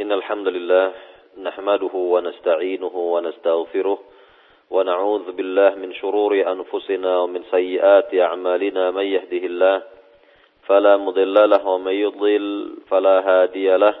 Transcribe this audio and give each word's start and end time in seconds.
إن 0.00 0.12
الحمد 0.12 0.48
لله 0.48 0.92
نحمده 1.42 1.94
ونستعينه 1.94 2.96
ونستغفره 2.96 3.98
ونعوذ 4.70 5.32
بالله 5.32 5.74
من 5.74 5.94
شرور 5.94 6.52
أنفسنا 6.52 7.18
ومن 7.18 7.42
سيئات 7.50 8.14
أعمالنا 8.14 8.90
من 8.90 9.06
يهده 9.06 9.46
الله 9.46 9.82
فلا 10.66 10.96
مضل 10.96 11.50
له 11.50 11.66
ومن 11.66 11.92
يضلل 11.92 12.76
فلا 12.90 13.16
هادي 13.28 13.76
له. 13.76 13.94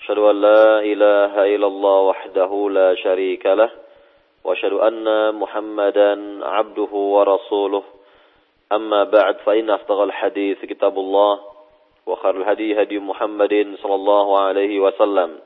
أشهد 0.00 0.18
أن 0.18 0.40
لا 0.40 0.80
إله 0.80 1.54
إلا 1.54 1.66
الله 1.66 2.00
وحده 2.00 2.70
لا 2.70 2.94
شريك 2.94 3.46
له. 3.46 3.70
وأشهد 4.44 4.72
أن 4.72 5.34
محمدا 5.34 6.44
عبده 6.46 6.92
ورسوله. 6.92 7.82
أما 8.72 9.04
بعد 9.04 9.36
فإن 9.36 9.70
أصدق 9.70 10.00
الحديث 10.00 10.64
كتاب 10.64 10.98
الله. 10.98 11.47
وخير 12.07 12.35
الهدي 12.41 12.81
هدي 12.81 12.99
محمد 12.99 13.75
صلى 13.81 13.95
الله 13.95 14.39
عليه 14.39 14.79
وسلم 14.79 15.39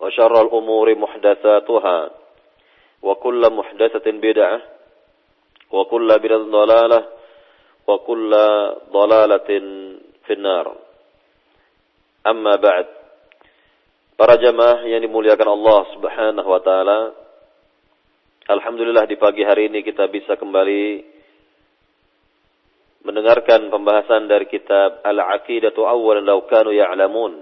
وشر 0.00 0.34
الأمور 0.42 0.94
محدثاتها 0.94 2.10
وكل 3.02 3.42
محدثة 3.52 4.06
بدعة 4.10 4.62
وكل 5.70 6.08
بدعة 6.18 6.38
ضلالة 6.38 7.00
وكل 7.86 8.32
ضلالة 8.90 9.48
في 10.26 10.32
النار 10.32 10.76
أما 12.26 12.56
بعد 12.56 12.86
Para 14.14 14.38
jamaah 14.38 14.86
yang 14.86 15.02
dimuliakan 15.02 15.58
Allah 15.58 15.80
Subhanahu 15.90 16.46
wa 16.46 16.62
taala. 16.62 17.18
Alhamdulillah 18.46 19.10
di 19.10 19.18
pagi 19.18 19.42
hari 19.42 19.66
ini 19.66 19.82
kita 19.82 20.06
bisa 20.06 20.38
kembali 20.38 21.02
mendengarkan 23.09 23.73
pembahasan 23.73 24.29
dari 24.29 24.45
kitab 24.45 25.01
Al-Aqidatu 25.01 25.81
Awwalan 25.81 26.29
Law 26.29 26.45
Kanu 26.45 26.69
Ya'lamun. 26.69 27.41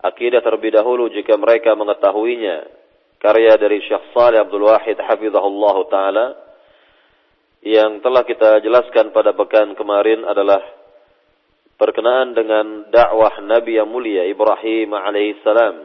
Akidah 0.00 0.40
terlebih 0.40 0.72
dahulu 0.72 1.12
jika 1.12 1.36
mereka 1.36 1.76
mengetahuinya. 1.76 2.64
Karya 3.20 3.60
dari 3.60 3.84
Syekh 3.84 4.16
Saleh 4.16 4.40
Abdul 4.40 4.64
Wahid 4.64 4.96
hafizahullah 4.96 5.76
taala 5.92 6.26
yang 7.64 8.00
telah 8.00 8.24
kita 8.24 8.64
jelaskan 8.64 9.12
pada 9.12 9.36
pekan 9.36 9.76
kemarin 9.76 10.24
adalah 10.24 10.64
berkenaan 11.76 12.32
dengan 12.32 12.88
dakwah 12.88 13.36
Nabi 13.44 13.76
yang 13.76 13.92
mulia 13.92 14.24
Ibrahim 14.24 14.96
alaihissalam. 14.96 15.76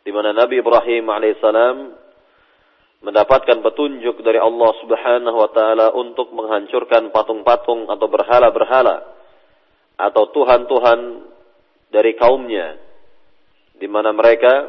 Di 0.00 0.10
mana 0.16 0.32
Nabi 0.32 0.64
Ibrahim 0.64 1.04
alaihissalam 1.12 1.76
mendapatkan 2.98 3.62
petunjuk 3.62 4.26
dari 4.26 4.42
Allah 4.42 4.70
Subhanahu 4.82 5.36
wa 5.38 5.50
taala 5.54 5.86
untuk 5.94 6.34
menghancurkan 6.34 7.14
patung-patung 7.14 7.86
atau 7.86 8.06
berhala-berhala 8.10 9.06
atau 9.98 10.24
tuhan-tuhan 10.34 11.00
dari 11.94 12.18
kaumnya 12.18 12.78
di 13.78 13.86
mana 13.86 14.10
mereka 14.10 14.66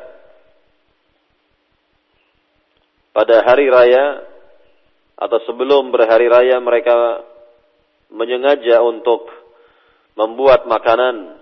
pada 3.09 3.41
hari 3.41 3.67
raya 3.67 4.21
atau 5.17 5.39
sebelum 5.49 5.89
berhari 5.89 6.29
raya 6.29 6.61
mereka 6.61 7.25
menyengaja 8.13 8.79
untuk 8.85 9.27
membuat 10.13 10.69
makanan 10.69 11.41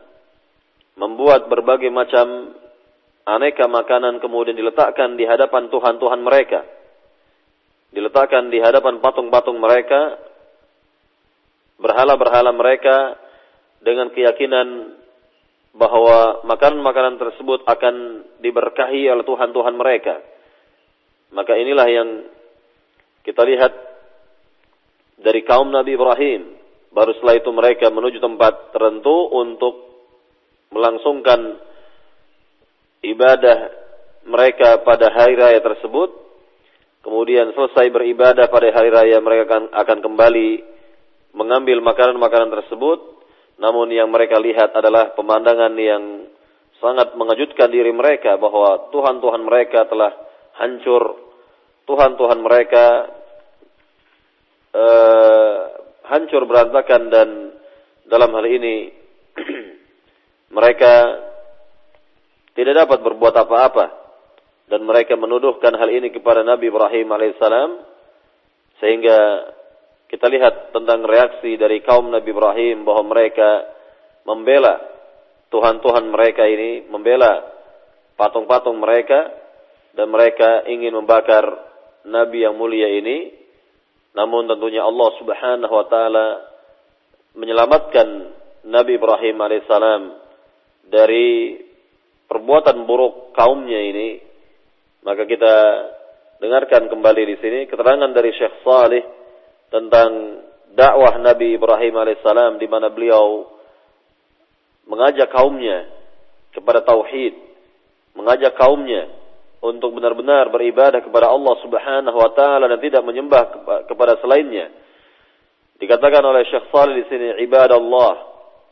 membuat 0.98 1.46
berbagai 1.52 1.94
macam 1.94 2.58
aneka 3.28 3.68
makanan 3.68 4.24
kemudian 4.24 4.56
diletakkan 4.56 5.20
di 5.20 5.28
hadapan 5.28 5.68
tuhan-tuhan 5.68 6.24
mereka 6.24 6.64
diletakkan 7.92 8.52
di 8.52 8.60
hadapan 8.60 9.00
patung-patung 9.00 9.60
mereka, 9.60 10.20
berhala-berhala 11.80 12.52
mereka 12.52 13.16
dengan 13.80 14.12
keyakinan 14.12 14.98
bahwa 15.78 16.42
makanan-makanan 16.46 17.22
tersebut 17.22 17.64
akan 17.70 18.26
diberkahi 18.42 19.10
oleh 19.14 19.26
Tuhan-Tuhan 19.26 19.76
mereka. 19.78 20.22
Maka 21.34 21.54
inilah 21.54 21.88
yang 21.90 22.10
kita 23.22 23.46
lihat 23.46 23.74
dari 25.22 25.46
kaum 25.46 25.70
Nabi 25.70 25.94
Ibrahim. 25.94 26.42
Baru 26.90 27.14
setelah 27.14 27.38
itu 27.38 27.52
mereka 27.54 27.94
menuju 27.94 28.18
tempat 28.18 28.74
tertentu 28.74 29.30
untuk 29.38 29.76
melangsungkan 30.74 31.62
ibadah 33.06 33.58
mereka 34.28 34.82
pada 34.84 35.12
hari 35.14 35.38
raya 35.38 35.60
tersebut 35.64 36.28
kemudian 37.08 37.56
selesai 37.56 37.88
beribadah 37.88 38.52
pada 38.52 38.68
hari 38.76 38.92
raya 38.92 39.18
mereka 39.24 39.48
akan, 39.48 39.64
akan 39.72 40.00
kembali 40.04 40.78
mengambil 41.32 41.80
makanan-makanan 41.86 42.52
tersebut. 42.52 43.00
Namun 43.58 43.90
yang 43.90 44.12
mereka 44.12 44.38
lihat 44.38 44.76
adalah 44.76 45.16
pemandangan 45.18 45.74
yang 45.80 46.30
sangat 46.78 47.18
mengejutkan 47.18 47.74
diri 47.74 47.90
mereka 47.90 48.38
bahwa 48.38 48.92
Tuhan-Tuhan 48.94 49.42
mereka 49.42 49.90
telah 49.90 50.14
hancur. 50.62 51.18
Tuhan-Tuhan 51.88 52.40
mereka 52.44 52.86
uh, 54.76 55.58
hancur 56.06 56.44
berantakan 56.46 57.02
dan 57.10 57.30
dalam 58.06 58.30
hal 58.36 58.46
ini 58.46 58.94
mereka 60.58 60.94
tidak 62.58 62.74
dapat 62.74 63.06
berbuat 63.06 63.36
apa-apa 63.38 63.86
dan 64.68 64.82
mereka 64.82 65.14
menuduhkan 65.14 65.78
hal 65.78 65.94
ini 65.94 66.10
kepada 66.10 66.42
Nabi 66.42 66.74
Ibrahim 66.74 67.08
alaihissalam 67.14 67.70
sehingga 68.82 69.18
kita 70.10 70.26
lihat 70.32 70.74
tentang 70.74 71.06
reaksi 71.06 71.54
dari 71.60 71.86
kaum 71.86 72.10
Nabi 72.10 72.34
Ibrahim 72.34 72.88
bahwa 72.88 73.14
mereka 73.14 73.68
membela 74.26 74.80
Tuhan-Tuhan 75.48 76.12
mereka 76.12 76.44
ini, 76.48 76.88
membela 76.92 77.44
patung-patung 78.20 78.80
mereka 78.80 79.32
dan 79.96 80.12
mereka 80.12 80.68
ingin 80.68 80.96
membakar 80.96 81.44
Nabi 82.08 82.44
yang 82.44 82.56
mulia 82.60 82.92
ini. 82.92 83.32
Namun 84.16 84.50
tentunya 84.50 84.82
Allah 84.84 85.10
Subhanahu 85.22 85.74
wa 85.76 85.86
taala 85.88 86.28
menyelamatkan 87.38 88.08
Nabi 88.68 88.98
Ibrahim 88.98 89.38
alaihissalam 89.40 90.02
dari 90.90 91.67
perbuatan 92.28 92.84
buruk 92.84 93.34
kaumnya 93.34 93.80
ini 93.80 94.20
maka 95.08 95.24
kita 95.24 95.56
dengarkan 96.44 96.92
kembali 96.92 97.24
di 97.24 97.36
sini 97.40 97.60
keterangan 97.66 98.12
dari 98.14 98.30
Syekh 98.36 98.62
Salih 98.62 99.04
tentang 99.72 100.44
dakwah 100.76 101.18
Nabi 101.18 101.58
Ibrahim 101.58 101.96
alaihissalam 101.98 102.62
di 102.62 102.68
mana 102.70 102.92
beliau 102.94 103.48
mengajak 104.88 105.32
kaumnya 105.32 105.88
kepada 106.54 106.82
tauhid, 106.84 107.36
mengajak 108.16 108.56
kaumnya 108.56 109.12
untuk 109.62 109.94
benar-benar 109.98 110.54
beribadah 110.54 111.02
kepada 111.02 111.34
Allah 111.34 111.56
Subhanahu 111.66 112.18
wa 112.18 112.32
taala 112.34 112.70
dan 112.70 112.80
tidak 112.80 113.04
menyembah 113.04 113.44
kepada 113.90 114.20
selainnya. 114.22 114.70
Dikatakan 115.78 116.24
oleh 116.26 116.46
Syekh 116.50 116.70
Salih 116.74 117.02
di 117.02 117.06
sini 117.10 117.38
ibadallah 117.46 118.14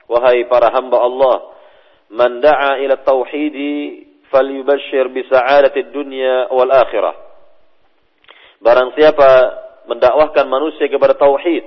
wahai 0.09 0.45
para 0.49 0.73
hamba 0.73 0.97
Allah 1.01 1.35
man 2.13 2.41
da'a 2.41 2.81
ila 2.85 3.01
tauhidi 3.01 4.05
falyubashshir 4.29 5.09
bisa'adati 5.09 5.89
dunya 5.93 6.51
wal 6.51 6.69
akhirah. 6.69 7.15
Barang 8.61 8.93
siapa 8.97 9.29
mendakwahkan 9.85 10.45
manusia 10.49 10.89
kepada 10.89 11.13
tauhid, 11.13 11.65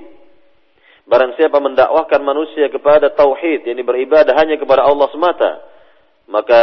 barang 1.06 1.38
siapa 1.38 1.58
mendakwahkan 1.62 2.20
manusia 2.20 2.66
kepada 2.68 3.14
tauhid, 3.14 3.64
yakni 3.64 3.82
beribadah 3.86 4.34
hanya 4.34 4.58
kepada 4.58 4.82
Allah 4.82 5.08
semata, 5.14 5.50
maka 6.26 6.62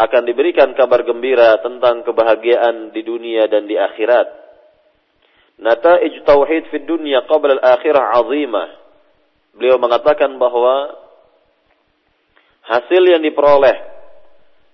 akan 0.00 0.22
diberikan 0.24 0.72
kabar 0.72 1.04
gembira 1.04 1.60
tentang 1.60 2.00
kebahagiaan 2.06 2.94
di 2.94 3.02
dunia 3.04 3.48
dan 3.52 3.68
di 3.68 3.76
akhirat. 3.76 4.28
Nata'ij 5.60 6.24
tauhid 6.24 6.72
fi 6.72 6.80
dunya 6.88 7.20
qabla 7.28 7.60
al-akhirah 7.60 8.16
azimah. 8.16 8.68
Beliau 9.60 9.76
mengatakan 9.76 10.40
bahwa 10.40 10.88
hasil 12.70 13.02
yang 13.02 13.22
diperoleh 13.26 13.76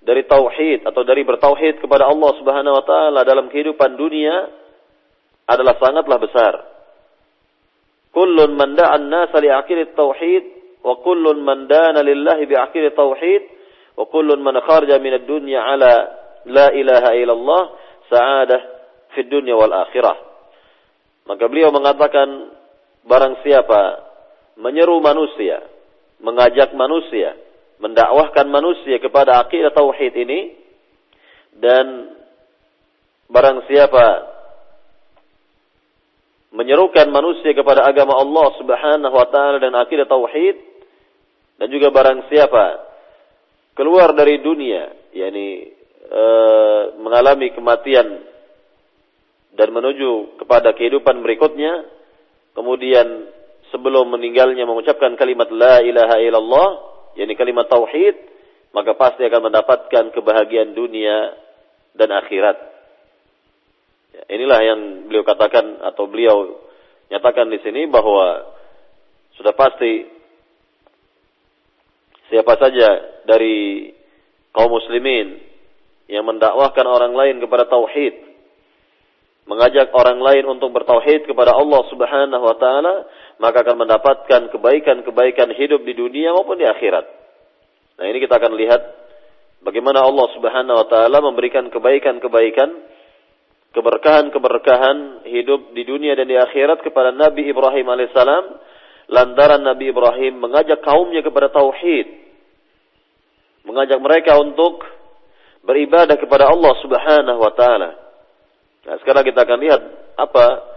dari 0.04 0.28
tauhid 0.28 0.84
atau 0.84 1.02
dari 1.02 1.24
bertauhid 1.24 1.80
kepada 1.80 2.06
Allah 2.06 2.30
Subhanahu 2.36 2.74
wa 2.76 2.84
taala 2.84 3.20
dalam 3.24 3.48
kehidupan 3.48 3.96
dunia 3.96 4.52
adalah 5.48 5.80
sangatlah 5.80 6.18
besar. 6.20 6.54
Kullun 8.12 8.52
man 8.54 8.76
da'a 8.76 9.00
an-nasa 9.00 9.40
li 9.40 9.48
tauhid 9.96 10.44
wa 10.84 11.00
kullun 11.00 11.40
man 11.40 11.66
dana 11.66 12.04
lillahi 12.04 12.44
bi 12.44 12.54
tauhid 12.92 13.42
wa 13.96 14.04
kullun 14.12 14.44
man 14.44 14.60
kharaja 14.60 15.00
min 15.00 15.16
ad-dunya 15.16 15.58
ala 15.58 15.92
la 16.46 16.66
ilaha 16.76 17.10
illallah 17.16 17.62
sa'adah 18.12 18.60
fi 19.16 19.24
dunya 19.24 19.56
wal 19.56 19.72
akhirah. 19.72 20.16
Maka 21.26 21.44
beliau 21.50 21.74
mengatakan 21.74 22.54
barang 23.08 23.42
siapa 23.42 23.80
menyeru 24.60 25.02
manusia, 25.02 25.64
mengajak 26.22 26.70
manusia 26.78 27.45
mendakwahkan 27.80 28.46
manusia 28.48 28.96
kepada 29.02 29.44
akidah 29.44 29.72
tauhid 29.72 30.12
ini 30.16 30.40
dan 31.56 32.16
barang 33.28 33.68
siapa 33.68 34.06
menyerukan 36.56 37.12
manusia 37.12 37.52
kepada 37.52 37.84
agama 37.84 38.16
Allah 38.16 38.46
Subhanahu 38.56 39.12
wa 39.12 39.28
taala 39.28 39.60
dan 39.60 39.76
akidah 39.76 40.08
tauhid 40.08 40.56
dan 41.60 41.68
juga 41.68 41.92
barang 41.92 42.32
siapa 42.32 42.86
keluar 43.76 44.16
dari 44.16 44.40
dunia, 44.40 44.88
yakni 45.12 45.68
e, 46.00 46.24
mengalami 46.96 47.52
kematian 47.52 48.24
dan 49.52 49.68
menuju 49.68 50.40
kepada 50.40 50.72
kehidupan 50.72 51.20
berikutnya, 51.20 51.84
kemudian 52.56 53.28
sebelum 53.68 54.08
meninggalnya 54.08 54.64
mengucapkan 54.64 55.12
kalimat 55.20 55.52
la 55.52 55.84
ilaha 55.84 56.16
illallah, 56.20 56.68
yakni 57.16 57.34
kalimat 57.34 57.66
tauhid, 57.66 58.16
maka 58.76 58.92
pasti 58.94 59.24
akan 59.24 59.48
mendapatkan 59.48 60.04
kebahagiaan 60.12 60.76
dunia 60.76 61.32
dan 61.96 62.12
akhirat. 62.12 62.56
Ya, 64.12 64.22
inilah 64.36 64.60
yang 64.60 64.80
beliau 65.08 65.24
katakan 65.24 65.80
atau 65.80 66.04
beliau 66.08 66.60
nyatakan 67.08 67.48
di 67.48 67.58
sini 67.64 67.88
bahwa 67.88 68.52
sudah 69.40 69.56
pasti 69.56 70.04
siapa 72.28 72.56
saja 72.60 72.88
dari 73.24 73.90
kaum 74.52 74.72
muslimin 74.72 75.40
yang 76.06 76.24
mendakwahkan 76.26 76.86
orang 76.86 77.12
lain 77.16 77.36
kepada 77.42 77.66
tauhid, 77.66 78.14
mengajak 79.46 79.90
orang 79.94 80.18
lain 80.22 80.44
untuk 80.46 80.74
bertauhid 80.74 81.26
kepada 81.26 81.54
Allah 81.54 81.82
Subhanahu 81.90 82.44
wa 82.44 82.56
taala, 82.58 82.94
maka 83.36 83.62
akan 83.64 83.76
mendapatkan 83.84 84.48
kebaikan-kebaikan 84.52 85.52
hidup 85.52 85.84
di 85.84 85.92
dunia 85.92 86.32
maupun 86.32 86.56
di 86.56 86.64
akhirat. 86.64 87.04
Nah, 87.96 88.04
ini 88.08 88.20
kita 88.20 88.36
akan 88.40 88.52
lihat 88.56 88.82
bagaimana 89.64 90.04
Allah 90.04 90.26
Subhanahu 90.36 90.76
wa 90.76 90.86
taala 90.88 91.18
memberikan 91.20 91.68
kebaikan-kebaikan 91.68 92.68
keberkahan-keberkahan 93.76 95.28
hidup 95.28 95.76
di 95.76 95.84
dunia 95.84 96.16
dan 96.16 96.28
di 96.28 96.36
akhirat 96.36 96.80
kepada 96.80 97.12
Nabi 97.12 97.44
Ibrahim 97.48 97.92
alaihissalam 97.92 98.44
lantaran 99.12 99.60
Nabi 99.60 99.92
Ibrahim 99.92 100.40
mengajak 100.40 100.80
kaumnya 100.80 101.20
kepada 101.20 101.52
tauhid 101.52 102.08
mengajak 103.68 104.00
mereka 104.00 104.38
untuk 104.40 104.80
beribadah 105.66 106.16
kepada 106.16 106.48
Allah 106.48 106.72
Subhanahu 106.80 107.40
wa 107.42 107.52
taala. 107.52 107.90
Nah, 108.86 108.96
sekarang 109.02 109.26
kita 109.26 109.42
akan 109.42 109.58
lihat 109.58 109.82
apa 110.14 110.75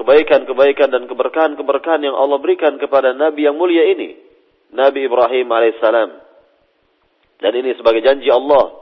kebaikan-kebaikan 0.00 0.88
dan 0.88 1.04
keberkahan-keberkahan 1.04 2.00
yang 2.00 2.16
Allah 2.16 2.40
berikan 2.40 2.80
kepada 2.80 3.12
nabi 3.12 3.44
yang 3.44 3.60
mulia 3.60 3.84
ini, 3.84 4.16
Nabi 4.72 5.04
Ibrahim 5.04 5.44
alaihissalam. 5.44 6.10
Dan 7.40 7.52
ini 7.52 7.76
sebagai 7.76 8.00
janji 8.00 8.32
Allah 8.32 8.80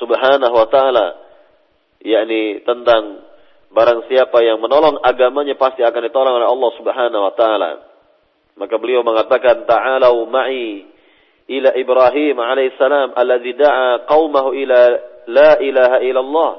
Subhanahu 0.00 0.54
wa 0.56 0.68
taala 0.72 1.06
yakni 2.00 2.64
tentang 2.64 3.28
barang 3.68 4.08
siapa 4.08 4.40
yang 4.40 4.60
menolong 4.64 5.04
agamanya 5.04 5.52
pasti 5.60 5.84
akan 5.84 6.02
ditolong 6.08 6.40
oleh 6.40 6.48
Allah 6.48 6.70
Subhanahu 6.80 7.22
wa 7.28 7.34
taala. 7.36 7.70
Maka 8.56 8.74
beliau 8.80 9.04
mengatakan 9.04 9.68
ta'alau 9.68 10.24
ma'i 10.32 10.88
ila 11.48 11.70
Ibrahim 11.76 12.36
alaihissalam 12.40 13.12
alladhi 13.16 13.52
da'a 13.52 14.08
qaumahu 14.08 14.56
ila 14.56 14.80
la 15.28 15.50
ilaha 15.60 15.98
illallah 16.00 16.52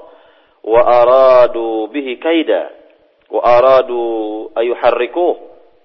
wa 0.62 0.82
aradu 0.86 1.90
bihi 1.90 2.22
kaida 2.22 2.79
aradu 3.38 4.02
ayuharrikuh 4.58 5.38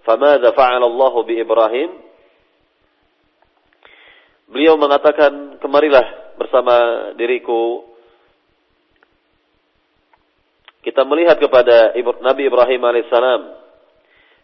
famadha 0.09 0.57
fa'ala 0.57 0.89
Allah 0.89 1.15
bi 1.29 1.35
Ibrahim 1.37 2.05
Beliau 4.45 4.77
mengatakan 4.77 5.59
kemarilah 5.59 6.37
bersama 6.37 6.75
diriku. 7.17 7.89
Kita 10.85 11.01
melihat 11.09 11.41
kepada 11.41 11.97
Nabi 12.21 12.47
Ibrahim 12.47 12.81
alaihissalam 12.85 13.43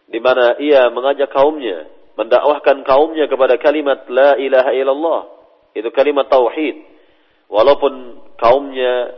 di 0.09 0.17
mana 0.17 0.57
ia 0.57 0.89
mengajak 0.89 1.29
kaumnya, 1.29 1.85
mendakwahkan 2.17 2.81
kaumnya 2.81 3.29
kepada 3.29 3.61
kalimat 3.61 4.09
la 4.09 4.35
ilaha 4.41 4.73
illallah, 4.73 5.21
itu 5.77 5.87
kalimat 5.93 6.27
tauhid. 6.27 6.81
Walaupun 7.45 8.19
kaumnya 8.41 9.15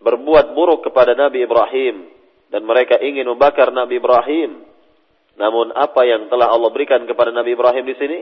berbuat 0.00 0.56
buruk 0.56 0.88
kepada 0.88 1.12
Nabi 1.12 1.44
Ibrahim 1.44 2.10
dan 2.54 2.62
mereka 2.62 3.02
ingin 3.02 3.26
membakar 3.26 3.74
Nabi 3.74 3.98
Ibrahim, 3.98 4.62
namun 5.34 5.74
apa 5.74 6.06
yang 6.06 6.30
telah 6.30 6.54
Allah 6.54 6.70
berikan 6.70 7.02
kepada 7.02 7.34
Nabi 7.34 7.58
Ibrahim 7.58 7.82
di 7.82 7.96
sini? 7.98 8.18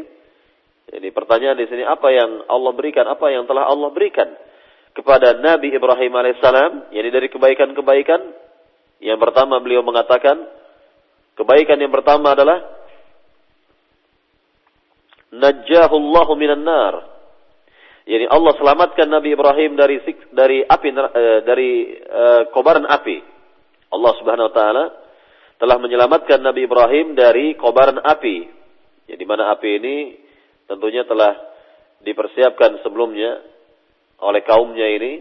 Ini 0.88 1.08
pertanyaan 1.12 1.61
di 1.61 1.69
sini 1.69 1.84
apa 1.84 2.08
yang 2.08 2.49
Allah 2.49 2.73
berikan, 2.73 3.05
apa 3.05 3.29
yang 3.29 3.44
telah 3.44 3.69
Allah 3.69 3.93
berikan? 3.93 4.32
kepada 4.93 5.40
Nabi 5.40 5.73
Ibrahim 5.73 6.12
alaihissalam, 6.12 6.93
yakni 6.93 7.11
dari 7.11 7.29
kebaikan-kebaikan. 7.32 8.20
Yang 9.02 9.19
pertama 9.19 9.58
beliau 9.58 9.82
mengatakan, 9.82 10.46
kebaikan 11.34 11.81
yang 11.81 11.90
pertama 11.90 12.37
adalah 12.37 12.61
najjahullahu 15.32 16.32
minan 16.37 16.62
nar. 16.62 16.94
Yani 18.05 18.29
Allah 18.29 18.52
selamatkan 18.58 19.08
Nabi 19.08 19.32
Ibrahim 19.32 19.79
dari 19.79 19.96
dari 20.34 20.58
api 20.67 20.88
eh, 20.90 21.40
dari 21.46 21.70
uh, 22.02 22.43
kobaran 22.50 22.87
api. 22.87 23.31
Allah 23.93 24.12
Subhanahu 24.17 24.49
wa 24.49 24.55
taala 24.56 24.85
telah 25.62 25.77
menyelamatkan 25.79 26.43
Nabi 26.43 26.67
Ibrahim 26.67 27.15
dari 27.15 27.55
kobaran 27.55 28.03
api. 28.03 28.50
Ya, 29.06 29.15
mana 29.29 29.53
api 29.55 29.79
ini 29.79 29.97
tentunya 30.67 31.06
telah 31.06 31.37
dipersiapkan 32.03 32.83
sebelumnya 32.83 33.39
oleh 34.19 34.43
kaumnya 34.43 34.89
ini. 34.91 35.12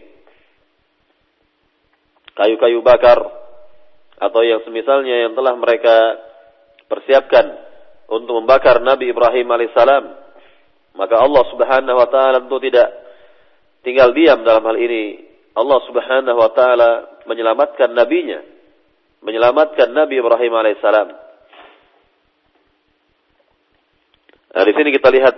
Kayu-kayu 2.32 2.80
bakar 2.82 3.22
atau 4.18 4.42
yang 4.42 4.64
semisalnya 4.66 5.30
yang 5.30 5.34
telah 5.36 5.54
mereka 5.60 6.18
persiapkan 6.88 7.46
untuk 8.10 8.40
membakar 8.42 8.80
Nabi 8.82 9.12
Ibrahim 9.12 9.46
alaihissalam. 9.52 10.04
Maka 10.96 11.16
Allah 11.22 11.44
Subhanahu 11.54 11.98
wa 12.02 12.08
taala 12.10 12.42
tentu 12.42 12.58
tidak 12.66 12.90
tinggal 13.86 14.16
diam 14.16 14.42
dalam 14.42 14.64
hal 14.64 14.78
ini. 14.80 15.22
Allah 15.54 15.80
Subhanahu 15.86 16.40
wa 16.40 16.50
taala 16.56 16.90
menyelamatkan 17.28 17.92
nabinya 17.94 18.51
menyelamatkan 19.22 19.94
Nabi 19.94 20.18
Ibrahim 20.18 20.54
alaihissalam. 20.54 21.10
Nah, 24.52 24.64
di 24.68 24.74
sini 24.76 24.90
kita 24.92 25.08
lihat 25.08 25.36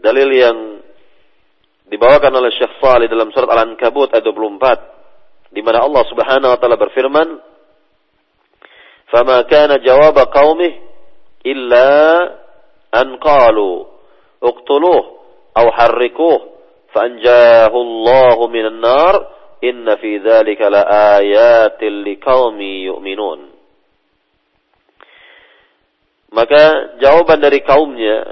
dalil 0.00 0.28
yang 0.32 0.58
dibawakan 1.90 2.32
oleh 2.40 2.54
Syekh 2.56 2.80
Salih 2.80 3.10
dalam 3.10 3.34
surat 3.34 3.50
Al-Ankabut 3.50 4.14
ayat 4.14 4.24
24 4.24 5.52
di 5.52 5.60
mana 5.60 5.82
Allah 5.82 6.06
Subhanahu 6.06 6.50
wa 6.54 6.58
taala 6.62 6.78
berfirman 6.78 7.28
"Fama 9.10 9.42
kana 9.50 9.82
jawab 9.82 10.14
qaumih 10.30 10.72
illa 11.42 11.90
an 12.94 13.18
qalu 13.18 13.90
uqtuluh 14.38 15.02
aw 15.58 15.66
harrikuh 15.74 16.38
fanjahu 16.94 17.76
Allah 17.76 18.38
minan 18.46 18.78
nar 18.78 19.14
inna 19.60 19.96
fi 20.00 20.20
dzalika 20.20 20.68
laayatin 20.68 22.04
liqaumi 22.04 22.88
yu'minun" 22.90 23.40
Maka 26.30 26.96
jawaban 27.02 27.42
dari 27.42 27.58
kaumnya 27.66 28.22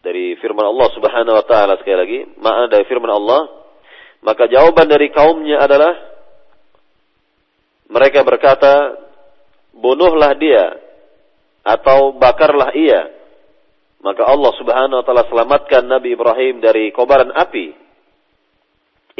dari 0.00 0.34
firman 0.40 0.66
Allah 0.66 0.88
Subhanahu 0.96 1.36
wa 1.36 1.44
taala 1.44 1.78
sekali 1.78 1.96
lagi, 1.96 2.18
makna 2.40 2.66
dari 2.72 2.84
firman 2.88 3.12
Allah, 3.12 3.46
maka 4.24 4.48
jawaban 4.48 4.88
dari 4.88 5.12
kaumnya 5.12 5.60
adalah 5.60 5.92
mereka 7.90 8.24
berkata, 8.24 8.96
bunuhlah 9.76 10.32
dia 10.36 10.78
atau 11.64 12.16
bakarlah 12.16 12.72
ia. 12.72 13.12
Maka 14.00 14.24
Allah 14.24 14.52
Subhanahu 14.56 14.98
wa 15.00 15.04
taala 15.04 15.28
selamatkan 15.28 15.84
Nabi 15.84 16.16
Ibrahim 16.16 16.64
dari 16.64 16.88
kobaran 16.90 17.28
api. 17.36 17.76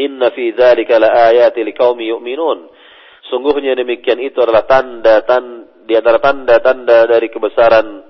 Inna 0.01 0.33
fi 0.33 0.57
dzalika 0.57 0.97
laayatin 0.97 1.69
liqaumi 1.69 2.09
yu'minun. 2.09 2.73
Sungguhnya 3.29 3.77
demikian 3.77 4.19
itu 4.19 4.41
adalah 4.41 4.65
tanda 4.65 5.23
tanda 5.29 5.71
di 5.91 5.99
antara 5.99 6.23
tanda-tanda 6.23 7.11
dari 7.11 7.27
kebesaran 7.27 8.07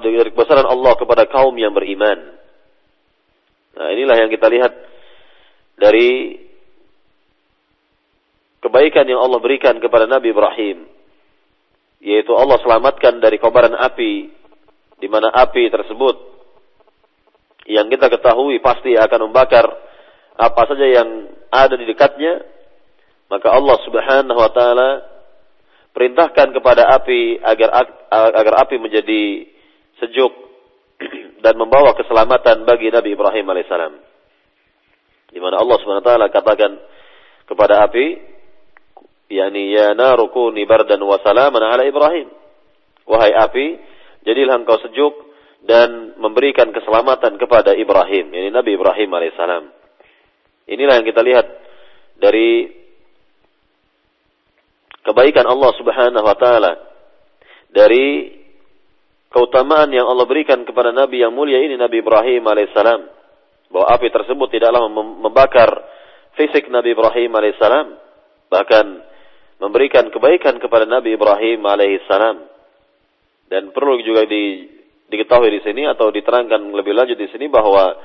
dari 0.00 0.32
kebesaran 0.32 0.64
Allah 0.64 0.96
kepada 0.96 1.28
kaum 1.28 1.52
yang 1.60 1.76
beriman. 1.76 2.40
Nah, 3.76 3.88
inilah 3.92 4.16
yang 4.16 4.32
kita 4.32 4.48
lihat 4.48 4.72
dari 5.76 6.40
kebaikan 8.64 9.04
yang 9.04 9.20
Allah 9.20 9.38
berikan 9.44 9.76
kepada 9.76 10.08
Nabi 10.08 10.32
Ibrahim. 10.32 10.88
Yaitu 12.00 12.32
Allah 12.32 12.56
selamatkan 12.64 13.20
dari 13.20 13.36
kobaran 13.36 13.76
api, 13.76 14.32
di 14.96 15.08
mana 15.12 15.28
api 15.36 15.68
tersebut 15.68 16.16
yang 17.68 17.92
kita 17.92 18.08
ketahui 18.08 18.56
pasti 18.64 18.96
akan 18.96 19.28
membakar 19.28 19.68
apa 20.40 20.62
saja 20.72 20.86
yang 20.88 21.08
ada 21.52 21.76
di 21.76 21.84
dekatnya, 21.84 22.40
maka 23.28 23.52
Allah 23.52 23.76
Subhanahu 23.84 24.38
wa 24.40 24.50
taala 24.56 24.90
perintahkan 25.92 26.56
kepada 26.56 26.88
api 26.96 27.36
agar 27.44 27.68
agar 28.08 28.54
api 28.64 28.80
menjadi 28.80 29.44
sejuk 30.00 30.32
dan 31.44 31.60
membawa 31.60 31.92
keselamatan 31.92 32.64
bagi 32.64 32.88
Nabi 32.88 33.12
Ibrahim 33.12 33.46
alaihissalam. 33.52 33.94
Di 35.30 35.38
mana 35.38 35.60
Allah 35.60 35.76
Subhanahu 35.78 36.02
wa 36.02 36.08
taala 36.08 36.26
katakan 36.32 36.72
kepada 37.44 37.84
api, 37.84 38.06
yakni 39.28 39.76
ya 39.76 39.92
naru 39.92 40.32
kuni 40.32 40.64
bardan 40.64 40.98
wa 41.04 41.20
salaman 41.20 41.60
ala 41.60 41.84
Ibrahim. 41.84 42.32
Wahai 43.04 43.34
api, 43.34 43.66
jadilah 44.24 44.56
engkau 44.56 44.78
sejuk 44.80 45.14
dan 45.66 46.16
memberikan 46.16 46.72
keselamatan 46.72 47.36
kepada 47.36 47.76
Ibrahim, 47.76 48.32
yakni 48.32 48.50
Nabi 48.54 48.74
Ibrahim 48.78 49.10
alaihissalam. 49.12 49.79
Inilah 50.70 51.02
yang 51.02 51.06
kita 51.06 51.22
lihat 51.26 51.46
dari 52.22 52.70
kebaikan 55.02 55.42
Allah 55.50 55.70
Subhanahu 55.74 56.22
wa 56.22 56.36
taala. 56.38 56.72
Dari 57.70 58.30
keutamaan 59.30 59.90
yang 59.90 60.06
Allah 60.06 60.26
berikan 60.26 60.62
kepada 60.62 60.94
Nabi 60.94 61.22
yang 61.26 61.34
mulia 61.34 61.58
ini 61.58 61.74
Nabi 61.74 61.98
Ibrahim 61.98 62.46
alaihissalam. 62.46 63.00
Bahwa 63.70 63.86
api 63.98 64.14
tersebut 64.14 64.50
tidaklah 64.50 64.86
membakar 64.94 65.70
fisik 66.38 66.70
Nabi 66.70 66.94
Ibrahim 66.94 67.30
alaihissalam 67.34 67.86
bahkan 68.50 68.86
memberikan 69.62 70.10
kebaikan 70.10 70.58
kepada 70.58 70.86
Nabi 70.86 71.18
Ibrahim 71.18 71.66
alaihissalam. 71.66 72.46
Dan 73.50 73.74
perlu 73.74 73.98
juga 74.06 74.22
di, 74.22 74.70
diketahui 75.10 75.50
di 75.50 75.60
sini 75.66 75.82
atau 75.90 76.14
diterangkan 76.14 76.70
lebih 76.70 76.94
lanjut 76.94 77.18
di 77.18 77.26
sini 77.34 77.50
bahwa 77.50 77.98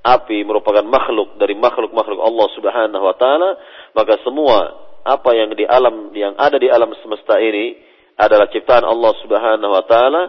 api 0.00 0.44
merupakan 0.48 0.84
makhluk 0.84 1.36
dari 1.36 1.52
makhluk-makhluk 1.56 2.20
Allah 2.20 2.46
Subhanahu 2.56 3.04
wa 3.04 3.16
taala 3.16 3.50
maka 3.92 4.16
semua 4.24 4.88
apa 5.04 5.30
yang 5.32 5.52
di 5.56 5.64
alam 5.64 6.12
yang 6.12 6.36
ada 6.36 6.60
di 6.60 6.68
alam 6.68 6.92
semesta 7.00 7.40
ini 7.40 7.90
adalah 8.20 8.52
ciptaan 8.52 8.84
Allah 8.84 9.12
Subhanahu 9.24 9.72
wa 9.72 9.84
taala, 9.88 10.22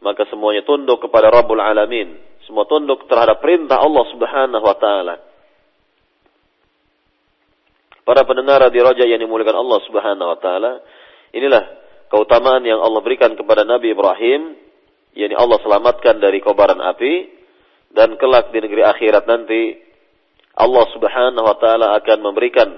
maka 0.00 0.24
semuanya 0.32 0.64
tunduk 0.64 1.04
kepada 1.04 1.28
Rabbul 1.28 1.60
Alamin. 1.60 2.16
Semua 2.48 2.64
tunduk 2.64 3.04
terhadap 3.10 3.44
perintah 3.44 3.76
Allah 3.76 4.04
Subhanahu 4.08 4.64
wa 4.64 4.76
taala. 4.80 5.14
Para 8.06 8.22
pendengar 8.22 8.62
di 8.70 8.80
Raja 8.80 9.04
yang 9.04 9.20
dimuliakan 9.20 9.56
Allah 9.60 9.78
Subhanahu 9.84 10.28
wa 10.32 10.38
taala, 10.40 10.72
inilah 11.36 11.64
keutamaan 12.08 12.64
yang 12.64 12.80
Allah 12.80 13.04
berikan 13.04 13.36
kepada 13.36 13.68
Nabi 13.68 13.92
Ibrahim, 13.92 14.56
yakni 15.12 15.36
Allah 15.36 15.60
selamatkan 15.60 16.22
dari 16.22 16.40
kobaran 16.40 16.80
api 16.80 17.35
dan 17.92 18.18
kelak 18.18 18.50
di 18.50 18.58
negeri 18.62 18.82
akhirat 18.82 19.24
nanti 19.28 19.86
Allah 20.56 20.84
Subhanahu 20.96 21.44
wa 21.44 21.56
taala 21.60 21.86
akan 22.00 22.18
memberikan 22.24 22.68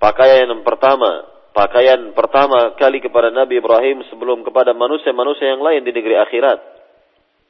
pakaian 0.00 0.48
yang 0.48 0.64
pertama, 0.64 1.28
pakaian 1.52 2.16
pertama 2.16 2.72
kali 2.80 3.04
kepada 3.04 3.28
Nabi 3.28 3.60
Ibrahim 3.60 4.06
sebelum 4.08 4.46
kepada 4.46 4.72
manusia-manusia 4.72 5.52
yang 5.52 5.62
lain 5.62 5.84
di 5.84 5.92
negeri 5.92 6.16
akhirat. 6.16 6.60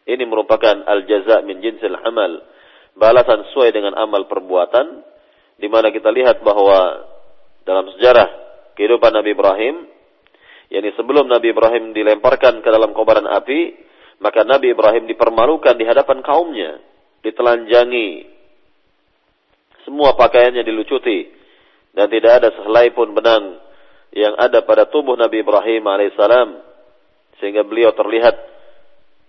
Ini 0.08 0.24
merupakan 0.24 0.88
al-jaza 0.88 1.44
min 1.44 1.60
jinsil 1.60 1.94
amal, 2.00 2.42
balasan 2.96 3.44
sesuai 3.52 3.76
dengan 3.76 3.92
amal 3.94 4.24
perbuatan, 4.24 5.04
di 5.60 5.68
mana 5.68 5.92
kita 5.92 6.08
lihat 6.08 6.40
bahwa 6.40 7.04
dalam 7.68 7.92
sejarah 7.92 8.28
kehidupan 8.72 9.12
Nabi 9.12 9.36
Ibrahim, 9.36 9.84
yakni 10.72 10.96
sebelum 10.96 11.28
Nabi 11.28 11.52
Ibrahim 11.52 11.92
dilemparkan 11.92 12.64
ke 12.64 12.68
dalam 12.72 12.96
kobaran 12.96 13.28
api, 13.28 13.76
maka 14.24 14.48
Nabi 14.48 14.72
Ibrahim 14.72 15.04
dipermalukan 15.06 15.76
di 15.76 15.84
hadapan 15.84 16.24
kaumnya, 16.24 16.80
ditelanjangi, 17.28 18.08
semua 19.84 20.16
pakaiannya 20.16 20.64
dilucuti, 20.64 21.28
dan 21.92 22.08
tidak 22.08 22.32
ada 22.42 22.48
sehelai 22.56 22.92
pun 22.92 23.12
benang 23.12 23.58
yang 24.12 24.34
ada 24.40 24.64
pada 24.64 24.88
tubuh 24.88 25.16
Nabi 25.16 25.44
Ibrahim 25.44 25.84
alaihissalam. 25.84 26.64
Sehingga 27.38 27.62
beliau 27.62 27.94
terlihat 27.94 28.34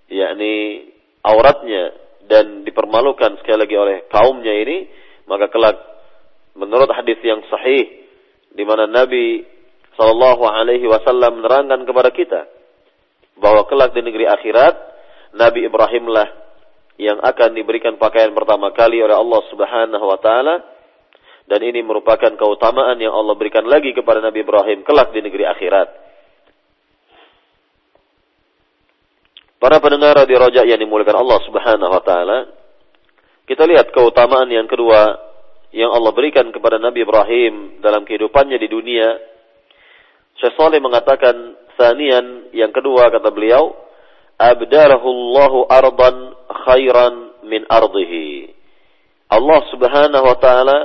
yakni 0.10 0.88
auratnya 1.22 1.94
dan 2.26 2.66
dipermalukan 2.66 3.38
sekali 3.42 3.58
lagi 3.66 3.76
oleh 3.78 3.98
kaumnya 4.10 4.54
ini. 4.54 4.90
Maka 5.30 5.46
kelak 5.54 5.78
menurut 6.58 6.90
hadis 6.90 7.22
yang 7.22 7.46
sahih 7.54 7.86
di 8.50 8.64
mana 8.66 8.90
Nabi 8.90 9.46
Shallallahu 9.94 10.44
Alaihi 10.48 10.90
Wasallam 10.90 11.44
menerangkan 11.44 11.86
kepada 11.86 12.10
kita 12.10 12.42
bahwa 13.38 13.70
kelak 13.70 13.94
di 13.94 14.02
negeri 14.02 14.26
akhirat 14.26 14.76
Nabi 15.38 15.70
Ibrahimlah 15.70 16.49
yang 17.00 17.24
akan 17.24 17.56
diberikan 17.56 17.96
pakaian 17.96 18.36
pertama 18.36 18.76
kali 18.76 19.00
oleh 19.00 19.16
Allah 19.16 19.42
Subhanahu 19.48 20.06
Wa 20.06 20.20
Taala 20.20 20.56
dan 21.50 21.66
ini 21.66 21.82
merupakan 21.82 22.30
keutamaan 22.38 23.02
yang 23.02 23.10
Allah 23.10 23.34
berikan 23.34 23.66
lagi 23.66 23.90
kepada 23.98 24.22
Nabi 24.22 24.46
Ibrahim 24.46 24.86
kelak 24.86 25.10
di 25.10 25.26
negeri 25.26 25.50
akhirat. 25.50 25.90
Para 29.58 29.82
pendengar 29.82 30.24
di 30.30 30.38
rojak 30.38 30.64
yang 30.70 30.80
dimuliakan 30.80 31.20
Allah 31.20 31.40
Subhanahu 31.44 31.92
wa 31.92 32.04
taala, 32.06 32.40
kita 33.44 33.66
lihat 33.66 33.92
keutamaan 33.92 34.48
yang 34.48 34.70
kedua 34.70 35.20
yang 35.74 35.90
Allah 35.90 36.14
berikan 36.14 36.48
kepada 36.54 36.78
Nabi 36.80 37.04
Ibrahim 37.04 37.82
dalam 37.82 38.06
kehidupannya 38.06 38.56
di 38.56 38.70
dunia. 38.70 39.20
Syekh 40.40 40.56
Saleh 40.56 40.80
mengatakan, 40.80 41.60
"Sanian 41.76 42.54
yang 42.56 42.72
kedua 42.72 43.12
kata 43.12 43.34
beliau, 43.34 43.74
abdalahu 44.40 45.08
Allahu 45.12 45.60
ardan 45.68 46.39
khairan 46.50 47.46
min 47.46 47.64
ardihi." 47.70 48.50
Allah 49.30 49.62
Subhanahu 49.70 50.26
wa 50.26 50.38
taala 50.42 50.80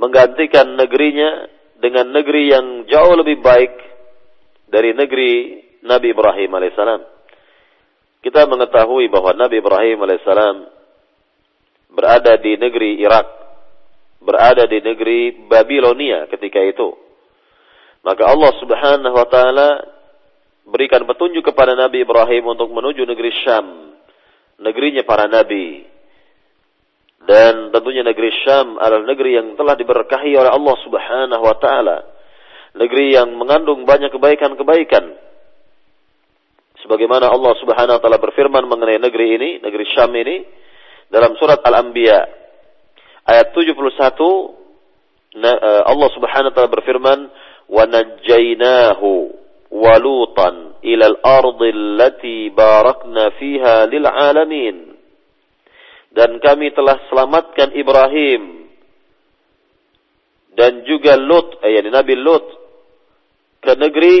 menggantikan 0.00 0.74
negerinya 0.74 1.46
dengan 1.78 2.08
negeri 2.10 2.50
yang 2.50 2.66
jauh 2.88 3.14
lebih 3.20 3.44
baik 3.44 3.72
dari 4.72 4.96
negeri 4.96 5.60
Nabi 5.84 6.16
Ibrahim 6.16 6.50
alaihissalam. 6.56 7.02
Kita 8.24 8.48
mengetahui 8.48 9.12
bahwa 9.12 9.36
Nabi 9.36 9.60
Ibrahim 9.60 10.00
alaihissalam 10.00 10.56
berada 11.92 12.40
di 12.40 12.56
negeri 12.56 12.98
Irak, 13.04 13.28
berada 14.24 14.64
di 14.64 14.80
negeri 14.80 15.46
Babilonia 15.46 16.26
ketika 16.32 16.58
itu. 16.64 16.96
Maka 18.00 18.24
Allah 18.32 18.52
Subhanahu 18.58 19.14
wa 19.14 19.28
taala 19.28 19.68
berikan 20.64 21.04
petunjuk 21.04 21.44
kepada 21.44 21.76
Nabi 21.76 22.02
Ibrahim 22.04 22.56
untuk 22.56 22.72
menuju 22.72 23.04
negeri 23.04 23.32
Syam, 23.44 23.96
negerinya 24.60 25.04
para 25.04 25.28
nabi. 25.28 25.84
Dan 27.24 27.72
tentunya 27.72 28.04
negeri 28.04 28.28
Syam 28.44 28.76
adalah 28.76 29.08
negeri 29.08 29.40
yang 29.40 29.56
telah 29.56 29.72
diberkahi 29.80 30.36
oleh 30.36 30.50
Allah 30.52 30.76
Subhanahu 30.84 31.40
wa 31.44 31.56
taala. 31.56 31.98
Negeri 32.76 33.16
yang 33.16 33.32
mengandung 33.32 33.88
banyak 33.88 34.12
kebaikan-kebaikan. 34.12 35.04
Sebagaimana 36.84 37.32
Allah 37.32 37.56
Subhanahu 37.64 37.96
wa 37.96 38.00
taala 38.02 38.20
berfirman 38.20 38.68
mengenai 38.68 39.00
negeri 39.00 39.40
ini, 39.40 39.50
negeri 39.64 39.88
Syam 39.96 40.12
ini 40.12 40.44
dalam 41.08 41.32
surat 41.40 41.64
Al-Anbiya 41.64 42.20
ayat 43.24 43.56
71 43.56 43.72
eh, 45.40 45.82
Allah 45.88 46.08
Subhanahu 46.12 46.50
wa 46.52 46.54
taala 46.54 46.70
berfirman 46.72 47.18
wa 47.72 47.84
ila 49.74 51.06
al-ardi 51.10 51.68
allati 51.74 52.36
barakna 52.54 53.34
fiha 53.34 53.90
lil 53.90 54.06
alamin 54.06 54.76
dan 56.14 56.38
kami 56.38 56.70
telah 56.70 57.02
selamatkan 57.10 57.74
Ibrahim 57.74 58.70
dan 60.54 60.86
juga 60.86 61.18
Lut, 61.18 61.58
eh, 61.66 61.82
Nabi 61.90 62.14
Lut 62.14 62.46
ke 63.58 63.74
negeri 63.74 64.16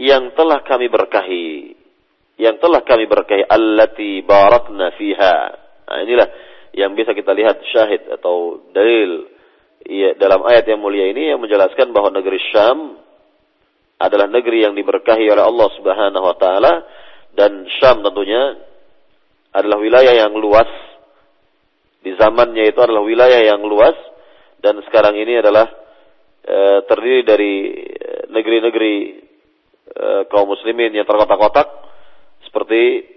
yang 0.00 0.32
telah 0.32 0.64
kami 0.64 0.88
berkahi, 0.88 1.76
yang 2.40 2.56
telah 2.56 2.80
kami 2.82 3.04
berkahi 3.04 3.44
allati 3.44 4.24
barakna 4.24 4.96
fiha. 4.96 5.36
Nah, 5.84 5.98
inilah 6.00 6.28
yang 6.72 6.96
bisa 6.96 7.12
kita 7.12 7.36
lihat 7.36 7.60
syahid 7.70 8.08
atau 8.08 8.64
dalil 8.72 9.28
ya, 9.84 10.16
dalam 10.16 10.42
ayat 10.48 10.64
yang 10.66 10.80
mulia 10.80 11.12
ini 11.12 11.30
yang 11.30 11.38
menjelaskan 11.38 11.92
bahwa 11.92 12.10
negeri 12.10 12.40
Syam 12.50 13.03
adalah 13.98 14.26
negeri 14.26 14.66
yang 14.66 14.74
diberkahi 14.74 15.26
oleh 15.30 15.44
Allah 15.44 15.68
Subhanahu 15.78 16.24
wa 16.24 16.36
taala 16.36 16.72
dan 17.34 17.66
Syam 17.78 18.02
tentunya 18.02 18.58
adalah 19.54 19.78
wilayah 19.78 20.14
yang 20.26 20.34
luas. 20.34 20.66
Di 22.04 22.12
zamannya 22.20 22.68
itu 22.68 22.78
adalah 22.82 23.00
wilayah 23.00 23.40
yang 23.54 23.64
luas 23.64 23.96
dan 24.60 24.76
sekarang 24.84 25.16
ini 25.16 25.40
adalah 25.40 25.64
e, 26.44 26.84
terdiri 26.84 27.20
dari 27.24 27.54
eh, 27.80 28.24
negeri-negeri 28.28 28.94
e, 29.88 30.06
kaum 30.28 30.52
muslimin 30.52 30.92
yang 30.92 31.08
terkotak-kotak 31.08 31.64
seperti 32.44 33.08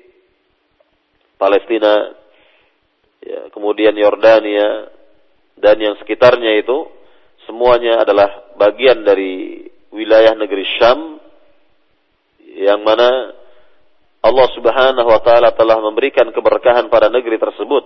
Palestina, 1.35 2.15
ya, 3.21 3.51
kemudian 3.53 3.93
Yordania 3.93 4.89
dan 5.59 5.77
yang 5.77 5.99
sekitarnya 6.01 6.57
itu 6.63 6.87
semuanya 7.45 8.01
adalah 8.01 8.55
bagian 8.57 9.05
dari 9.05 9.61
wilayah 9.97 10.37
negeri 10.37 10.65
Syam 10.77 11.17
yang 12.57 12.85
mana 12.85 13.33
Allah 14.21 14.47
Subhanahu 14.53 15.09
wa 15.09 15.21
taala 15.25 15.53
telah 15.57 15.81
memberikan 15.81 16.29
keberkahan 16.29 16.89
pada 16.93 17.09
negeri 17.09 17.41
tersebut 17.41 17.83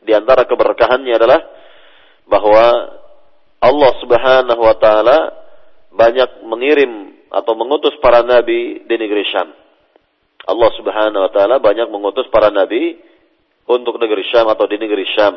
di 0.00 0.16
antara 0.16 0.48
keberkahannya 0.48 1.12
adalah 1.12 1.40
bahwa 2.24 2.66
Allah 3.60 3.92
Subhanahu 4.00 4.62
wa 4.64 4.76
taala 4.80 5.18
banyak 5.92 6.46
mengirim 6.48 7.20
atau 7.28 7.52
mengutus 7.52 7.92
para 8.00 8.24
nabi 8.24 8.82
di 8.88 8.94
negeri 8.96 9.24
Syam. 9.28 9.52
Allah 10.48 10.70
Subhanahu 10.80 11.22
wa 11.28 11.30
taala 11.30 11.60
banyak 11.60 11.92
mengutus 11.92 12.24
para 12.32 12.48
nabi 12.48 12.96
untuk 13.68 14.00
negeri 14.00 14.24
Syam 14.32 14.48
atau 14.48 14.64
di 14.64 14.80
negeri 14.80 15.04
Syam. 15.12 15.36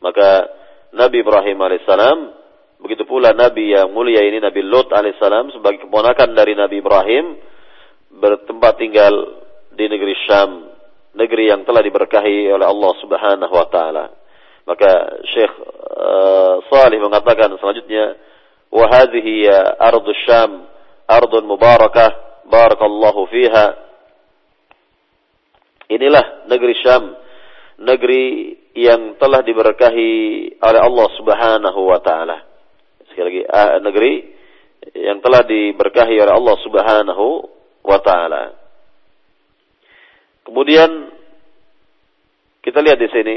Maka 0.00 0.48
Nabi 0.94 1.20
Ibrahim 1.24 1.58
alaihissalam 1.58 2.18
begitu 2.84 3.08
pula 3.08 3.32
nabi 3.32 3.72
yang 3.72 3.88
mulia 3.88 4.20
ini 4.20 4.44
Nabi 4.44 4.60
Lut 4.60 4.92
alaihissalam 4.92 5.56
sebagai 5.56 5.88
keponakan 5.88 6.36
dari 6.36 6.52
Nabi 6.52 6.84
Ibrahim 6.84 7.40
bertempat 8.12 8.76
tinggal 8.76 9.14
di 9.72 9.88
negeri 9.88 10.14
Syam 10.28 10.74
negeri 11.14 11.50
yang 11.50 11.62
telah 11.62 11.80
diberkahi 11.80 12.50
oleh 12.50 12.66
Allah 12.66 12.92
Subhanahu 13.00 13.54
wa 13.54 13.66
taala. 13.70 14.04
Maka 14.66 15.22
Syekh 15.30 15.52
uh, 15.94 16.54
Salih 16.68 16.98
mengatakan 17.00 17.54
selanjutnya, 17.56 18.18
"Wa 18.68 18.84
hadhihi 18.90 19.32
ya 19.46 19.78
ardu 19.78 20.10
Syam, 20.26 20.66
ardun 21.06 21.46
mubarakah, 21.46 22.42
barakallahu 22.50 23.30
fiha." 23.30 23.66
Inilah 25.94 26.48
negeri 26.50 26.74
Syam, 26.82 27.14
negeri 27.78 28.56
yang 28.74 29.14
telah 29.20 29.44
diberkahi 29.46 30.12
oleh 30.58 30.80
Allah 30.82 31.08
Subhanahu 31.14 31.80
wa 31.86 32.00
taala. 32.02 32.53
Sekali 33.14 33.26
lagi, 33.30 33.42
uh, 33.46 33.78
negeri 33.78 34.12
yang 34.98 35.22
telah 35.22 35.46
diberkahi 35.46 36.18
oleh 36.18 36.34
Allah 36.34 36.56
Subhanahu 36.66 37.26
wa 37.86 37.98
taala. 38.02 38.44
Kemudian 40.44 40.90
kita 42.60 42.82
lihat 42.82 42.98
di 43.00 43.08
sini 43.08 43.36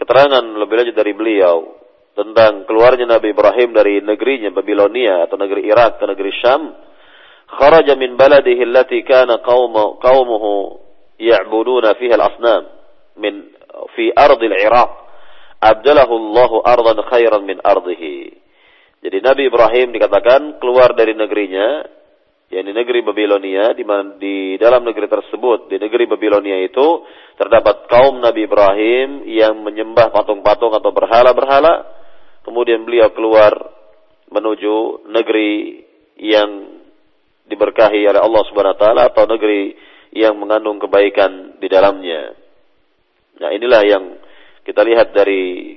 keterangan 0.00 0.42
lebih 0.42 0.74
lanjut 0.80 0.96
dari 0.96 1.12
beliau 1.14 1.76
tentang 2.18 2.66
keluarnya 2.66 3.06
Nabi 3.06 3.30
Ibrahim 3.30 3.70
dari 3.70 4.02
negerinya 4.02 4.50
Babilonia 4.50 5.28
atau 5.28 5.38
negeri 5.38 5.68
Irak 5.70 6.02
ke 6.02 6.04
negeri 6.08 6.32
Syam. 6.42 6.74
Kharaja 7.48 7.94
min 7.94 8.18
baladihi 8.18 8.64
allati 8.66 9.06
kana 9.06 9.38
qaumuhu 9.44 10.82
ya'buduna 11.20 11.94
fiha 11.94 12.14
al-asnam 12.18 12.62
min 13.22 13.54
fi 13.94 14.10
ardi 14.10 14.46
al-Iraq. 14.50 14.90
Abdalahu 15.58 16.14
Allah 16.14 16.50
ardan 16.70 16.98
khairan 17.06 17.42
min 17.46 17.58
ardihi. 17.62 18.47
Jadi 18.98 19.18
Nabi 19.22 19.42
Ibrahim 19.46 19.94
dikatakan 19.94 20.58
keluar 20.58 20.94
dari 20.98 21.14
negerinya 21.14 21.86
yakni 22.48 22.72
negeri 22.72 23.04
Babilonia 23.04 23.76
di 23.76 23.84
di 24.16 24.36
dalam 24.56 24.80
negeri 24.80 25.04
tersebut 25.04 25.68
di 25.68 25.76
negeri 25.76 26.08
Babilonia 26.08 26.56
itu 26.64 27.04
terdapat 27.36 27.86
kaum 27.92 28.24
Nabi 28.24 28.48
Ibrahim 28.48 29.28
yang 29.28 29.60
menyembah 29.60 30.08
patung-patung 30.08 30.72
atau 30.72 30.90
berhala-berhala 30.90 31.84
kemudian 32.48 32.88
beliau 32.88 33.12
keluar 33.12 33.52
menuju 34.32 35.06
negeri 35.12 35.84
yang 36.18 36.80
diberkahi 37.48 38.04
oleh 38.08 38.20
Allah 38.20 38.42
Subhanahu 38.48 38.76
wa 38.76 38.80
taala 38.80 39.02
atau 39.12 39.24
negeri 39.24 39.76
yang 40.12 40.36
mengandung 40.40 40.80
kebaikan 40.80 41.60
di 41.60 41.68
dalamnya. 41.68 42.32
Nah, 43.38 43.50
inilah 43.52 43.82
yang 43.84 44.04
kita 44.64 44.84
lihat 44.84 45.12
dari 45.12 45.76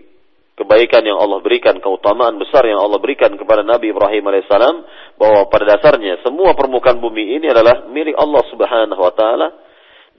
kebaikan 0.56 1.02
yang 1.08 1.18
Allah 1.18 1.40
berikan, 1.40 1.80
keutamaan 1.80 2.38
besar 2.38 2.68
yang 2.68 2.80
Allah 2.80 3.00
berikan 3.00 3.34
kepada 3.40 3.64
Nabi 3.64 3.96
Ibrahim 3.96 4.24
alaihissalam, 4.28 4.76
bahwa 5.16 5.48
pada 5.48 5.78
dasarnya 5.78 6.20
semua 6.22 6.54
permukaan 6.54 7.00
bumi 7.00 7.40
ini 7.40 7.48
adalah 7.50 7.88
milik 7.88 8.16
Allah 8.20 8.44
Subhanahu 8.52 9.02
wa 9.02 9.14
taala 9.16 9.48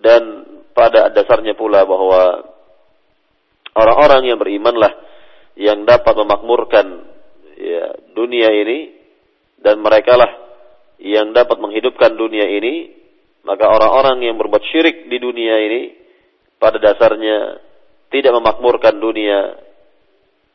dan 0.01 0.23
pada 0.73 1.13
dasarnya 1.13 1.53
pula 1.55 1.85
bahwa 1.85 2.49
orang-orang 3.77 4.33
yang 4.33 4.39
berimanlah 4.41 4.93
yang 5.57 5.85
dapat 5.85 6.17
memakmurkan 6.17 6.87
ya, 7.61 7.85
dunia 8.17 8.49
ini 8.51 8.79
dan 9.61 9.79
mereka 9.85 10.17
lah 10.17 10.33
yang 11.03 11.37
dapat 11.37 11.61
menghidupkan 11.61 12.17
dunia 12.17 12.49
ini 12.49 12.95
maka 13.43 13.69
orang-orang 13.69 14.23
yang 14.23 14.39
berbuat 14.39 14.65
syirik 14.71 15.11
di 15.11 15.19
dunia 15.19 15.61
ini 15.61 15.81
pada 16.63 16.79
dasarnya 16.79 17.59
tidak 18.15 18.33
memakmurkan 18.39 19.03
dunia 19.03 19.59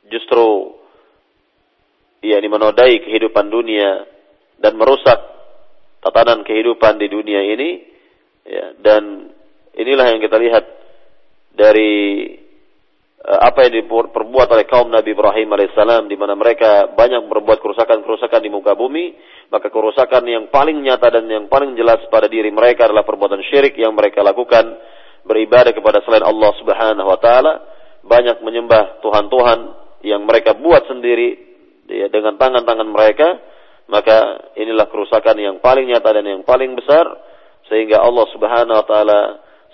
justru 0.08 0.78
yakni 2.24 2.48
menodai 2.50 3.00
kehidupan 3.04 3.48
dunia 3.48 4.04
dan 4.58 4.74
merusak 4.76 5.20
tatanan 6.02 6.42
kehidupan 6.42 6.98
di 6.98 7.08
dunia 7.10 7.42
ini 7.46 7.70
ya, 8.48 8.66
dan 8.82 9.34
inilah 9.78 10.06
yang 10.14 10.22
kita 10.22 10.38
lihat 10.42 10.66
dari 11.54 12.26
uh, 13.22 13.40
apa 13.46 13.70
yang 13.70 13.86
diperbuat 13.86 14.48
oleh 14.50 14.66
kaum 14.66 14.90
Nabi 14.90 15.14
Ibrahim 15.14 15.54
alaihissalam 15.54 16.10
di 16.10 16.18
mana 16.18 16.34
mereka 16.34 16.90
banyak 16.94 17.30
berbuat 17.30 17.62
kerusakan-kerusakan 17.62 18.42
di 18.42 18.50
muka 18.50 18.74
bumi 18.74 19.14
maka 19.54 19.70
kerusakan 19.70 20.26
yang 20.28 20.50
paling 20.50 20.82
nyata 20.82 21.22
dan 21.22 21.26
yang 21.30 21.46
paling 21.48 21.78
jelas 21.78 22.02
pada 22.10 22.26
diri 22.28 22.50
mereka 22.50 22.90
adalah 22.90 23.06
perbuatan 23.06 23.42
syirik 23.48 23.78
yang 23.78 23.94
mereka 23.94 24.26
lakukan 24.26 24.76
beribadah 25.28 25.76
kepada 25.76 26.02
selain 26.02 26.24
Allah 26.24 26.52
Subhanahu 26.58 27.08
wa 27.08 27.20
taala 27.20 27.54
banyak 28.08 28.40
menyembah 28.40 29.04
tuhan-tuhan 29.04 29.87
yang 30.06 30.26
mereka 30.26 30.54
buat 30.58 30.86
sendiri 30.86 31.30
ya, 31.90 32.08
dengan 32.12 32.38
tangan-tangan 32.38 32.90
mereka, 32.90 33.28
maka 33.88 34.52
inilah 34.60 34.92
kerusakan 34.92 35.38
yang 35.40 35.56
paling 35.64 35.88
nyata 35.88 36.10
dan 36.12 36.26
yang 36.28 36.44
paling 36.44 36.76
besar 36.76 37.08
sehingga 37.72 38.04
Allah 38.04 38.26
Subhanahu 38.36 38.78
wa 38.78 38.86
taala 38.88 39.20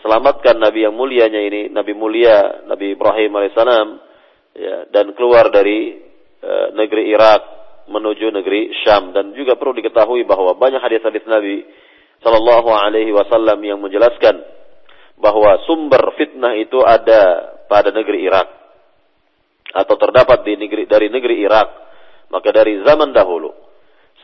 selamatkan 0.03 0.59
nabi 0.59 0.85
yang 0.85 0.95
mulianya 0.95 1.41
ini, 1.41 1.71
nabi 1.71 1.95
mulia 1.95 2.65
Nabi 2.67 2.93
Ibrahim 2.93 3.31
alaihissalam 3.39 3.87
ya, 4.53 4.75
dan 4.91 5.15
keluar 5.17 5.49
dari 5.49 5.97
uh, 6.43 6.67
negeri 6.75 7.09
Irak 7.09 7.41
menuju 7.87 8.31
negeri 8.31 8.71
Syam. 8.83 9.11
Dan 9.15 9.35
juga 9.35 9.55
perlu 9.55 9.75
diketahui 9.75 10.23
bahwa 10.27 10.55
banyak 10.55 10.79
hadis-hadis 10.79 11.23
Nabi 11.27 11.63
sallallahu 12.23 12.69
alaihi 12.71 13.11
wasallam 13.11 13.59
yang 13.63 13.79
menjelaskan 13.83 14.43
bahwa 15.19 15.59
sumber 15.67 16.15
fitnah 16.15 16.55
itu 16.55 16.79
ada 16.83 17.53
pada 17.67 17.91
negeri 17.91 18.27
Irak 18.27 18.62
atau 19.73 19.95
terdapat 19.97 20.45
di 20.45 20.53
negeri 20.55 20.85
dari 20.85 21.09
negeri 21.09 21.41
Irak. 21.41 21.69
Maka 22.29 22.49
dari 22.49 22.81
zaman 22.85 23.13
dahulu 23.13 23.53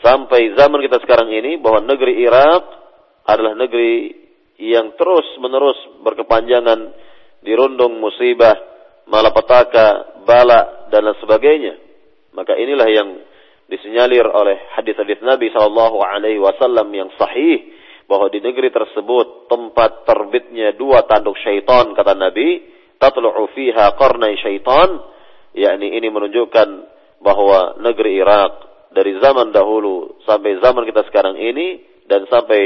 sampai 0.02 0.56
zaman 0.56 0.80
kita 0.86 1.02
sekarang 1.04 1.30
ini 1.30 1.60
bahwa 1.60 1.84
negeri 1.84 2.24
Irak 2.24 2.64
adalah 3.28 3.54
negeri 3.58 4.16
yang 4.60 4.96
terus 4.96 5.26
menerus 5.40 5.78
berkepanjangan 6.04 6.80
dirundung 7.44 8.00
musibah, 8.00 8.56
malapetaka, 9.08 10.20
bala 10.28 10.90
dan 10.92 11.08
lain 11.08 11.18
sebagainya. 11.24 11.74
Maka 12.36 12.56
inilah 12.60 12.88
yang 12.92 13.10
disinyalir 13.70 14.26
oleh 14.26 14.58
hadis-hadis 14.76 15.22
Nabi 15.22 15.54
Shallallahu 15.54 16.02
Alaihi 16.02 16.42
Wasallam 16.42 16.90
yang 16.92 17.10
sahih 17.16 17.70
bahwa 18.10 18.26
di 18.34 18.42
negeri 18.42 18.74
tersebut 18.74 19.46
tempat 19.46 20.10
terbitnya 20.10 20.74
dua 20.74 21.06
tanduk 21.06 21.38
syaitan 21.38 21.94
kata 21.94 22.18
Nabi 22.18 22.66
tatlu'u 22.98 23.54
fiha 23.54 23.94
qarnai 23.94 24.34
syaitan 24.42 24.98
yakni 25.54 25.98
ini 25.98 26.08
menunjukkan 26.10 26.68
bahwa 27.20 27.80
negeri 27.84 28.20
Irak 28.22 28.52
dari 28.94 29.18
zaman 29.22 29.54
dahulu 29.54 30.22
sampai 30.26 30.58
zaman 30.62 30.86
kita 30.88 31.06
sekarang 31.10 31.38
ini 31.38 31.84
dan 32.10 32.26
sampai 32.26 32.62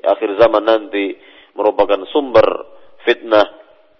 akhir 0.00 0.40
zaman 0.40 0.64
nanti 0.64 1.16
merupakan 1.52 2.00
sumber 2.12 2.44
fitnah 3.04 3.44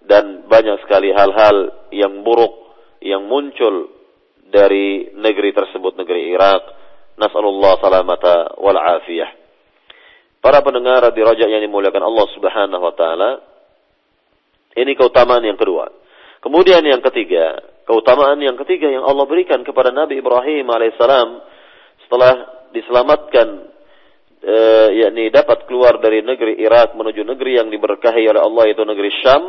dan 0.07 0.47
banyak 0.49 0.81
sekali 0.87 1.11
hal-hal 1.13 1.89
yang 1.93 2.23
buruk 2.25 2.67
yang 3.03 3.27
muncul 3.29 3.91
dari 4.47 5.11
negeri 5.13 5.51
tersebut 5.53 5.99
negeri 5.99 6.33
Irak. 6.33 6.63
Nasallallahu 7.17 7.81
salamata 7.81 8.61
wal 8.61 8.77
afiyah. 8.77 9.29
Para 10.37 10.61
pendengar 10.61 11.09
di 11.11 11.21
rojak 11.25 11.49
yang 11.49 11.65
dimuliakan 11.65 12.03
Allah 12.05 12.27
Subhanahu 12.37 12.83
wa 12.83 12.93
taala. 12.93 13.31
Ini 14.77 14.93
keutamaan 14.93 15.41
yang 15.41 15.57
kedua. 15.57 15.89
Kemudian 16.45 16.85
yang 16.85 17.01
ketiga, 17.01 17.57
keutamaan 17.87 18.37
yang 18.43 18.59
ketiga 18.59 18.91
yang 18.91 19.07
Allah 19.07 19.23
berikan 19.23 19.63
kepada 19.63 19.95
Nabi 19.95 20.19
Ibrahim 20.19 20.67
alaihissalam 20.67 21.29
setelah 22.03 22.33
diselamatkan 22.75 23.47
e, 24.43 24.55
yakni 25.07 25.31
dapat 25.31 25.65
keluar 25.71 26.03
dari 26.03 26.19
negeri 26.19 26.59
Irak 26.59 26.93
menuju 26.99 27.23
negeri 27.23 27.63
yang 27.63 27.71
diberkahi 27.71 28.27
oleh 28.27 28.43
Allah 28.43 28.63
itu 28.67 28.83
negeri 28.83 29.11
Syam 29.23 29.43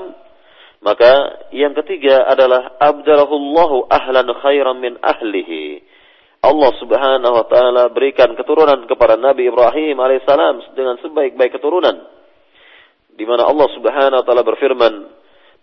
maka 0.78 1.42
yang 1.50 1.74
ketiga 1.74 2.22
adalah 2.30 2.78
abdalahullahu 2.78 3.90
ahlan 3.90 4.30
khairan 4.30 4.78
min 4.78 4.94
ahlihi. 5.02 5.82
Allah 6.38 6.70
Subhanahu 6.78 7.34
wa 7.34 7.46
taala 7.50 7.90
berikan 7.90 8.30
keturunan 8.38 8.86
kepada 8.86 9.18
Nabi 9.18 9.50
Ibrahim 9.50 9.98
alaihissalam 9.98 10.78
dengan 10.78 10.94
sebaik-baik 11.02 11.58
keturunan. 11.58 11.98
Di 13.10 13.26
mana 13.26 13.50
Allah 13.50 13.66
Subhanahu 13.74 14.22
wa 14.22 14.24
taala 14.24 14.46
berfirman 14.46 14.94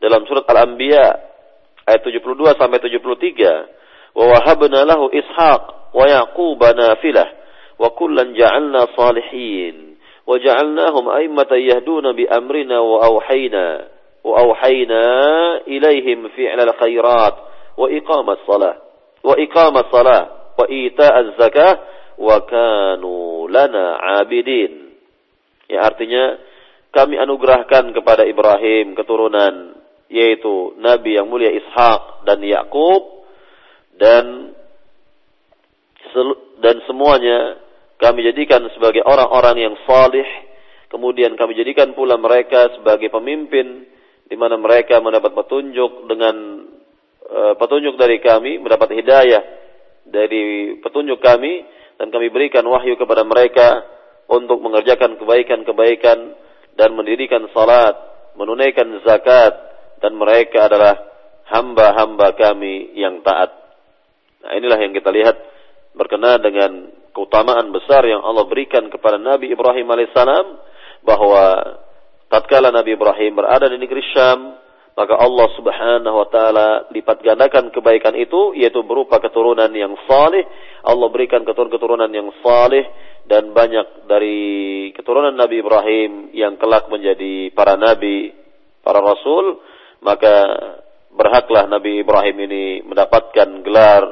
dalam 0.04 0.28
surat 0.28 0.44
Al-Anbiya 0.52 1.35
ayat 1.86 2.02
72 2.02 2.58
sampai 2.58 2.80
73 2.82 4.18
wa 4.18 4.26
wahabna 4.32 4.86
lahu 4.86 5.10
ishaq 5.14 5.62
wa 5.94 6.06
yaquba 6.06 6.74
nafilah. 6.74 7.28
Wa 7.76 7.92
kullan 7.92 8.32
ja'alna 8.34 8.88
salihin. 8.96 10.00
Wa 10.26 10.40
ja'alnahum 10.40 11.12
a'immatan 11.12 11.60
yahduna 11.62 12.16
bi 12.16 12.26
amrina 12.26 12.82
wa 12.82 13.04
awhayna 13.04 13.94
wa 14.26 14.42
awhayna 14.42 15.04
ilaihim 15.70 16.34
fi'la 16.34 16.66
al-khairat 16.66 17.36
wa 17.78 17.86
iqamas 17.94 18.42
salah 18.50 18.74
wa 19.22 19.38
salah 19.94 20.22
wa 20.58 20.66
ita'az 20.66 21.38
zakah 21.38 21.74
wa 22.18 22.42
kanu 22.48 23.46
lana 23.52 24.02
'abidin. 24.02 24.98
Ya 25.70 25.86
artinya 25.86 26.42
kami 26.90 27.20
anugerahkan 27.20 27.92
kepada 27.92 28.24
Ibrahim 28.26 28.96
keturunan 28.96 29.75
yaitu 30.10 30.78
Nabi 30.78 31.18
yang 31.18 31.30
mulia 31.30 31.50
Ishak 31.50 32.26
dan 32.30 32.40
Yakub 32.46 33.26
dan 33.98 34.54
dan 36.62 36.76
semuanya 36.88 37.60
kami 38.00 38.24
jadikan 38.24 38.64
sebagai 38.76 39.04
orang-orang 39.04 39.68
yang 39.72 39.76
salih. 39.88 40.28
Kemudian 40.88 41.36
kami 41.36 41.58
jadikan 41.60 41.92
pula 41.92 42.16
mereka 42.16 42.72
sebagai 42.80 43.12
pemimpin 43.12 43.84
di 44.26 44.36
mana 44.40 44.56
mereka 44.56 45.04
mendapat 45.04 45.36
petunjuk 45.36 46.08
dengan 46.08 46.36
uh, 47.28 47.54
petunjuk 47.60 48.00
dari 48.00 48.24
kami, 48.24 48.64
mendapat 48.64 48.96
hidayah 48.96 49.44
dari 50.08 50.78
petunjuk 50.80 51.20
kami 51.20 51.68
dan 52.00 52.14
kami 52.14 52.32
berikan 52.32 52.64
wahyu 52.64 52.96
kepada 52.96 53.28
mereka 53.28 53.84
untuk 54.32 54.62
mengerjakan 54.64 55.20
kebaikan-kebaikan 55.20 56.18
dan 56.76 56.90
mendirikan 56.96 57.48
salat, 57.52 57.96
menunaikan 58.40 58.88
zakat 59.04 59.75
dan 60.06 60.14
mereka 60.22 60.70
adalah 60.70 61.02
hamba-hamba 61.50 62.38
kami 62.38 62.94
yang 62.94 63.26
taat. 63.26 63.50
Nah, 64.46 64.54
inilah 64.54 64.78
yang 64.78 64.94
kita 64.94 65.10
lihat 65.10 65.34
berkenaan 65.98 66.46
dengan 66.46 66.94
keutamaan 67.10 67.74
besar 67.74 68.06
yang 68.06 68.22
Allah 68.22 68.46
berikan 68.46 68.86
kepada 68.94 69.18
Nabi 69.18 69.50
Ibrahim 69.50 69.90
alaihissalam 69.90 70.46
bahwa 71.02 71.44
tatkala 72.30 72.70
Nabi 72.70 72.94
Ibrahim 72.94 73.34
berada 73.34 73.66
di 73.66 73.82
negeri 73.82 74.06
Syam, 74.14 74.62
maka 74.94 75.18
Allah 75.18 75.48
Subhanahu 75.58 76.18
wa 76.22 76.28
taala 76.30 76.68
lipat 76.94 77.26
gandakan 77.26 77.74
kebaikan 77.74 78.14
itu 78.14 78.54
yaitu 78.54 78.86
berupa 78.86 79.18
keturunan 79.18 79.74
yang 79.74 79.98
saleh. 80.06 80.46
Allah 80.86 81.10
berikan 81.10 81.42
keturunan-keturunan 81.42 82.14
yang 82.14 82.30
saleh 82.46 82.86
dan 83.26 83.58
banyak 83.58 84.06
dari 84.06 84.38
keturunan 84.94 85.34
Nabi 85.34 85.66
Ibrahim 85.66 86.30
yang 86.38 86.62
kelak 86.62 86.94
menjadi 86.94 87.50
para 87.58 87.74
nabi, 87.74 88.30
para 88.86 89.02
rasul, 89.02 89.66
maka 90.04 90.36
berhaklah 91.16 91.68
Nabi 91.72 92.04
Ibrahim 92.04 92.38
ini 92.48 92.64
mendapatkan 92.84 93.64
gelar 93.64 94.04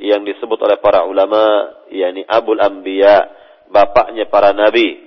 yang 0.00 0.24
disebut 0.24 0.60
oleh 0.60 0.76
para 0.80 1.04
ulama 1.08 1.72
yakni 1.88 2.24
Abul 2.28 2.60
Anbiya, 2.60 3.16
bapaknya 3.72 4.28
para 4.28 4.52
nabi. 4.52 5.04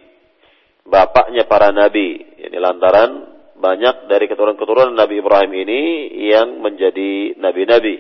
Bapaknya 0.90 1.46
para 1.46 1.70
nabi. 1.70 2.18
Ini 2.42 2.58
lantaran 2.58 3.30
banyak 3.60 4.08
dari 4.08 4.26
keturunan-keturunan 4.32 4.96
Nabi 4.96 5.20
Ibrahim 5.20 5.52
ini 5.68 5.82
yang 6.32 6.64
menjadi 6.64 7.36
nabi-nabi. 7.38 7.96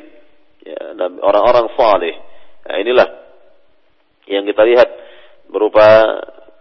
Ya, 0.63 0.96
orang-orang 1.20 1.68
saleh. 1.76 2.15
Nah, 2.65 2.78
inilah 2.80 3.10
yang 4.32 4.48
kita 4.48 4.63
lihat 4.63 4.89
berupa 5.52 5.86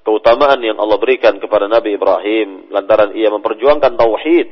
keutamaan 0.03 0.59
yang 0.65 0.81
Allah 0.81 0.99
berikan 0.99 1.37
kepada 1.39 1.69
Nabi 1.71 1.95
Ibrahim 1.95 2.73
lantaran 2.75 3.15
ia 3.15 3.31
memperjuangkan 3.31 3.95
tauhid. 3.95 4.49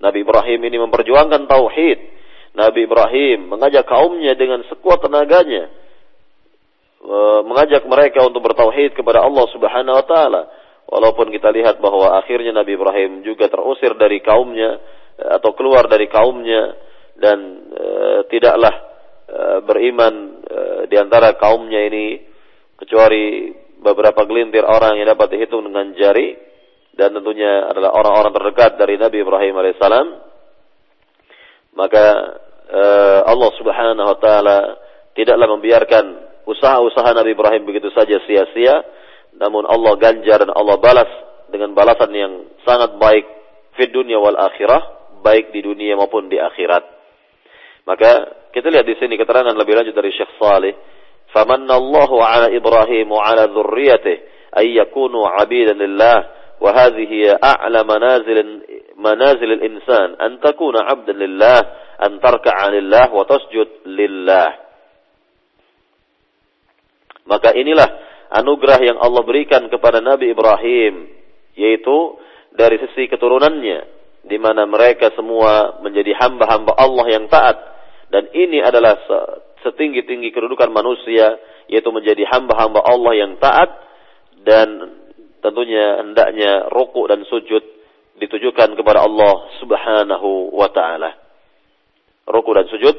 Nabi 0.00 0.24
Ibrahim 0.24 0.60
ini 0.64 0.76
memperjuangkan 0.80 1.44
tauhid. 1.44 1.98
Nabi 2.56 2.88
Ibrahim 2.88 3.52
mengajak 3.54 3.86
kaumnya 3.86 4.34
dengan 4.34 4.66
sekuat 4.66 5.06
tenaganya 5.06 5.70
e, 6.98 7.16
mengajak 7.46 7.86
mereka 7.86 8.26
untuk 8.26 8.42
bertauhid 8.42 8.98
kepada 8.98 9.22
Allah 9.22 9.46
Subhanahu 9.54 9.94
wa 9.94 10.06
taala. 10.08 10.42
Walaupun 10.90 11.30
kita 11.30 11.54
lihat 11.54 11.78
bahwa 11.78 12.18
akhirnya 12.18 12.50
Nabi 12.50 12.74
Ibrahim 12.74 13.22
juga 13.22 13.46
terusir 13.46 13.94
dari 13.94 14.18
kaumnya 14.18 14.82
e, 15.14 15.24
atau 15.38 15.54
keluar 15.54 15.86
dari 15.86 16.10
kaumnya 16.10 16.74
dan 17.14 17.38
e, 17.70 17.86
tidaklah 18.34 18.74
e, 19.30 19.40
beriman 19.62 20.14
e, 20.42 20.58
di 20.90 20.96
antara 20.98 21.38
kaumnya 21.38 21.86
ini 21.86 22.18
kecuali 22.82 23.54
beberapa 23.78 24.26
gelintir 24.26 24.66
orang 24.66 24.98
yang 24.98 25.06
dapat 25.14 25.38
dihitung 25.38 25.70
dengan 25.70 25.94
jari 25.94 26.49
dan 27.00 27.16
tentunya 27.16 27.64
adalah 27.64 27.96
orang-orang 27.96 28.36
terdekat 28.36 28.76
dari 28.76 29.00
Nabi 29.00 29.24
Ibrahim 29.24 29.56
alaihissalam 29.56 30.06
maka 31.72 32.04
eh, 32.68 33.20
Allah 33.24 33.50
Subhanahu 33.56 34.08
wa 34.12 34.18
taala 34.20 34.58
tidaklah 35.16 35.48
membiarkan 35.56 36.04
usaha-usaha 36.44 37.14
Nabi 37.14 37.32
Ibrahim 37.32 37.62
begitu 37.66 37.88
saja 37.94 38.18
sia-sia. 38.26 38.82
Namun 39.40 39.64
Allah 39.64 39.94
ganjar 39.96 40.42
dan 40.42 40.52
Allah 40.52 40.76
balas 40.76 41.08
dengan 41.48 41.72
balasan 41.72 42.10
yang 42.12 42.32
sangat 42.66 42.98
baik 42.98 43.24
di 43.78 43.86
dunia 43.88 44.20
wal 44.20 44.36
akhirah 44.36 45.00
baik 45.24 45.54
di 45.54 45.64
dunia 45.64 45.96
maupun 45.96 46.28
di 46.28 46.36
akhirat. 46.36 46.84
Maka 47.86 48.10
kita 48.52 48.68
lihat 48.68 48.84
di 48.84 48.96
sini 48.98 49.16
keterangan 49.16 49.54
lebih 49.56 49.78
lanjut 49.78 49.94
dari 49.94 50.10
Syekh 50.12 50.36
Saleh. 50.36 50.74
Famanallahu 51.30 52.18
ala 52.18 52.50
Ibrahim 52.50 53.14
wa 53.14 53.22
ala 53.22 53.46
dzurriyyatihi 53.46 54.18
ay 54.58 54.74
yakunu 54.82 55.22
'abidan 55.22 55.78
lillah. 55.78 56.39
وهذه 56.61 57.03
هي 57.11 57.37
أعلى 57.43 57.83
منازل 57.83 58.37
منازل 58.95 59.49
الإنسان 59.51 60.15
أن 60.21 60.39
تكون 60.39 60.75
عبدا 60.77 61.13
لله 61.13 61.59
أن 62.05 62.19
تركع 62.19 62.67
لله 62.67 63.13
وتسجد 63.13 63.69
لله 63.85 64.49
maka 67.25 67.57
inilah 67.57 67.89
anugerah 68.37 68.79
yang 68.85 68.97
Allah 69.01 69.25
berikan 69.25 69.65
kepada 69.65 69.97
Nabi 69.97 70.29
Ibrahim 70.29 71.09
yaitu 71.57 72.21
dari 72.53 72.77
sisi 72.77 73.09
keturunannya 73.09 73.79
di 74.25 74.37
mana 74.37 74.69
mereka 74.69 75.09
semua 75.17 75.81
menjadi 75.81 76.13
hamba-hamba 76.21 76.77
Allah 76.77 77.05
yang 77.09 77.25
taat 77.25 77.57
dan 78.13 78.29
ini 78.29 78.61
adalah 78.61 79.01
setinggi-tinggi 79.65 80.29
kedudukan 80.29 80.69
manusia 80.69 81.41
yaitu 81.65 81.89
menjadi 81.89 82.29
hamba-hamba 82.29 82.85
Allah 82.85 83.13
yang 83.17 83.33
taat 83.41 83.69
dan 84.45 84.98
tentunya 85.40 86.00
hendaknya 86.00 86.68
rukuk 86.68 87.08
dan 87.08 87.24
sujud 87.26 87.64
ditujukan 88.20 88.76
kepada 88.76 89.04
Allah 89.04 89.48
Subhanahu 89.58 90.52
wa 90.52 90.68
taala. 90.68 91.16
Rukuk 92.28 92.52
dan 92.54 92.68
sujud 92.68 92.96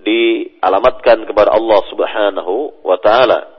dialamatkan 0.00 1.26
kepada 1.26 1.52
Allah 1.52 1.80
Subhanahu 1.90 2.86
wa 2.86 2.96
taala. 3.02 3.50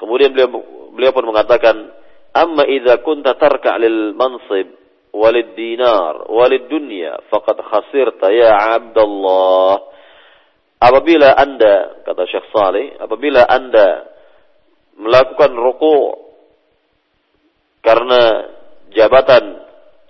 Kemudian 0.00 0.32
beliau 0.32 0.50
beliau 0.92 1.12
pun 1.12 1.28
mengatakan, 1.28 1.92
"Amma 2.32 2.64
idza 2.66 3.00
kunta 3.04 3.36
tarka' 3.36 3.76
lil 3.80 4.16
mansib 4.16 4.72
walid 5.16 5.56
dinar 5.56 6.28
walid 6.28 6.68
dunya 6.68 7.20
faqad 7.28 7.60
khasirta 7.60 8.32
ya 8.32 8.52
'abdallah." 8.80 9.94
Apabila 10.76 11.32
Anda, 11.32 12.04
kata 12.04 12.28
Syekh 12.28 12.52
Saleh, 12.52 13.00
apabila 13.00 13.48
Anda 13.48 14.12
melakukan 15.00 15.56
ruku 15.56 16.25
karena 17.86 18.50
jabatan 18.90 19.62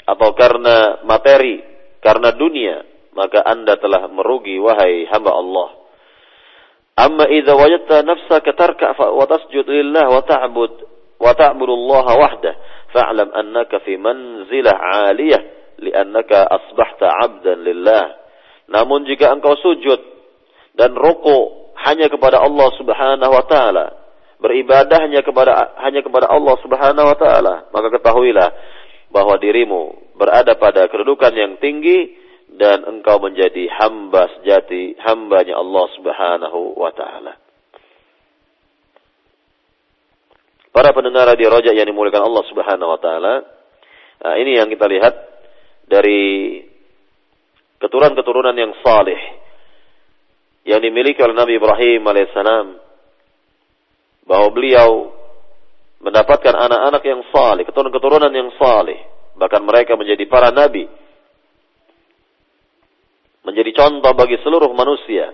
atau 0.09 0.33
karena 0.33 1.05
materi, 1.05 1.61
karena 2.01 2.33
dunia, 2.33 2.81
maka 3.12 3.45
Anda 3.45 3.77
telah 3.77 4.09
merugi 4.09 4.57
wahai 4.57 5.05
hamba 5.12 5.37
Allah. 5.37 5.69
Amma 6.97 7.29
idza 7.29 7.53
wajadta 7.53 8.01
nafsaka 8.01 8.57
tarka 8.57 8.97
wa 8.97 9.29
tasjud 9.29 9.69
lillah 9.69 10.09
wa 10.09 10.25
ta'bud 10.25 10.73
wa 11.21 11.33
ta'budu 11.37 11.73
Allah 11.77 12.07
wahdah 12.17 12.55
fa'lam 12.97 13.29
annaka 13.37 13.85
fi 13.85 14.01
manzilah 14.01 14.73
'aliyah 14.73 15.43
li'annaka 15.77 16.49
asbahta 16.49 17.12
'abdan 17.12 17.61
lillah. 17.61 18.17
Namun 18.73 19.05
jika 19.05 19.29
engkau 19.29 19.53
sujud 19.61 20.01
dan 20.73 20.97
rukuk 20.97 21.77
hanya 21.85 22.09
kepada 22.09 22.41
Allah 22.41 22.69
Subhanahu 22.81 23.33
wa 23.33 23.45
taala, 23.45 24.06
beribadahnya 24.37 25.25
kepada 25.25 25.77
hanya 25.81 26.05
kepada 26.05 26.29
Allah 26.29 26.57
Subhanahu 26.61 27.07
wa 27.09 27.16
taala, 27.16 27.55
maka 27.72 27.88
ketahuilah 27.88 28.49
bahwa 29.09 29.40
dirimu 29.40 30.12
berada 30.18 30.57
pada 30.61 30.88
kedudukan 30.92 31.33
yang 31.33 31.57
tinggi 31.57 32.12
dan 32.57 32.85
engkau 32.85 33.20
menjadi 33.20 33.68
hamba 33.81 34.29
sejati, 34.38 34.96
hambanya 35.03 35.57
Allah 35.57 35.85
Subhanahu 35.96 36.61
wa 36.77 36.92
taala. 36.92 37.33
Para 40.72 40.92
pendengar 40.92 41.33
di 41.33 41.44
rojak 41.49 41.72
yang 41.72 41.88
dimuliakan 41.88 42.29
Allah 42.29 42.44
Subhanahu 42.53 42.92
wa 42.92 43.01
taala, 43.01 43.35
nah 44.20 44.35
ini 44.37 44.61
yang 44.61 44.68
kita 44.68 44.85
lihat 44.85 45.14
dari 45.88 46.61
keturunan-keturunan 47.81 48.57
yang 48.57 48.72
saleh 48.85 49.20
yang 50.66 50.83
dimiliki 50.83 51.22
oleh 51.22 51.37
Nabi 51.37 51.57
Ibrahim 51.57 52.03
alaihissalam 52.03 52.86
bahwa 54.27 54.51
beliau 54.51 55.15
mendapatkan 56.03 56.53
anak-anak 56.53 57.03
yang 57.07 57.23
saleh, 57.31 57.62
keturunan-keturunan 57.65 58.33
yang 58.35 58.51
saleh, 58.59 58.99
bahkan 59.39 59.62
mereka 59.62 59.95
menjadi 59.95 60.27
para 60.27 60.51
nabi, 60.51 60.91
menjadi 63.47 63.71
contoh 63.73 64.12
bagi 64.12 64.37
seluruh 64.43 64.75
manusia, 64.75 65.33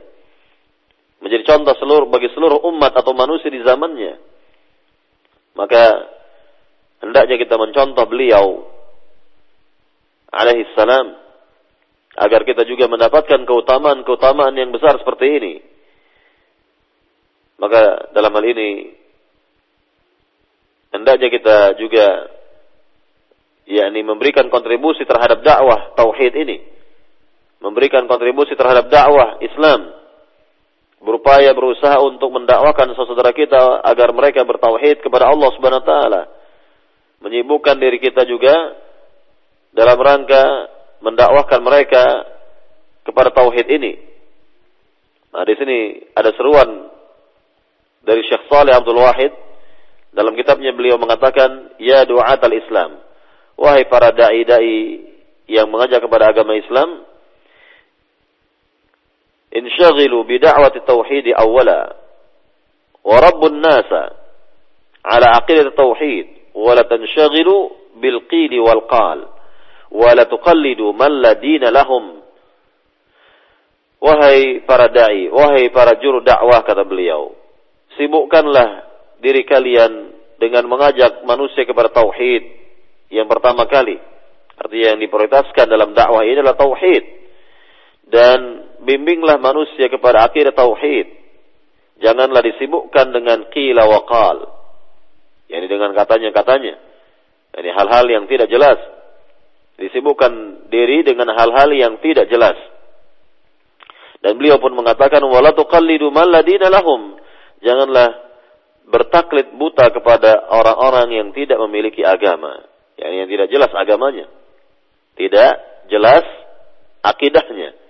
menjadi 1.25 1.57
contoh 1.57 1.75
seluruh 1.81 2.07
bagi 2.13 2.29
seluruh 2.37 2.61
umat 2.69 2.93
atau 2.93 3.17
manusia 3.17 3.49
di 3.49 3.65
zamannya. 3.65 4.21
Maka 5.57 5.85
hendaknya 7.01 7.37
kita 7.41 7.57
mencontoh 7.57 8.05
beliau 8.09 8.69
alaihissalam 10.33 11.07
agar 12.13 12.45
kita 12.45 12.69
juga 12.69 12.89
mendapatkan 12.89 13.45
keutamaan-keutamaan 13.49 14.53
yang 14.57 14.73
besar 14.73 15.01
seperti 15.01 15.27
ini. 15.41 15.55
Maka 17.63 18.11
dalam 18.11 18.35
hal 18.35 18.43
ini 18.43 18.91
hendaknya 20.91 21.31
kita 21.31 21.79
juga 21.79 22.27
yakni 23.71 24.03
memberikan 24.03 24.51
kontribusi 24.51 25.07
terhadap 25.07 25.47
dakwah 25.47 25.95
tauhid 25.95 26.35
ini. 26.43 26.59
Memberikan 27.63 28.11
kontribusi 28.11 28.59
terhadap 28.59 28.91
dakwah 28.91 29.39
Islam. 29.39 29.95
Berupaya 31.03 31.55
berusaha 31.55 32.03
untuk 32.03 32.35
mendakwakan 32.35 32.99
saudara 32.99 33.31
kita 33.31 33.83
agar 33.87 34.11
mereka 34.11 34.43
bertauhid 34.43 34.99
kepada 34.99 35.31
Allah 35.31 35.51
Subhanahu 35.55 35.83
wa 35.83 35.89
taala. 35.89 36.23
Menyibukkan 37.23 37.79
diri 37.79 38.03
kita 38.03 38.27
juga 38.27 38.55
dalam 39.71 39.99
rangka 40.03 40.67
mendakwahkan 40.99 41.63
mereka 41.63 42.27
kepada 43.07 43.31
tauhid 43.31 43.67
ini. 43.71 43.93
Nah, 45.31 45.43
di 45.47 45.55
sini 45.55 45.79
ada 46.15 46.31
seruan 46.35 46.93
dari 48.03 48.23
Syekh 48.27 48.51
Saleh 48.51 48.75
Abdul 48.75 48.99
Wahid 48.99 49.33
dalam 50.13 50.37
kitabnya 50.37 50.77
beliau 50.77 51.01
mengatakan 51.01 51.79
ya 51.81 52.05
duat 52.05 52.39
al-Islam. 52.43 53.01
Wahai 53.57 53.87
para 53.87 54.11
dai-dai 54.11 55.01
yang 55.47 55.71
mengajak 55.71 56.03
kepada 56.03 56.33
agama 56.35 56.57
Islam 56.57 57.05
insyaghilu 59.53 60.25
bi 60.25 60.41
da'wati 60.41 60.81
tauhid 60.89 61.37
awwala 61.37 61.93
wa 63.05 63.17
rabbun 63.21 63.61
nasa 63.61 64.17
ala 65.05 65.45
aqidat 65.45 65.77
tauhid 65.77 66.57
wa 66.57 66.73
la 66.73 66.89
tanshaghilu 66.89 67.57
bil 68.01 68.25
qili 68.33 68.57
wal 68.57 68.89
qal 68.89 69.29
wa 69.93 70.09
la 70.17 70.25
tuqallidu 70.25 70.97
man 70.97 71.13
la 71.21 71.37
dina 71.37 71.69
lahum. 71.69 72.25
Wahai 74.03 74.65
para 74.67 74.91
dai 74.91 75.31
wahai 75.31 75.71
para 75.71 75.95
juru 76.03 76.25
dakwah 76.25 76.65
kata 76.67 76.83
beliau 76.83 77.42
sibukkanlah 77.97 78.89
diri 79.23 79.47
kalian 79.47 80.15
dengan 80.41 80.67
mengajak 80.67 81.23
manusia 81.23 81.63
kepada 81.63 81.93
tauhid 81.93 82.63
yang 83.13 83.29
pertama 83.29 83.69
kali. 83.69 84.01
Artinya 84.57 84.97
yang 84.97 85.01
diprioritaskan 85.05 85.69
dalam 85.69 85.93
dakwah 85.93 86.25
ini 86.25 86.41
adalah 86.41 86.57
tauhid. 86.57 87.05
Dan 88.09 88.39
bimbinglah 88.85 89.37
manusia 89.37 89.93
kepada 89.93 90.25
akidah 90.25 90.57
tauhid. 90.57 91.13
Janganlah 92.01 92.41
disibukkan 92.41 93.13
dengan 93.13 93.47
qila 93.53 93.85
wa 93.85 94.01
qal. 94.09 94.39
Yani 95.53 95.67
dengan 95.69 95.93
katanya-katanya. 95.93 96.75
Yani 97.53 97.69
hal-hal 97.69 98.07
yang 98.09 98.25
tidak 98.27 98.49
jelas. 98.49 98.81
Disibukkan 99.77 100.67
diri 100.73 101.05
dengan 101.05 101.37
hal-hal 101.37 101.69
yang 101.77 102.01
tidak 102.01 102.33
jelas. 102.33 102.57
Dan 104.25 104.39
beliau 104.39 104.57
pun 104.57 104.73
mengatakan 104.73 105.21
wala 105.27 105.53
tuqallidu 105.53 106.09
man 106.09 106.33
ladina 106.33 106.73
lahum. 106.73 107.19
Janganlah 107.63 108.11
bertaklid 108.91 109.55
buta 109.55 109.89
kepada 109.95 110.51
orang-orang 110.51 111.09
yang 111.15 111.29
tidak 111.31 111.59
memiliki 111.67 112.03
agama. 112.03 112.67
Yani 112.99 113.25
yang 113.25 113.31
tidak 113.31 113.49
jelas 113.49 113.71
agamanya. 113.73 114.27
Tidak 115.15 115.53
jelas 115.89 116.27
akidahnya 117.03 117.83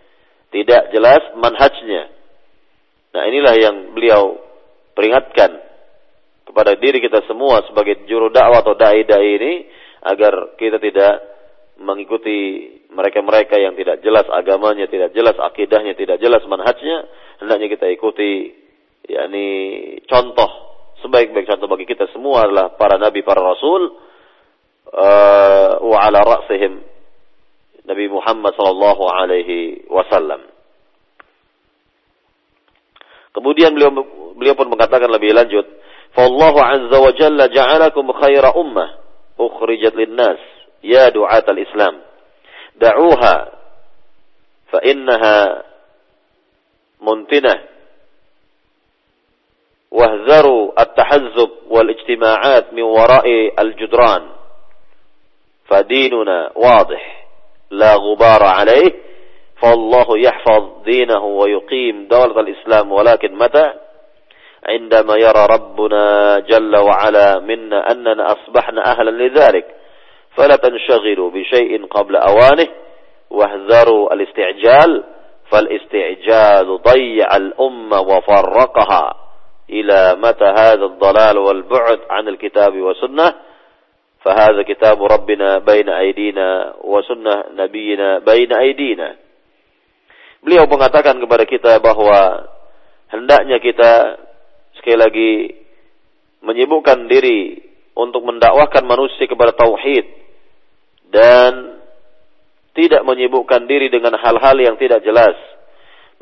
tidak 0.52 0.92
jelas 0.92 1.22
manhajnya. 1.40 2.12
Nah 3.16 3.22
inilah 3.26 3.54
yang 3.56 3.76
beliau 3.96 4.36
peringatkan 4.92 5.56
kepada 6.44 6.76
diri 6.76 7.00
kita 7.00 7.24
semua 7.24 7.64
sebagai 7.64 8.04
juru 8.04 8.28
dakwah 8.28 8.60
atau 8.60 8.76
dai-dai 8.76 9.28
ini 9.40 9.52
agar 10.04 10.54
kita 10.60 10.76
tidak 10.76 11.14
mengikuti 11.80 12.68
mereka-mereka 12.92 13.56
yang 13.56 13.72
tidak 13.72 14.04
jelas 14.04 14.28
agamanya, 14.28 14.84
tidak 14.84 15.16
jelas 15.16 15.32
akidahnya, 15.40 15.96
tidak 15.96 16.20
jelas 16.20 16.44
manhajnya, 16.44 17.08
hendaknya 17.40 17.72
kita 17.72 17.88
ikuti 17.88 18.52
yakni 19.06 19.46
contoh 20.06 20.50
sebaik-baik 21.02 21.50
contoh 21.50 21.66
bagi 21.66 21.86
kita 21.86 22.06
semua 22.14 22.46
adalah 22.46 22.74
para 22.78 22.96
nabi, 22.96 23.26
para 23.26 23.42
rasul 23.42 23.98
uh, 24.92 25.72
wa 25.82 25.98
ala 25.98 26.22
ra'sihim 26.22 26.92
Nabi 27.82 28.06
Muhammad 28.06 28.54
sallallahu 28.54 29.04
alaihi 29.10 29.90
wasallam. 29.90 30.46
Kemudian 33.34 33.74
beliau 33.74 33.90
beliau 34.38 34.54
pun 34.54 34.70
mengatakan 34.70 35.10
lebih 35.10 35.34
lanjut, 35.34 35.66
"Fallahu 36.14 36.62
azza 36.62 36.98
wa 37.02 37.10
jalla 37.16 37.50
ja'alakum 37.50 38.06
khaira 38.14 38.54
ummah 38.54 39.02
ukhrijat 39.34 39.98
lin-nas 39.98 40.38
ya 40.84 41.10
du'at 41.10 41.42
al-Islam. 41.48 42.06
Da'uha 42.78 43.36
fa 44.70 44.78
innaha 44.86 45.66
muntinah 47.02 47.71
واهذروا 49.92 50.72
التحزب 50.82 51.50
والاجتماعات 51.70 52.72
من 52.72 52.82
وراء 52.82 53.26
الجدران. 53.58 54.22
فديننا 55.64 56.50
واضح 56.56 57.26
لا 57.70 57.94
غبار 57.94 58.42
عليه 58.42 58.92
فالله 59.62 60.18
يحفظ 60.18 60.82
دينه 60.84 61.24
ويقيم 61.24 62.08
دولة 62.08 62.40
الإسلام 62.40 62.92
ولكن 62.92 63.34
متى؟ 63.34 63.72
عندما 64.68 65.14
يرى 65.16 65.46
ربنا 65.54 66.38
جل 66.38 66.76
وعلا 66.76 67.38
منا 67.38 67.90
أننا 67.90 68.26
أصبحنا 68.26 68.84
أهلا 68.92 69.10
لذلك. 69.10 69.66
فلا 70.36 70.56
تنشغلوا 70.56 71.30
بشيء 71.30 71.86
قبل 71.86 72.16
أوانه 72.16 72.68
واحذروا 73.30 74.14
الاستعجال 74.14 75.04
فالاستعجال 75.50 76.78
ضيع 76.82 77.36
الأمة 77.36 78.00
وفرقها. 78.00 79.21
إلى 79.71 80.15
متى 80.15 80.45
هذا 80.45 80.85
الضلال 80.85 81.37
والبعد 81.37 81.99
عن 82.09 82.27
الكتاب 82.27 82.73
والسنة 82.77 83.33
فهذا 84.23 84.61
كتاب 84.63 85.03
ربنا 85.03 85.57
بين 85.57 85.89
أيدينا 85.89 86.73
وسنة 86.83 87.43
نبينا 87.55 88.19
بين 88.19 88.53
أيدينا 88.53 89.09
Beliau 90.37 90.69
mengatakan 90.69 91.17
kepada 91.17 91.43
kita 91.49 91.81
bahwa 91.81 92.45
hendaknya 93.09 93.57
kita 93.57 94.21
sekali 94.79 94.95
lagi 94.95 95.31
menyibukkan 96.45 97.09
diri 97.09 97.57
untuk 97.97 98.21
mendakwahkan 98.21 98.85
manusia 98.85 99.25
kepada 99.25 99.57
tauhid 99.57 100.05
dan 101.09 101.81
tidak 102.77 103.01
menyibukkan 103.01 103.65
diri 103.65 103.89
dengan 103.89 104.13
hal-hal 104.21 104.53
yang 104.61 104.77
tidak 104.77 105.01
jelas. 105.01 105.33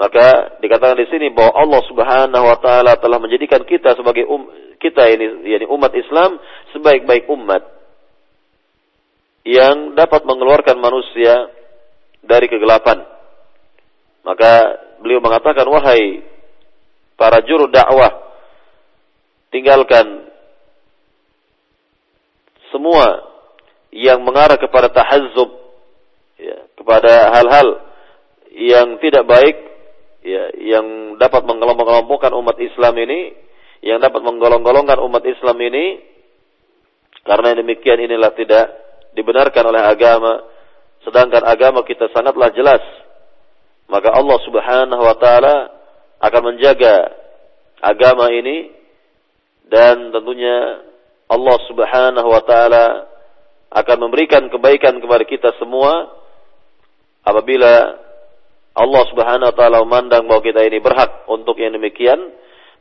Maka 0.01 0.57
dikatakan 0.65 0.97
di 0.97 1.13
sini 1.13 1.29
bahwa 1.29 1.53
Allah 1.61 1.83
Subhanahu 1.85 2.45
wa 2.49 2.57
taala 2.57 2.97
telah 2.97 3.21
menjadikan 3.21 3.61
kita 3.69 3.93
sebagai 4.01 4.25
um, 4.25 4.49
kita 4.81 5.05
ini 5.13 5.45
yakni 5.45 5.69
umat 5.69 5.93
Islam 5.93 6.41
sebaik-baik 6.73 7.29
umat 7.29 7.61
yang 9.45 9.93
dapat 9.93 10.25
mengeluarkan 10.25 10.81
manusia 10.81 11.53
dari 12.25 12.49
kegelapan. 12.49 13.05
Maka 14.25 14.53
beliau 15.05 15.21
mengatakan, 15.21 15.69
wahai 15.69 16.25
para 17.21 17.45
juru 17.45 17.69
dakwah, 17.69 18.09
tinggalkan 19.53 20.29
semua 22.73 23.21
yang 23.93 24.25
mengarah 24.25 24.57
kepada 24.57 24.89
tahazzub, 24.89 25.51
ya, 26.41 26.57
kepada 26.81 27.37
hal-hal 27.37 27.69
yang 28.57 28.97
tidak 29.01 29.29
baik, 29.29 29.70
ya, 30.25 30.53
yang 30.57 31.17
dapat 31.17 31.45
mengelompok-kelompokkan 31.45 32.33
umat 32.37 32.57
Islam 32.61 32.95
ini, 33.01 33.33
yang 33.81 34.01
dapat 34.01 34.21
menggolong-golongkan 34.21 35.01
umat 35.01 35.25
Islam 35.25 35.57
ini, 35.61 36.01
karena 37.25 37.57
demikian 37.57 38.01
inilah 38.01 38.33
tidak 38.37 38.67
dibenarkan 39.13 39.65
oleh 39.69 39.83
agama, 39.85 40.45
sedangkan 41.05 41.45
agama 41.45 41.85
kita 41.85 42.09
sangatlah 42.13 42.53
jelas. 42.53 42.83
Maka 43.91 44.15
Allah 44.15 44.39
Subhanahu 44.47 45.03
wa 45.03 45.17
taala 45.19 45.57
akan 46.23 46.43
menjaga 46.55 47.11
agama 47.83 48.31
ini 48.31 48.71
dan 49.67 50.13
tentunya 50.15 50.85
Allah 51.27 51.59
Subhanahu 51.67 52.29
wa 52.29 52.43
taala 52.45 53.09
akan 53.71 53.97
memberikan 54.03 54.51
kebaikan 54.51 54.99
kepada 54.99 55.25
kita 55.27 55.51
semua 55.59 56.11
apabila 57.23 57.99
Allah 58.71 59.03
Subhanahu 59.11 59.51
wa 59.51 59.57
taala 59.57 59.83
memandang 59.83 60.31
bahwa 60.31 60.43
kita 60.47 60.63
ini 60.63 60.79
berhak 60.79 61.27
untuk 61.27 61.59
yang 61.59 61.75
demikian, 61.75 62.31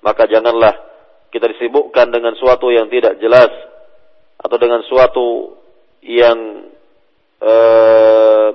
maka 0.05 0.29
janganlah 0.29 0.77
kita 1.33 1.49
disibukkan 1.49 2.13
dengan 2.13 2.37
suatu 2.37 2.69
yang 2.69 2.89
tidak 2.89 3.17
jelas 3.17 3.49
atau 4.39 4.57
dengan 4.57 4.81
suatu 4.85 5.57
yang 6.05 6.69
e, 7.41 7.53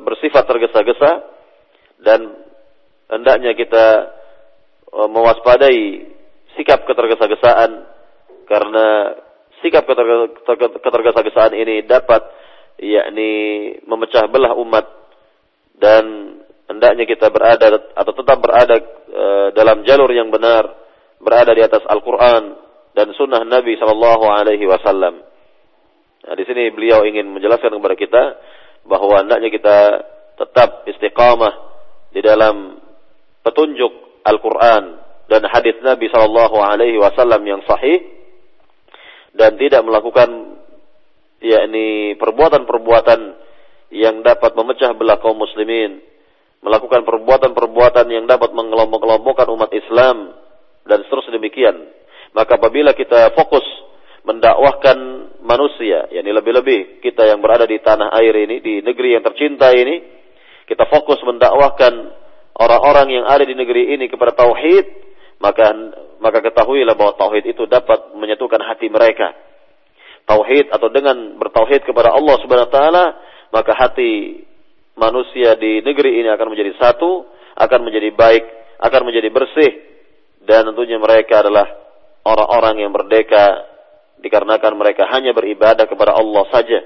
bersifat 0.01 0.45
tergesa-gesa 0.47 1.11
dan 2.03 2.21
hendaknya 3.11 3.53
kita 3.55 3.87
e, 4.91 5.01
mewaspadai 5.11 5.83
sikap 6.57 6.87
ketergesa-gesaan 6.87 7.71
karena 8.47 8.87
sikap 9.61 9.85
ketergesa-gesaan 10.83 11.53
ini 11.57 11.85
dapat 11.85 12.23
yakni 12.81 13.33
memecah 13.87 14.27
belah 14.31 14.57
umat 14.59 14.87
dan 15.79 16.05
hendaknya 16.77 17.05
kita 17.07 17.31
berada 17.31 17.71
atau 17.95 18.13
tetap 18.13 18.39
berada 18.43 18.77
e, 19.09 19.25
dalam 19.55 19.87
jalur 19.87 20.11
yang 20.11 20.29
benar 20.29 20.67
berada 21.23 21.55
di 21.55 21.63
atas 21.63 21.87
Al-Qur'an 21.87 22.59
dan 22.95 23.11
sunnah 23.15 23.43
Nabi 23.47 23.79
sallallahu 23.79 24.25
alaihi 24.29 24.67
wasallam. 24.67 25.23
Nah, 26.25 26.35
di 26.35 26.45
sini 26.49 26.73
beliau 26.73 27.05
ingin 27.05 27.31
menjelaskan 27.33 27.75
kepada 27.75 27.97
kita 27.99 28.23
bahwa 28.85 29.25
hendaknya 29.25 29.51
kita 29.53 29.77
tetap 30.41 30.85
istiqamah 30.89 31.53
di 32.13 32.21
dalam 32.21 32.81
petunjuk 33.45 34.25
Al-Quran 34.25 34.83
dan 35.29 35.43
hadis 35.49 35.77
Nabi 35.81 36.09
Shallallahu 36.09 36.57
Alaihi 36.61 37.01
Wasallam 37.01 37.45
yang 37.45 37.61
sahih 37.65 38.03
dan 39.35 39.57
tidak 39.61 39.85
melakukan 39.85 40.61
yakni 41.45 42.17
perbuatan-perbuatan 42.17 43.21
yang 43.93 44.25
dapat 44.25 44.57
memecah 44.57 44.97
belah 44.97 45.21
kaum 45.21 45.39
muslimin, 45.39 46.01
melakukan 46.65 47.05
perbuatan-perbuatan 47.05 48.09
yang 48.09 48.25
dapat 48.25 48.57
mengelompok-kelompokkan 48.57 49.53
umat 49.53 49.71
Islam 49.77 50.33
dan 50.89 51.05
seterusnya 51.05 51.37
demikian. 51.37 51.77
Maka 52.33 52.57
apabila 52.57 52.97
kita 52.97 53.37
fokus 53.37 53.63
mendakwahkan 54.25 54.97
manusia, 55.45 56.09
yakni 56.09 56.33
lebih-lebih 56.33 57.05
kita 57.05 57.29
yang 57.29 57.45
berada 57.45 57.69
di 57.69 57.77
tanah 57.85 58.09
air 58.17 58.33
ini, 58.49 58.65
di 58.65 58.81
negeri 58.81 59.13
yang 59.13 59.23
tercinta 59.23 59.69
ini, 59.77 60.01
kita 60.65 60.89
fokus 60.89 61.21
mendakwahkan 61.29 61.93
orang-orang 62.57 63.21
yang 63.21 63.25
ada 63.29 63.45
di 63.45 63.53
negeri 63.53 63.93
ini 63.93 64.09
kepada 64.09 64.33
tauhid, 64.33 64.87
maka 65.45 65.69
maka 66.25 66.41
ketahuilah 66.41 66.97
bahwa 66.97 67.13
tauhid 67.21 67.45
itu 67.45 67.69
dapat 67.69 68.17
menyatukan 68.17 68.65
hati 68.65 68.89
mereka. 68.89 69.37
Tauhid 70.25 70.73
atau 70.73 70.89
dengan 70.89 71.37
bertauhid 71.37 71.85
kepada 71.85 72.17
Allah 72.17 72.41
Subhanahu 72.41 72.73
wa 72.73 72.73
taala 72.73 73.05
maka 73.53 73.77
hati 73.77 74.41
manusia 74.95 75.59
di 75.59 75.83
negeri 75.83 76.23
ini 76.23 76.29
akan 76.31 76.49
menjadi 76.51 76.73
satu, 76.79 77.27
akan 77.59 77.81
menjadi 77.83 78.11
baik, 78.15 78.45
akan 78.83 79.03
menjadi 79.07 79.29
bersih, 79.31 79.73
dan 80.45 80.71
tentunya 80.71 80.99
mereka 80.99 81.43
adalah 81.43 81.67
orang-orang 82.25 82.85
yang 82.85 82.91
merdeka 82.93 83.75
dikarenakan 84.25 84.73
mereka 84.81 85.05
hanya 85.13 85.37
beribadah 85.37 85.85
kepada 85.85 86.17
Allah 86.17 86.45
saja. 86.49 86.81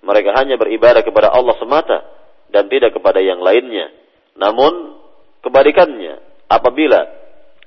Mereka 0.00 0.32
hanya 0.32 0.56
beribadah 0.56 1.04
kepada 1.04 1.28
Allah 1.28 1.52
semata 1.60 1.98
dan 2.48 2.72
tidak 2.72 2.96
kepada 2.96 3.20
yang 3.20 3.44
lainnya. 3.44 3.92
Namun 4.32 4.96
kebalikannya, 5.44 6.16
apabila 6.48 7.04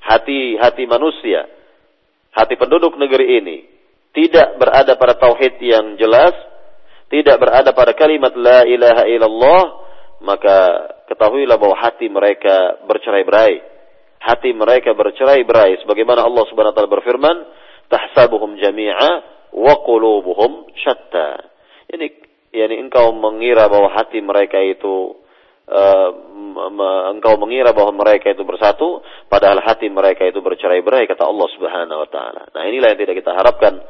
hati-hati 0.02 0.90
manusia, 0.90 1.46
hati 2.34 2.58
penduduk 2.58 2.98
negeri 2.98 3.38
ini 3.38 3.58
tidak 4.14 4.58
berada 4.58 4.98
pada 4.98 5.14
tauhid 5.18 5.62
yang 5.62 5.94
jelas, 6.02 6.34
tidak 7.14 7.38
berada 7.38 7.70
pada 7.78 7.94
kalimat 7.94 8.34
la 8.34 8.66
ilaha 8.66 9.06
illallah, 9.06 9.62
maka 10.26 10.58
ketahuilah 11.06 11.62
bahwa 11.62 11.78
hati 11.78 12.10
mereka 12.10 12.82
bercerai-berai. 12.90 13.62
Hati 14.18 14.50
mereka 14.50 14.98
bercerai-berai 14.98 15.78
sebagaimana 15.86 16.26
Allah 16.26 16.42
Subhanahu 16.50 16.74
wa 16.74 16.78
taala 16.82 16.90
berfirman, 16.90 17.38
"Tahsabuhum 17.86 18.58
jami'a 18.58 19.12
wa 19.54 19.74
qulubuhum 19.86 20.74
syatta." 20.82 21.54
Ini 21.94 22.08
yakni 22.50 22.82
engkau 22.82 23.14
mengira 23.14 23.70
bahwa 23.70 23.94
hati 23.94 24.18
mereka 24.18 24.58
itu 24.58 25.22
uh, 25.70 26.10
engkau 27.14 27.38
mengira 27.38 27.78
bahwa 27.78 27.94
mereka 27.94 28.34
itu 28.34 28.42
bersatu 28.42 29.06
padahal 29.30 29.62
hati 29.62 29.86
mereka 29.92 30.26
itu 30.26 30.42
bercerai-berai 30.42 31.06
kata 31.06 31.30
Allah 31.30 31.48
Subhanahu 31.54 32.02
wa 32.02 32.10
taala. 32.10 32.50
Nah, 32.58 32.64
inilah 32.66 32.96
yang 32.96 33.00
tidak 33.06 33.22
kita 33.22 33.38
harapkan 33.38 33.86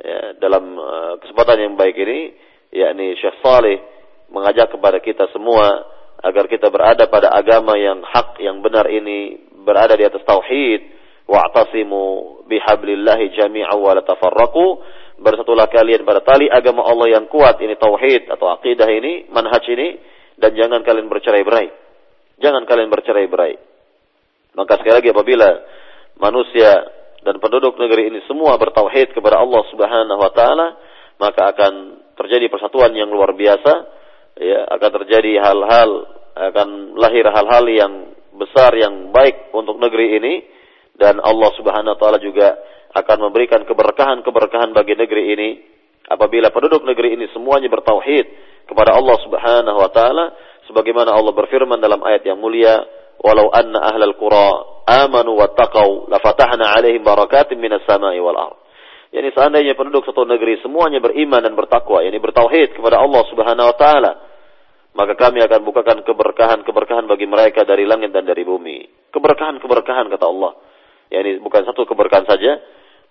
ya, 0.00 0.40
dalam 0.40 0.78
uh, 0.80 1.14
kesempatan 1.20 1.68
yang 1.68 1.74
baik 1.76 2.00
ini 2.00 2.51
yakni 2.72 3.14
Syekh 3.20 3.38
Saleh 3.44 3.78
mengajak 4.32 4.72
kepada 4.72 4.98
kita 4.98 5.28
semua 5.30 5.86
agar 6.24 6.48
kita 6.48 6.72
berada 6.72 7.04
pada 7.06 7.30
agama 7.30 7.76
yang 7.76 8.00
hak 8.00 8.40
yang 8.40 8.64
benar 8.64 8.88
ini 8.88 9.38
berada 9.62 9.94
di 9.94 10.08
atas 10.08 10.24
tauhid. 10.24 11.04
Wa'tasimu 11.22 12.02
bihablillahi 12.50 13.30
jami'a 13.38 13.76
wa 13.78 13.94
la 13.94 14.02
tafarraqu. 14.02 14.66
Bersatulah 15.22 15.70
kalian 15.70 16.02
pada 16.02 16.18
tali 16.24 16.50
agama 16.50 16.82
Allah 16.82 17.20
yang 17.20 17.30
kuat. 17.30 17.62
Ini 17.62 17.78
tauhid 17.78 18.26
atau 18.26 18.50
akidah 18.50 18.90
ini 18.90 19.30
manhaj 19.30 19.62
ini. 19.70 20.00
Dan 20.34 20.56
jangan 20.58 20.82
kalian 20.82 21.06
bercerai-berai 21.06 21.82
jangan 22.42 22.66
kalian 22.66 22.90
bercerai-berai 22.90 23.54
maka 24.58 24.82
sekali 24.82 24.94
lagi 24.98 25.08
apabila 25.14 25.48
manusia 26.18 26.70
dan 27.22 27.38
penduduk 27.38 27.78
negeri 27.78 28.10
ini 28.10 28.20
semua 28.26 28.58
bertauhid 28.58 29.14
kepada 29.14 29.38
Allah 29.38 29.62
Subhanahu 29.70 30.20
wa 30.20 30.32
taala 30.34 30.66
maka 31.22 31.54
akan 31.54 32.01
terjadi 32.18 32.46
persatuan 32.52 32.92
yang 32.92 33.08
luar 33.08 33.32
biasa, 33.36 33.72
ya 34.40 34.60
akan 34.72 34.90
terjadi 35.02 35.40
hal-hal 35.40 35.90
akan 36.32 36.96
lahir 36.96 37.28
hal-hal 37.28 37.64
yang 37.68 37.92
besar 38.32 38.72
yang 38.76 39.12
baik 39.12 39.52
untuk 39.52 39.76
negeri 39.76 40.16
ini. 40.16 40.34
Dan 40.92 41.20
Allah 41.20 41.50
Subhanahu 41.56 41.96
wa 41.96 41.98
taala 41.98 42.18
juga 42.20 42.56
akan 42.92 43.18
memberikan 43.28 43.64
keberkahan-keberkahan 43.64 44.76
bagi 44.76 44.94
negeri 44.96 45.22
ini. 45.32 45.50
Apabila 46.08 46.52
penduduk 46.52 46.84
negeri 46.84 47.16
ini 47.16 47.28
semuanya 47.32 47.72
bertauhid 47.72 48.26
kepada 48.68 48.96
Allah 48.96 49.16
Subhanahu 49.24 49.78
wa 49.80 49.90
taala 49.90 50.24
sebagaimana 50.68 51.12
Allah 51.12 51.32
berfirman 51.32 51.80
dalam 51.80 52.00
ayat 52.04 52.24
yang 52.26 52.38
mulia 52.38 52.80
walau 53.22 53.48
anna 53.52 53.92
ahlal 53.92 54.16
qura 54.18 54.50
amanu 54.86 55.38
wattaqau 55.38 56.10
lafatahna 56.10 56.74
alaihim 56.74 57.04
barakatin 57.06 57.58
minas 57.58 57.82
samai 57.86 58.18
wal 58.18 58.34
ardh 58.34 58.61
Yani 59.12 59.28
seandainya 59.36 59.76
penduduk 59.76 60.08
satu 60.08 60.24
negeri 60.24 60.56
semuanya 60.64 60.96
beriman 61.04 61.44
dan 61.44 61.52
bertakwa, 61.52 62.00
yani 62.00 62.16
bertauhid 62.16 62.72
kepada 62.72 62.96
Allah 62.96 63.22
Subhanahu 63.28 63.68
wa 63.68 63.76
taala, 63.76 64.12
maka 64.96 65.12
kami 65.20 65.44
akan 65.44 65.60
bukakan 65.68 66.00
keberkahan-keberkahan 66.00 67.04
bagi 67.04 67.28
mereka 67.28 67.68
dari 67.68 67.84
langit 67.84 68.16
dan 68.16 68.24
dari 68.24 68.40
bumi. 68.40 68.88
Keberkahan-keberkahan 69.12 70.08
kata 70.08 70.24
Allah. 70.24 70.56
Yani 71.12 71.44
bukan 71.44 71.60
satu 71.68 71.84
keberkahan 71.84 72.24
saja, 72.24 72.56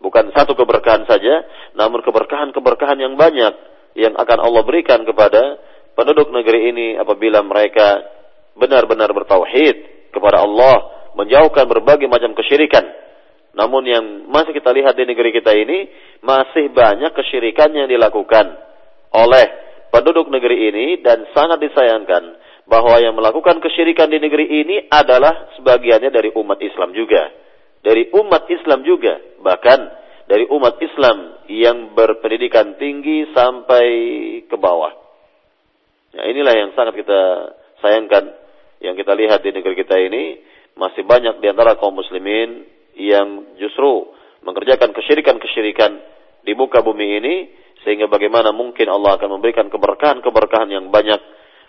bukan 0.01 0.33
satu 0.33 0.57
keberkahan 0.57 1.05
saja, 1.05 1.45
namun 1.77 2.01
keberkahan-keberkahan 2.01 2.97
yang 2.97 3.13
banyak 3.13 3.53
yang 3.93 4.17
akan 4.17 4.41
Allah 4.41 4.65
berikan 4.65 5.05
kepada 5.05 5.61
penduduk 5.93 6.33
negeri 6.33 6.73
ini 6.73 6.87
apabila 6.97 7.45
mereka 7.45 8.01
benar-benar 8.57 9.13
bertauhid 9.13 10.09
kepada 10.09 10.41
Allah, 10.41 10.81
menjauhkan 11.13 11.69
berbagai 11.69 12.09
macam 12.09 12.33
kesyirikan 12.33 13.00
namun 13.51 13.83
yang 13.83 14.31
masih 14.31 14.55
kita 14.55 14.71
lihat 14.71 14.95
di 14.95 15.03
negeri 15.03 15.35
kita 15.35 15.51
ini 15.51 15.91
masih 16.23 16.71
banyak 16.71 17.11
kesyirikan 17.11 17.75
yang 17.75 17.91
dilakukan 17.91 18.55
oleh 19.11 19.45
penduduk 19.91 20.31
negeri 20.31 20.71
ini 20.71 20.85
dan 21.03 21.27
sangat 21.35 21.59
disayangkan 21.59 22.39
bahwa 22.63 22.95
yang 23.03 23.11
melakukan 23.11 23.59
kesyirikan 23.59 24.07
di 24.07 24.23
negeri 24.23 24.47
ini 24.47 24.87
adalah 24.87 25.51
sebagiannya 25.59 26.07
dari 26.07 26.31
umat 26.31 26.63
Islam 26.63 26.95
juga. 26.95 27.27
Dari 27.81 28.13
umat 28.13 28.47
Islam 28.47 28.85
juga, 28.87 29.19
bahkan 29.41 29.89
dari 30.29 30.47
umat 30.47 30.79
Islam 30.79 31.43
yang 31.51 31.91
berpendidikan 31.91 32.79
tinggi 32.79 33.27
sampai 33.35 33.85
ke 34.47 34.55
bawah. 34.55 34.93
Nah, 36.15 36.23
inilah 36.29 36.53
yang 36.55 36.69
sangat 36.77 36.95
kita 37.03 37.21
sayangkan 37.83 38.31
yang 38.79 38.95
kita 38.95 39.11
lihat 39.17 39.43
di 39.43 39.51
negeri 39.51 39.75
kita 39.75 39.97
ini 39.97 40.39
masih 40.77 41.03
banyak 41.03 41.43
di 41.43 41.47
antara 41.51 41.75
kaum 41.75 41.97
muslimin 41.97 42.63
yang 42.97 43.55
justru 43.59 44.11
mengerjakan 44.41 44.91
kesyirikan-kesyirikan 44.91 45.91
di 46.41 46.53
muka 46.57 46.81
bumi 46.81 47.07
ini 47.21 47.35
sehingga 47.85 48.09
bagaimana 48.09 48.53
mungkin 48.53 48.89
Allah 48.89 49.17
akan 49.17 49.29
memberikan 49.37 49.69
keberkahan-keberkahan 49.69 50.69
yang 50.69 50.85
banyak 50.93 51.21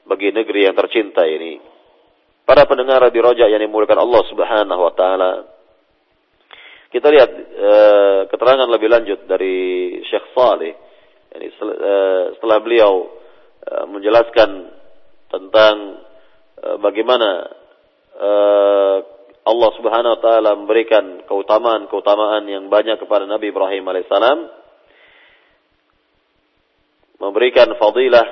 bagi 0.05 0.33
negeri 0.33 0.69
yang 0.69 0.77
tercinta 0.77 1.25
ini. 1.25 1.61
Para 2.43 2.67
pendengar 2.67 3.07
di 3.09 3.21
Roja 3.23 3.47
yang 3.47 3.63
dimuliakan 3.63 4.03
Allah 4.03 4.23
Subhanahu 4.29 4.83
wa 4.83 4.93
taala. 4.93 5.33
Kita 6.93 7.09
lihat 7.09 7.31
e, 7.33 7.73
keterangan 8.29 8.69
lebih 8.69 8.89
lanjut 8.93 9.25
dari 9.25 9.97
Syekh 10.05 10.37
Saleh 10.37 10.75
yani, 11.33 11.49
e, 11.49 11.95
setelah 12.37 12.59
beliau 12.61 13.09
e, 13.65 13.73
menjelaskan 13.89 14.51
tentang 15.33 16.05
e, 16.61 16.69
bagaimana 16.77 17.31
e, 18.13 18.31
Allah 19.43 19.71
Subhanahu 19.75 20.13
wa 20.19 20.21
taala 20.23 20.51
memberikan 20.55 21.27
keutamaan-keutamaan 21.27 22.47
yang 22.47 22.71
banyak 22.71 23.03
kepada 23.03 23.27
Nabi 23.27 23.51
Ibrahim 23.51 23.83
alaihissalam 23.91 24.39
memberikan 27.19 27.75
fadilah 27.75 28.27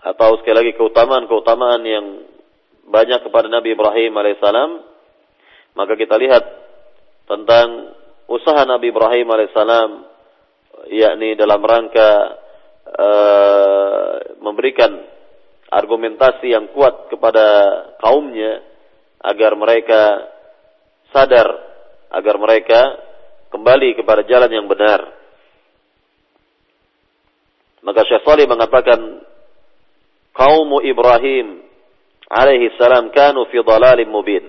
atau 0.00 0.40
sekali 0.40 0.56
lagi 0.56 0.72
keutamaan-keutamaan 0.80 1.82
yang 1.84 2.06
banyak 2.88 3.20
kepada 3.20 3.52
Nabi 3.52 3.76
Ibrahim 3.76 4.12
alaihissalam 4.16 4.70
maka 5.76 5.92
kita 6.00 6.16
lihat 6.16 6.44
tentang 7.28 7.92
usaha 8.24 8.64
Nabi 8.64 8.88
Ibrahim 8.88 9.28
alaihissalam 9.28 9.90
yakni 10.88 11.36
dalam 11.36 11.60
rangka 11.60 12.10
uh, 12.88 14.12
memberikan 14.40 14.96
argumentasi 15.68 16.56
yang 16.56 16.72
kuat 16.72 17.12
kepada 17.12 17.44
kaumnya 18.00 18.69
agar 19.21 19.51
mereka 19.57 20.01
sadar, 21.09 21.47
agar 22.11 22.35
mereka 22.37 22.79
kembali 23.49 23.95
kepada 23.97 24.21
jalan 24.27 24.51
yang 24.51 24.67
benar. 24.67 25.01
Maka 27.85 28.01
Syekh 28.09 28.25
Salih 28.25 28.49
mengatakan 28.49 29.21
kaum 30.33 30.81
Ibrahim 30.81 31.61
alaihi 32.27 32.73
salam 32.81 33.13
kanu 33.13 33.45
fi 33.49 33.61
dhalalin 33.61 34.09
mubin. 34.09 34.45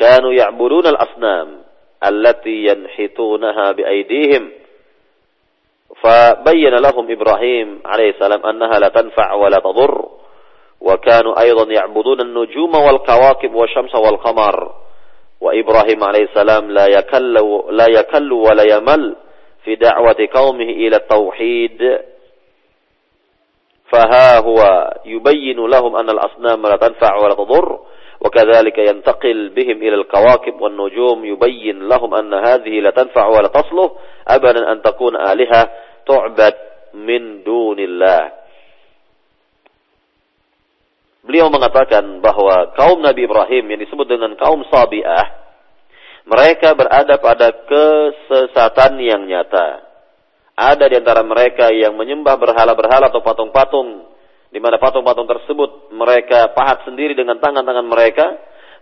Kanu 0.00 0.32
ya'budun 0.32 0.88
al-asnam 0.88 1.68
allati 2.00 2.68
yanhitunaha 2.68 3.76
biaydihim. 3.76 4.60
فبين 6.00 6.74
لهم 6.74 7.10
إبراهيم 7.10 7.82
عليه 7.84 8.10
السلام 8.10 8.46
أنها 8.46 8.78
لا 8.78 8.88
تنفع 8.88 9.34
ولا 9.34 9.58
تضر 9.58 10.03
وكانوا 10.85 11.41
أيضا 11.41 11.71
يعبدون 11.71 12.21
النجوم 12.21 12.75
والكواكب 12.75 13.53
والشمس 13.53 13.95
والقمر. 13.95 14.71
وإبراهيم 15.41 16.03
عليه 16.03 16.23
السلام 16.23 16.71
لا 16.71 16.87
يكل, 16.87 17.33
لا 17.69 17.85
يكل 17.89 18.33
ولا 18.33 18.63
يمل 18.63 19.15
في 19.63 19.75
دعوة 19.75 20.27
قومه 20.33 20.69
إلى 20.69 20.95
التوحيد. 20.95 21.99
فها 23.91 24.39
هو 24.39 24.89
يبين 25.05 25.67
لهم 25.67 25.95
أن 25.95 26.09
الأصنام 26.09 26.61
لا 26.63 26.75
تنفع 26.75 27.15
ولا 27.15 27.33
تضر 27.33 27.79
وكذلك 28.21 28.77
ينتقل 28.77 29.49
بهم 29.49 29.77
إلى 29.77 29.95
الكواكب 29.95 30.61
والنجوم 30.61 31.25
يبين 31.25 31.87
لهم 31.87 32.15
أن 32.15 32.33
هذه 32.33 32.79
لا 32.79 32.89
تنفع 32.89 33.27
ولا 33.27 33.47
تصلح 33.47 33.91
أبدا 34.27 34.71
أن 34.71 34.81
تكون 34.81 35.15
آلهة 35.15 35.69
تعبد 36.07 36.53
من 36.93 37.43
دون 37.43 37.79
الله. 37.79 38.31
Beliau 41.25 41.49
mengatakan 41.49 42.21
bahwa 42.21 42.69
kaum 42.77 43.01
Nabi 43.01 43.25
Ibrahim 43.25 43.73
yang 43.73 43.81
disebut 43.81 44.05
dengan 44.05 44.37
kaum 44.37 44.61
Sabi'ah, 44.69 45.25
mereka 46.29 46.77
berada 46.77 47.17
pada 47.17 47.49
kesesatan 47.65 49.01
yang 49.01 49.25
nyata. 49.25 49.81
Ada 50.53 50.85
di 50.85 50.95
antara 51.01 51.25
mereka 51.25 51.73
yang 51.73 51.97
menyembah 51.97 52.37
berhala-berhala 52.37 53.09
atau 53.09 53.25
patung-patung, 53.25 54.05
di 54.53 54.61
mana 54.61 54.77
patung-patung 54.77 55.25
tersebut 55.25 55.89
mereka 55.97 56.53
pahat 56.53 56.85
sendiri 56.85 57.17
dengan 57.17 57.41
tangan-tangan 57.41 57.87
mereka, 57.89 58.25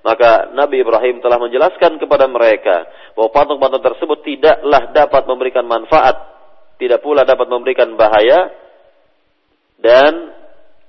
maka 0.03 0.51
Nabi 0.51 0.83
Ibrahim 0.83 1.23
telah 1.23 1.39
menjelaskan 1.39 1.95
kepada 1.95 2.27
mereka 2.27 2.91
bahwa 3.15 3.31
patung-patung 3.31 3.79
tersebut 3.79 4.19
tidaklah 4.27 4.91
dapat 4.91 5.23
memberikan 5.31 5.63
manfaat, 5.63 6.19
tidak 6.75 6.99
pula 6.99 7.23
dapat 7.23 7.47
memberikan 7.47 7.95
bahaya, 7.95 8.51
dan 9.79 10.42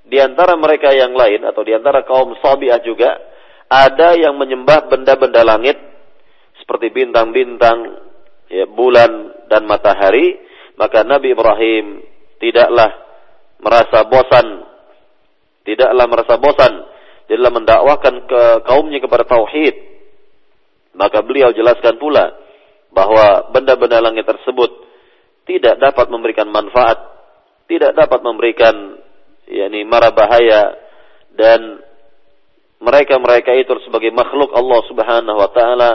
di 0.05 0.21
antara 0.21 0.55
mereka 0.61 0.93
yang 0.93 1.17
lain 1.17 1.49
atau 1.49 1.65
di 1.65 1.73
antara 1.73 2.05
kaum 2.05 2.37
Sabiah 2.39 2.81
juga 2.85 3.17
ada 3.69 4.13
yang 4.15 4.37
menyembah 4.37 4.93
benda-benda 4.93 5.41
langit 5.41 5.81
seperti 6.61 6.93
bintang-bintang, 6.93 7.99
ya, 8.53 8.69
bulan 8.69 9.33
dan 9.49 9.65
matahari, 9.65 10.37
maka 10.77 11.03
Nabi 11.03 11.33
Ibrahim 11.33 12.05
tidaklah 12.41 12.91
merasa 13.61 14.05
bosan, 14.05 14.47
tidaklah 15.65 16.07
merasa 16.09 16.35
bosan 16.37 16.73
dalam 17.25 17.53
mendakwakan 17.57 18.15
ke 18.29 18.43
kaumnya 18.69 19.01
kepada 19.01 19.25
tauhid. 19.25 19.77
Maka 20.95 21.25
beliau 21.27 21.51
jelaskan 21.51 21.99
pula 21.99 22.31
bahwa 22.95 23.51
benda-benda 23.51 23.99
langit 23.99 24.29
tersebut 24.29 24.71
tidak 25.45 25.81
dapat 25.83 26.07
memberikan 26.09 26.47
manfaat, 26.49 26.97
tidak 27.67 27.97
dapat 27.99 28.21
memberikan 28.23 29.04
yakni 29.49 29.85
mara 29.85 30.11
bahaya 30.11 30.77
dan 31.35 31.83
mereka-mereka 32.85 33.57
itu 33.57 33.73
sebagai 33.89 34.13
makhluk 34.13 34.53
Allah 34.53 34.81
Subhanahu 34.89 35.39
wa 35.41 35.51
taala 35.51 35.93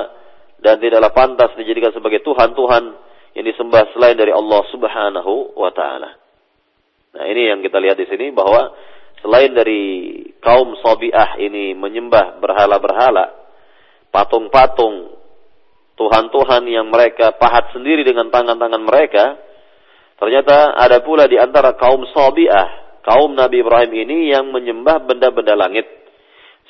dan 0.60 0.82
tidaklah 0.82 1.14
pantas 1.14 1.54
dijadikan 1.56 1.93
sebagai 1.93 2.20
tuhan-tuhan 2.26 2.84
yang 3.38 3.45
disembah 3.45 3.93
selain 3.93 4.18
dari 4.18 4.34
Allah 4.34 4.62
Subhanahu 4.74 5.56
wa 5.56 5.72
taala. 5.72 6.18
Nah, 7.14 7.24
ini 7.26 7.50
yang 7.50 7.60
kita 7.62 7.78
lihat 7.78 7.97
di 7.97 8.06
sini 8.10 8.34
bahwa 8.34 8.74
selain 9.22 9.54
dari 9.54 9.82
kaum 10.41 10.78
Sabiah 10.82 11.38
ini 11.41 11.74
menyembah 11.78 12.41
berhala-berhala, 12.41 13.26
patung-patung, 14.10 15.14
tuhan-tuhan 15.97 16.64
yang 16.70 16.89
mereka 16.89 17.38
pahat 17.38 17.70
sendiri 17.74 18.02
dengan 18.02 18.34
tangan-tangan 18.34 18.84
mereka, 18.84 19.26
ternyata 20.18 20.74
ada 20.74 21.02
pula 21.06 21.30
di 21.30 21.38
antara 21.38 21.78
kaum 21.78 22.02
Sabiah 22.14 22.89
kaum 23.10 23.34
Nabi 23.34 23.66
Ibrahim 23.66 23.89
ini 24.05 24.30
yang 24.30 24.53
menyembah 24.53 25.10
benda-benda 25.10 25.57
langit 25.57 25.89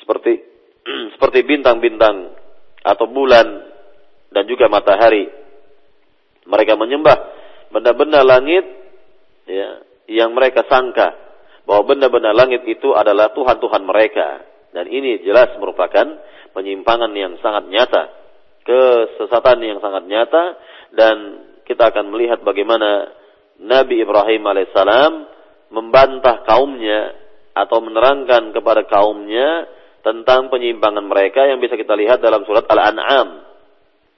seperti 0.00 0.40
seperti 1.20 1.44
bintang-bintang 1.44 2.32
atau 2.80 3.04
bulan 3.12 3.44
dan 4.32 4.48
juga 4.48 4.72
matahari. 4.72 5.28
Mereka 6.48 6.80
menyembah 6.80 7.16
benda-benda 7.68 8.24
langit 8.24 8.64
ya, 9.44 9.84
yang 10.08 10.32
mereka 10.32 10.64
sangka 10.64 11.12
bahwa 11.68 11.92
benda-benda 11.92 12.32
langit 12.32 12.64
itu 12.64 12.96
adalah 12.96 13.36
tuhan-tuhan 13.36 13.84
mereka 13.84 14.40
dan 14.72 14.88
ini 14.88 15.20
jelas 15.20 15.52
merupakan 15.60 16.08
penyimpangan 16.56 17.12
yang 17.12 17.36
sangat 17.44 17.68
nyata, 17.68 18.02
kesesatan 18.64 19.60
yang 19.60 19.78
sangat 19.84 20.08
nyata 20.08 20.44
dan 20.96 21.16
kita 21.68 21.92
akan 21.92 22.08
melihat 22.10 22.40
bagaimana 22.40 23.12
Nabi 23.60 24.00
Ibrahim 24.00 24.42
alaihissalam 24.48 25.12
membantah 25.70 26.42
kaumnya 26.46 27.14
atau 27.54 27.78
menerangkan 27.82 28.54
kepada 28.54 28.86
kaumnya 28.86 29.66
tentang 30.00 30.48
penyimpangan 30.48 31.04
mereka 31.04 31.46
yang 31.46 31.60
bisa 31.60 31.76
kita 31.76 31.94
lihat 31.94 32.22
dalam 32.22 32.42
surat 32.46 32.66
Al-An'am. 32.66 33.46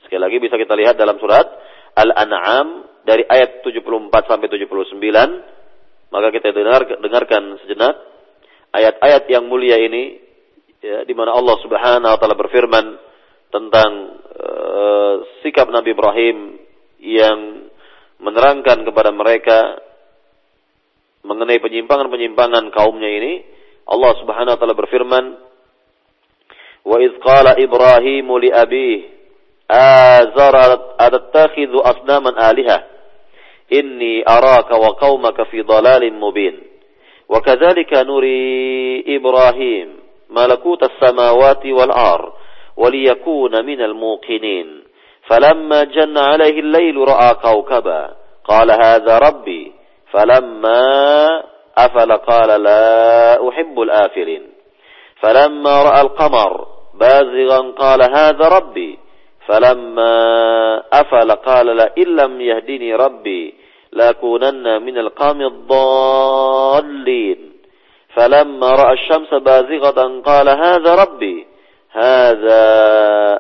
Sekali 0.07 0.21
lagi 0.21 0.37
bisa 0.39 0.57
kita 0.57 0.75
lihat 0.75 0.97
dalam 0.97 1.19
surat 1.19 1.47
Al-An'am 1.97 2.89
dari 3.03 3.27
ayat 3.27 3.65
74 3.67 4.31
sampai 4.31 4.49
79. 4.49 4.99
Maka 6.13 6.29
kita 6.29 6.53
dengar, 6.53 6.85
dengarkan 7.01 7.57
sejenak 7.65 7.95
ayat-ayat 8.73 9.29
yang 9.33 9.49
mulia 9.49 9.81
ini 9.81 10.21
ya, 10.81 11.05
di 11.09 11.15
mana 11.17 11.33
Allah 11.33 11.57
Subhanahu 11.61 12.13
wa 12.13 12.19
taala 12.21 12.37
berfirman 12.37 12.87
tentang 13.53 13.91
uh, 14.37 15.15
sikap 15.45 15.69
Nabi 15.69 15.93
Ibrahim 15.93 16.39
yang 17.01 17.69
menerangkan 18.23 18.85
kepada 18.87 19.11
mereka 19.13 19.77
mengenai 21.24 21.60
penyimpangan-penyimpangan 21.60 22.72
kaumnya 22.72 23.10
ini, 23.10 23.34
Allah 23.88 24.12
Subhanahu 24.20 24.54
wa 24.56 24.60
taala 24.60 24.76
berfirman, 24.76 25.26
"Wa 26.88 26.98
idz 27.04 27.16
qala 27.20 27.60
Ibrahim 27.60 28.28
li 28.40 28.50
abih, 28.52 29.00
azara 29.68 30.96
atattakhidhu 31.00 31.84
asnaman 31.84 32.36
aliha, 32.36 32.80
inni 33.72 34.24
araka 34.24 34.80
wa 34.80 34.96
qaumaka 34.96 35.48
fi 35.52 35.64
dhalalin 35.64 36.16
mubin." 36.16 36.68
وكذلك 37.30 37.94
نري 37.94 39.04
إبراهيم 39.08 39.90
ملكوت 40.30 40.84
السماوات 40.84 41.66
والأرض 41.66 42.34
وليكون 42.78 43.66
من 43.66 43.82
الموقنين 43.82 44.84
فلما 45.28 45.84
جن 45.84 46.18
عليه 46.18 46.60
الليل 46.60 46.98
رأى 46.98 47.34
كوكبا 47.34 48.16
قال 48.44 48.72
هذا 48.72 49.18
ربي 49.18 49.72
فلما 50.13 51.43
أفل 51.79 52.13
قال 52.13 52.63
لا 52.63 53.49
أحب 53.49 53.81
الآفلين. 53.81 54.53
فلما 55.21 55.83
رأى 55.83 56.01
القمر 56.01 56.67
بازغا 56.95 57.73
قال 57.79 58.03
هذا 58.03 58.49
ربي. 58.49 58.99
فلما 59.47 60.13
أفل 60.93 61.31
قال 61.31 61.77
لئن 61.77 62.17
لم 62.17 62.41
يهدني 62.41 62.95
ربي 62.95 63.55
لأكونن 63.93 64.83
من 64.83 64.99
القوم 64.99 65.41
الضالين. 65.41 67.53
فلما 68.15 68.71
رأى 68.71 68.93
الشمس 68.93 69.35
بازغة 69.35 70.21
قال 70.21 70.49
هذا 70.49 70.95
ربي. 70.95 71.47
هذا 71.93 72.65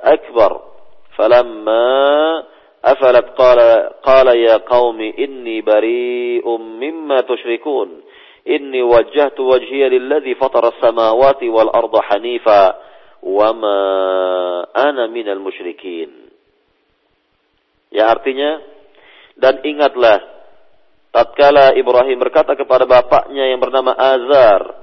أكبر. 0.04 0.60
فلما 1.16 2.42
afalat 2.82 3.38
qala 3.38 4.02
qala 4.02 4.34
ya 4.34 4.58
qaumi 4.66 5.14
inni 5.14 5.62
bari'um 5.62 6.60
mimma 6.82 7.22
tusyrikun 7.22 8.02
inni 8.42 8.82
wajjahtu 8.82 9.46
wajhiya 9.46 9.86
lilladzi 9.86 10.34
fatara 10.34 10.74
as-samawati 10.74 11.46
wal 11.46 11.70
arda 11.70 12.00
hanifa 12.10 12.74
wama 13.22 13.78
ana 14.74 15.06
minal 15.06 15.38
musyrikin 15.38 16.10
ya 17.94 18.10
artinya 18.10 18.58
dan 19.38 19.62
ingatlah 19.62 20.18
tatkala 21.14 21.78
Ibrahim 21.78 22.18
berkata 22.18 22.58
kepada 22.58 22.82
bapaknya 22.82 23.46
yang 23.46 23.62
bernama 23.62 23.94
Azar 23.94 24.82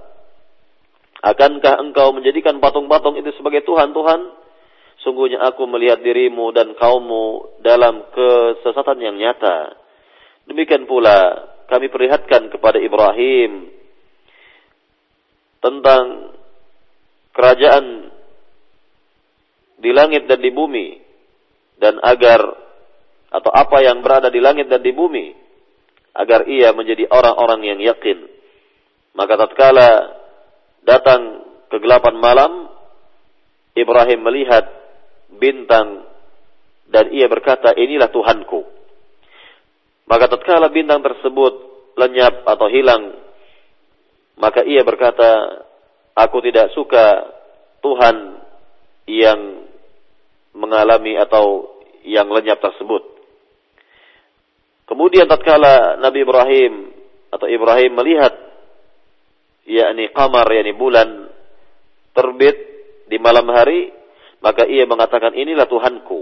akankah 1.19 1.83
engkau 1.83 2.15
menjadikan 2.15 2.63
patung-patung 2.63 3.19
itu 3.19 3.35
sebagai 3.35 3.67
tuhan-tuhan? 3.67 4.38
Sungguhnya 4.99 5.39
aku 5.39 5.63
melihat 5.63 6.03
dirimu 6.03 6.51
dan 6.51 6.75
kaummu 6.75 7.59
dalam 7.63 8.03
kesesatan 8.11 8.99
yang 8.99 9.15
nyata. 9.15 9.79
Demikian 10.43 10.83
pula 10.83 11.47
kami 11.71 11.87
perlihatkan 11.87 12.51
kepada 12.51 12.81
Ibrahim 12.81 13.71
tentang 15.63 16.35
kerajaan 17.31 18.11
di 19.79 19.91
langit 19.95 20.27
dan 20.27 20.43
di 20.43 20.51
bumi 20.51 20.99
dan 21.79 22.01
agar 22.03 22.43
atau 23.29 23.51
apa 23.53 23.77
yang 23.85 24.03
berada 24.03 24.27
di 24.27 24.41
langit 24.43 24.67
dan 24.67 24.83
di 24.83 24.91
bumi 24.91 25.31
agar 26.17 26.49
ia 26.49 26.75
menjadi 26.75 27.07
orang-orang 27.07 27.61
yang 27.63 27.79
yakin 27.79 28.25
maka 29.15 29.37
tatkala 29.39 29.89
datang 30.83 31.45
kegelapan 31.69 32.17
malam 32.17 32.51
Ibrahim 33.77 34.19
melihat 34.25 34.78
bintang 35.37 36.09
dan 36.89 37.13
ia 37.13 37.29
berkata, 37.29 37.77
inilah 37.77 38.09
Tuhanku. 38.09 38.65
Maka 40.09 40.25
tatkala 40.25 40.73
bintang 40.73 41.05
tersebut 41.05 41.53
lenyap 41.93 42.41
atau 42.49 42.65
hilang, 42.65 43.13
maka 44.41 44.65
ia 44.65 44.81
berkata, 44.81 45.61
aku 46.17 46.41
tidak 46.41 46.73
suka 46.73 47.29
Tuhan 47.85 48.41
yang 49.05 49.69
mengalami 50.57 51.13
atau 51.21 51.77
yang 52.01 52.25
lenyap 52.33 52.57
tersebut. 52.57 53.05
Kemudian 54.89 55.29
tatkala 55.29 56.01
Nabi 56.01 56.25
Ibrahim 56.25 56.73
atau 57.29 57.45
Ibrahim 57.45 57.93
melihat 57.93 58.33
yakni 59.69 60.09
qamar 60.09 60.49
yakni 60.49 60.73
bulan 60.73 61.29
terbit 62.17 62.57
di 63.05 63.21
malam 63.21 63.45
hari 63.53 63.93
maka 64.39 64.67
ia 64.67 64.87
mengatakan 64.87 65.35
inilah 65.35 65.67
Tuhanku 65.67 66.21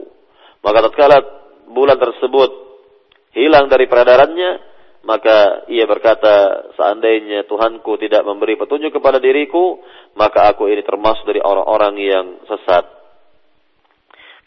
maka 0.64 0.78
tatkala 0.90 1.18
bulan 1.70 1.98
tersebut 2.00 2.50
hilang 3.38 3.70
dari 3.70 3.86
peredarannya 3.86 4.76
maka 5.08 5.70
ia 5.72 5.88
berkata 5.88 6.68
seandainya 6.76 7.48
Tuhanku 7.48 7.96
tidak 8.02 8.28
memberi 8.28 8.60
petunjuk 8.60 8.98
kepada 8.98 9.22
diriku 9.22 9.80
maka 10.18 10.52
aku 10.52 10.68
ini 10.68 10.84
termasuk 10.84 11.24
dari 11.30 11.40
orang-orang 11.40 11.94
yang 12.02 12.26
sesat 12.50 12.98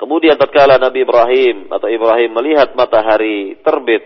Kemudian 0.00 0.40
tatkala 0.40 0.80
Nabi 0.80 1.04
Ibrahim 1.04 1.68
atau 1.68 1.84
Ibrahim 1.84 2.32
melihat 2.32 2.72
matahari 2.72 3.60
terbit, 3.60 4.00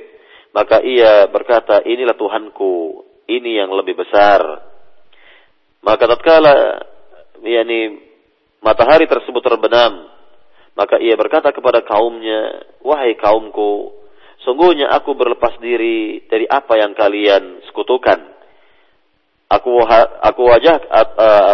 maka 0.51 0.83
ia 0.83 1.31
berkata, 1.31 1.87
inilah 1.87 2.19
Tuhanku, 2.19 3.07
ini 3.31 3.63
yang 3.63 3.71
lebih 3.71 4.03
besar. 4.03 4.43
Maka 5.87 6.11
tatkala 6.11 6.83
yakni 7.47 8.04
matahari 8.65 9.05
tersebut 9.05 9.45
terbenam, 9.45 10.09
maka 10.75 10.97
ia 10.99 11.15
berkata 11.15 11.53
kepada 11.53 11.85
kaumnya, 11.85 12.65
wahai 12.81 13.15
kaumku, 13.21 13.93
sungguhnya 14.43 14.89
aku 14.91 15.13
berlepas 15.13 15.61
diri 15.61 16.25
dari 16.27 16.49
apa 16.49 16.81
yang 16.81 16.97
kalian 16.97 17.61
sekutukan. 17.69 18.33
Aku 19.53 19.85
aku 20.25 20.43
wajah 20.51 20.83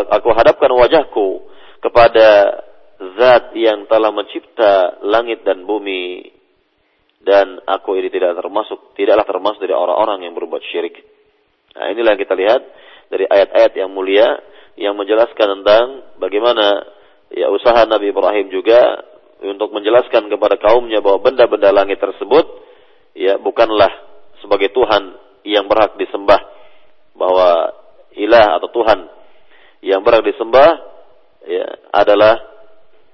aku 0.09 0.29
hadapkan 0.33 0.73
wajahku 0.73 1.45
kepada 1.83 2.63
zat 3.19 3.53
yang 3.59 3.85
telah 3.91 4.15
mencipta 4.15 5.03
langit 5.05 5.43
dan 5.45 5.67
bumi 5.67 6.33
dan 7.21 7.61
aku 7.69 8.01
ini 8.01 8.09
tidak 8.09 8.33
termasuk 8.41 8.97
tidaklah 8.97 9.27
termasuk 9.29 9.61
dari 9.61 9.77
orang-orang 9.77 10.25
yang 10.25 10.33
berbuat 10.33 10.65
syirik. 10.65 10.97
Nah, 11.77 11.93
inilah 11.93 12.17
yang 12.17 12.23
kita 12.25 12.35
lihat 12.39 12.63
dari 13.13 13.25
ayat-ayat 13.29 13.73
yang 13.77 13.91
mulia 13.93 14.41
yang 14.81 14.97
menjelaskan 14.97 15.61
tentang 15.61 15.85
bagaimana 16.17 16.89
ya 17.35 17.47
usaha 17.51 17.87
Nabi 17.87 18.11
Ibrahim 18.11 18.51
juga 18.51 19.07
untuk 19.41 19.73
menjelaskan 19.73 20.29
kepada 20.29 20.61
kaumnya 20.61 21.01
bahwa 21.01 21.25
benda-benda 21.25 21.73
langit 21.73 21.99
tersebut 22.03 22.45
ya 23.17 23.41
bukanlah 23.41 23.91
sebagai 24.45 24.69
Tuhan 24.75 25.17
yang 25.49 25.65
berhak 25.67 25.97
disembah 25.97 26.41
bahwa 27.17 27.73
ilah 28.17 28.61
atau 28.61 28.69
Tuhan 28.69 28.99
yang 29.81 30.05
berhak 30.05 30.29
disembah 30.29 30.69
ya 31.49 31.67
adalah 31.95 32.37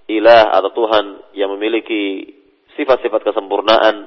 ilah 0.07 0.55
atau 0.55 0.71
Tuhan 0.75 1.05
yang 1.35 1.51
memiliki 1.55 2.35
sifat-sifat 2.79 3.27
kesempurnaan, 3.27 4.07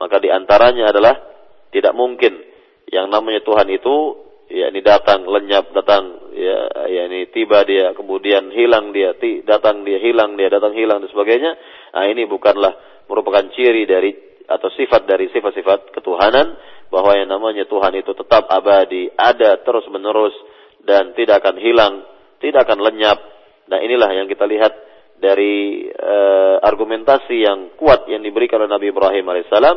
maka 0.00 0.16
di 0.18 0.30
antaranya 0.32 0.90
adalah 0.90 1.14
tidak 1.70 1.94
mungkin 1.94 2.34
yang 2.90 3.10
namanya 3.10 3.42
Tuhan 3.42 3.68
itu 3.70 4.25
ya 4.50 4.70
ini 4.70 4.80
datang 4.82 5.26
lenyap 5.26 5.72
datang. 5.74 6.28
Ya 6.36 6.68
ya 6.92 7.02
ini 7.08 7.32
tiba 7.32 7.64
dia 7.64 7.96
kemudian 7.96 8.52
hilang 8.52 8.92
dia 8.92 9.16
ti, 9.16 9.40
datang 9.40 9.88
dia 9.88 9.96
hilang 9.96 10.36
dia 10.36 10.52
datang 10.52 10.76
hilang 10.76 11.00
dan 11.00 11.08
sebagainya. 11.08 11.52
Nah 11.96 12.04
ini 12.12 12.28
bukanlah 12.28 12.76
merupakan 13.08 13.48
ciri 13.56 13.88
dari 13.88 14.12
atau 14.46 14.68
sifat 14.70 15.08
dari 15.08 15.26
sifat-sifat 15.32 15.96
ketuhanan 15.96 16.54
bahwa 16.92 17.18
yang 17.18 17.32
namanya 17.32 17.66
Tuhan 17.66 17.98
itu 17.98 18.14
tetap 18.14 18.46
abadi 18.46 19.10
ada 19.18 19.58
terus 19.64 19.88
menerus 19.90 20.34
dan 20.86 21.16
tidak 21.18 21.42
akan 21.42 21.56
hilang 21.58 21.94
tidak 22.38 22.68
akan 22.68 22.84
lenyap. 22.84 23.18
Nah 23.66 23.82
inilah 23.82 24.10
yang 24.14 24.30
kita 24.30 24.46
lihat 24.46 24.72
dari 25.16 25.88
uh, 25.88 26.60
argumentasi 26.60 27.36
yang 27.40 27.74
kuat 27.80 28.04
yang 28.12 28.20
diberikan 28.20 28.60
oleh 28.60 28.70
Nabi 28.70 28.92
Ibrahim 28.92 29.24
alaihissalam 29.24 29.76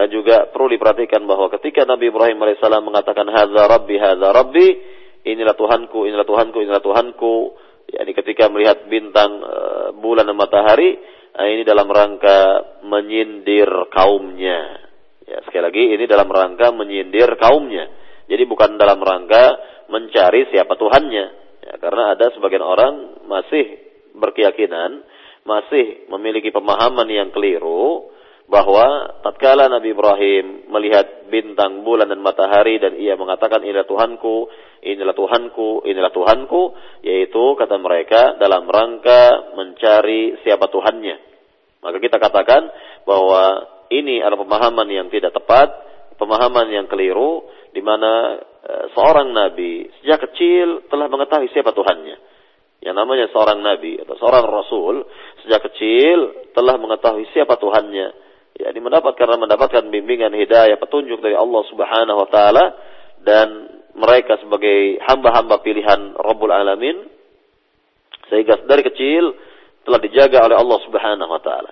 dan 0.00 0.08
juga 0.08 0.48
perlu 0.48 0.72
diperhatikan 0.72 1.28
bahwa 1.28 1.52
ketika 1.60 1.84
Nabi 1.84 2.08
Ibrahim 2.08 2.40
alaihissalam 2.40 2.80
mengatakan 2.80 3.28
hadza 3.28 3.68
rabbi 3.68 4.00
hadza 4.00 4.32
rabbi 4.32 4.66
inilah 5.28 5.52
Tuhanku 5.52 6.08
inilah 6.08 6.24
Tuhanku 6.24 6.56
inilah 6.64 6.80
Tuhanku. 6.80 7.52
Yakni 7.92 8.16
ketika 8.16 8.48
melihat 8.48 8.88
bintang 8.88 9.44
uh, 9.44 9.92
bulan 10.00 10.24
dan 10.24 10.40
matahari 10.40 10.96
uh, 11.36 11.44
ini 11.44 11.68
dalam 11.68 11.84
rangka 11.92 12.64
menyindir 12.80 13.68
kaumnya. 13.92 14.88
Ya 15.28 15.44
sekali 15.44 15.68
lagi 15.68 15.84
ini 16.00 16.08
dalam 16.08 16.32
rangka 16.32 16.72
menyindir 16.72 17.36
kaumnya. 17.36 17.92
Jadi 18.24 18.42
bukan 18.48 18.80
dalam 18.80 19.04
rangka 19.04 19.60
mencari 19.92 20.48
siapa 20.48 20.80
Tuhannya. 20.80 21.26
Ya, 21.60 21.72
karena 21.76 22.16
ada 22.16 22.32
sebagian 22.32 22.64
orang 22.64 23.20
masih 23.28 23.84
berkeyakinan 24.16 25.04
masih 25.44 26.08
memiliki 26.08 26.48
pemahaman 26.48 27.04
yang 27.04 27.28
keliru 27.36 28.09
bahwa 28.50 29.14
tatkala 29.22 29.70
Nabi 29.70 29.94
Ibrahim 29.94 30.66
melihat 30.74 31.30
bintang 31.30 31.86
bulan 31.86 32.10
dan 32.10 32.18
matahari 32.18 32.82
dan 32.82 32.98
ia 32.98 33.14
mengatakan 33.14 33.62
inilah 33.62 33.86
Tuhanku, 33.86 34.50
inilah 34.82 35.14
Tuhanku, 35.14 35.86
inilah 35.86 36.10
Tuhanku, 36.10 36.74
yaitu 37.06 37.54
kata 37.54 37.78
mereka 37.78 38.34
dalam 38.42 38.66
rangka 38.66 39.54
mencari 39.54 40.42
siapa 40.42 40.66
Tuhannya. 40.66 41.16
Maka 41.80 41.96
kita 42.02 42.18
katakan 42.18 42.66
bahwa 43.06 43.70
ini 43.94 44.18
adalah 44.18 44.42
pemahaman 44.42 44.88
yang 44.90 45.06
tidak 45.14 45.30
tepat, 45.30 45.70
pemahaman 46.18 46.74
yang 46.74 46.90
keliru 46.90 47.46
di 47.70 47.80
mana 47.86 48.42
e, 48.66 48.72
seorang 48.98 49.30
nabi 49.30 49.86
sejak 50.02 50.26
kecil 50.26 50.90
telah 50.90 51.06
mengetahui 51.06 51.48
siapa 51.54 51.70
Tuhannya 51.70 52.16
yang 52.82 52.98
namanya 52.98 53.30
seorang 53.30 53.62
nabi 53.62 54.02
atau 54.02 54.18
seorang 54.18 54.44
rasul 54.50 55.06
sejak 55.46 55.70
kecil 55.70 56.50
telah 56.52 56.76
mengetahui 56.76 57.30
siapa 57.32 57.56
Tuhannya 57.56 58.29
ya 58.60 58.70
mendapat 58.76 59.16
karena 59.16 59.40
mendapatkan 59.40 59.88
bimbingan 59.88 60.32
hidayah 60.36 60.76
petunjuk 60.76 61.20
dari 61.24 61.36
Allah 61.36 61.62
Subhanahu 61.72 62.18
wa 62.20 62.28
taala 62.28 62.64
dan 63.24 63.48
mereka 63.96 64.38
sebagai 64.40 65.00
hamba-hamba 65.04 65.60
pilihan 65.64 66.14
Rabbul 66.16 66.52
Alamin 66.52 67.08
sehingga 68.30 68.62
dari 68.64 68.86
kecil 68.86 69.34
telah 69.82 69.98
dijaga 69.98 70.46
oleh 70.46 70.56
Allah 70.56 70.78
Subhanahu 70.86 71.30
wa 71.30 71.42
taala. 71.42 71.70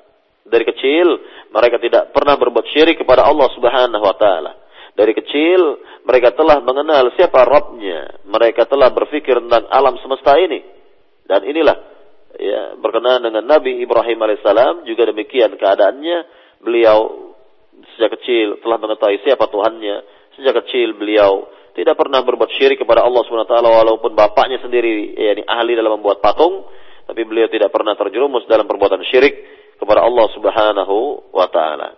Dari 0.49 0.65
kecil 0.65 1.07
mereka 1.53 1.77
tidak 1.79 2.11
pernah 2.17 2.35
berbuat 2.41 2.67
syirik 2.73 2.99
kepada 2.99 3.29
Allah 3.29 3.49
Subhanahu 3.53 4.05
wa 4.05 4.17
taala. 4.17 4.53
Dari 4.99 5.15
kecil 5.15 5.61
mereka 6.03 6.35
telah 6.35 6.59
mengenal 6.59 7.15
siapa 7.15 7.47
Rabbnya. 7.47 8.27
Mereka 8.27 8.67
telah 8.67 8.91
berpikir 8.91 9.39
tentang 9.39 9.71
alam 9.71 9.95
semesta 10.03 10.35
ini. 10.35 10.65
Dan 11.23 11.47
inilah 11.47 11.77
ya 12.35 12.75
berkenaan 12.81 13.23
dengan 13.23 13.45
Nabi 13.47 13.79
Ibrahim 13.79 14.19
alaihissalam 14.19 14.89
juga 14.89 15.07
demikian 15.07 15.55
keadaannya. 15.55 16.19
Beliau 16.63 17.29
sejak 17.95 18.19
kecil 18.19 18.59
telah 18.63 18.79
mengetahui 18.79 19.23
siapa 19.23 19.47
Tuhannya. 19.47 19.97
Sejak 20.39 20.63
kecil 20.65 20.95
beliau 20.95 21.51
tidak 21.79 21.95
pernah 21.95 22.23
berbuat 22.27 22.51
syirik 22.59 22.83
kepada 22.83 23.07
Allah 23.07 23.23
SWT 23.23 23.55
walaupun 23.55 24.15
bapaknya 24.19 24.59
sendiri 24.59 25.15
yakni 25.15 25.47
ahli 25.47 25.79
dalam 25.79 25.99
membuat 25.99 26.19
patung, 26.19 26.67
tapi 27.07 27.23
beliau 27.23 27.47
tidak 27.47 27.71
pernah 27.71 27.95
terjerumus 27.95 28.43
dalam 28.51 28.67
perbuatan 28.67 29.03
syirik 29.07 29.35
kepada 29.79 30.03
Allah 30.03 30.27
Subhanahu 30.35 31.31
wa 31.31 31.47
taala. 31.47 31.95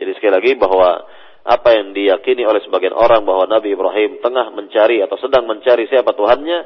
Jadi 0.00 0.10
sekali 0.16 0.32
lagi 0.32 0.52
bahwa 0.56 1.04
apa 1.44 1.68
yang 1.76 1.92
diyakini 1.92 2.48
oleh 2.48 2.64
sebagian 2.64 2.96
orang 2.96 3.20
bahwa 3.28 3.44
Nabi 3.44 3.76
Ibrahim 3.76 4.24
tengah 4.24 4.48
mencari 4.48 5.04
atau 5.04 5.20
sedang 5.20 5.44
mencari 5.44 5.84
siapa 5.84 6.16
Tuhannya, 6.16 6.58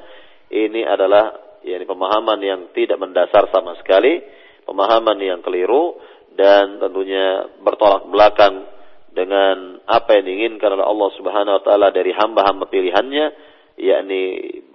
ini 0.54 0.86
adalah 0.86 1.34
yakni 1.66 1.82
pemahaman 1.82 2.38
yang 2.38 2.60
tidak 2.70 2.96
mendasar 3.02 3.50
sama 3.50 3.74
sekali, 3.82 4.22
pemahaman 4.62 5.18
yang 5.18 5.42
keliru 5.42 5.98
dan 6.38 6.78
tentunya 6.78 7.50
bertolak 7.58 8.06
belakang 8.06 8.62
dengan 9.10 9.82
apa 9.90 10.14
yang 10.14 10.24
diinginkan 10.30 10.78
oleh 10.78 10.86
Allah 10.86 11.10
Subhanahu 11.18 11.56
wa 11.58 11.62
taala 11.66 11.88
dari 11.90 12.14
hamba-hamba 12.14 12.70
pilihannya 12.70 13.26
yakni 13.74 14.22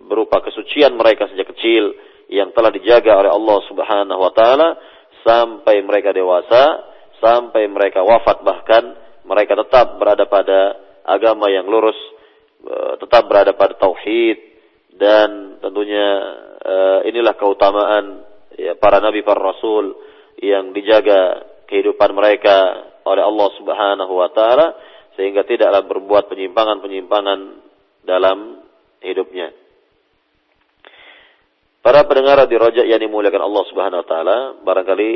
berupa 0.04 0.44
kesucian 0.44 1.00
mereka 1.00 1.32
sejak 1.32 1.56
kecil 1.56 1.96
yang 2.28 2.52
telah 2.52 2.68
dijaga 2.68 3.16
oleh 3.16 3.32
Allah 3.32 3.58
Subhanahu 3.72 4.20
wa 4.20 4.32
taala 4.36 4.76
sampai 5.24 5.80
mereka 5.88 6.12
dewasa, 6.12 6.84
sampai 7.24 7.72
mereka 7.72 8.04
wafat 8.04 8.44
bahkan 8.44 8.84
mereka 9.24 9.56
tetap 9.56 9.96
berada 9.96 10.28
pada 10.28 10.76
agama 11.08 11.48
yang 11.48 11.64
lurus, 11.64 11.96
eh, 12.68 13.00
tetap 13.00 13.32
berada 13.32 13.56
pada 13.56 13.80
tauhid, 13.80 14.36
dan 14.94 15.60
tentunya 15.60 16.08
uh, 16.62 17.00
inilah 17.08 17.34
keutamaan 17.34 18.24
ya, 18.54 18.78
para 18.78 19.02
nabi 19.02 19.26
para 19.26 19.42
rasul 19.42 19.98
yang 20.38 20.70
dijaga 20.70 21.53
kehidupan 21.74 22.14
mereka 22.14 22.86
oleh 23.10 23.26
Allah 23.26 23.50
Subhanahu 23.58 24.14
wa 24.14 24.30
taala 24.30 24.78
sehingga 25.18 25.42
tidaklah 25.42 25.82
berbuat 25.90 26.30
penyimpangan-penyimpangan 26.30 27.40
dalam 28.06 28.62
hidupnya. 29.02 29.50
Para 31.84 32.06
pendengar 32.08 32.46
di 32.46 32.56
rojak 32.56 32.86
yang 32.86 33.02
dimuliakan 33.02 33.44
Allah 33.44 33.64
Subhanahu 33.68 34.02
wa 34.06 34.08
taala, 34.08 34.38
barangkali 34.62 35.12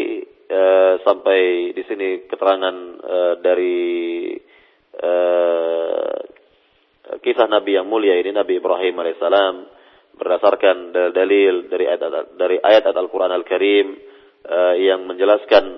eh, 0.50 0.94
sampai 1.06 1.72
di 1.78 1.84
sini 1.88 2.28
keterangan 2.28 2.76
eh, 3.00 3.34
dari 3.40 3.78
eh, 4.98 6.18
kisah 7.24 7.48
Nabi 7.48 7.80
yang 7.80 7.88
mulia 7.88 8.20
ini 8.20 8.36
Nabi 8.36 8.60
Ibrahim 8.60 9.00
alaihissalam 9.00 9.56
berdasarkan 10.18 10.92
dalil 11.14 11.70
dari 11.70 11.86
ayat 11.86 12.34
dari 12.36 12.58
ayat 12.58 12.90
Al-Qur'an 12.90 13.30
Al-Karim 13.30 13.88
yang 14.82 15.06
menjelaskan 15.06 15.78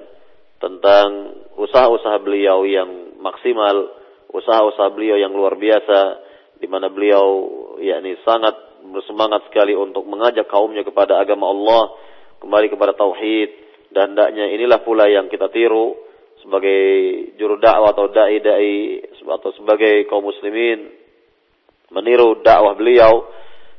tentang 0.60 1.40
usaha-usaha 1.56 2.20
beliau 2.20 2.68
yang 2.68 3.16
maksimal, 3.20 3.96
usaha-usaha 4.32 4.92
beliau 4.92 5.16
yang 5.16 5.32
luar 5.32 5.56
biasa 5.56 6.00
di 6.60 6.68
mana 6.68 6.92
beliau 6.92 7.48
yakni 7.80 8.20
sangat 8.28 8.56
bersemangat 8.84 9.48
sekali 9.48 9.76
untuk 9.76 10.04
mengajak 10.08 10.48
kaumnya 10.52 10.84
kepada 10.84 11.20
agama 11.20 11.48
Allah, 11.52 11.84
kembali 12.44 12.68
kepada 12.72 12.96
tauhid 12.96 13.50
dan 13.92 14.14
hendaknya 14.14 14.52
inilah 14.52 14.80
pula 14.84 15.08
yang 15.10 15.28
kita 15.32 15.50
tiru 15.50 15.98
sebagai 16.40 16.80
juru 17.36 17.60
dakwah 17.60 17.92
atau 17.92 18.08
dai-dai 18.12 19.04
atau 19.20 19.52
sebagai 19.60 20.08
kaum 20.08 20.24
muslimin 20.24 20.88
meniru 21.92 22.40
dakwah 22.40 22.80
beliau 22.80 23.28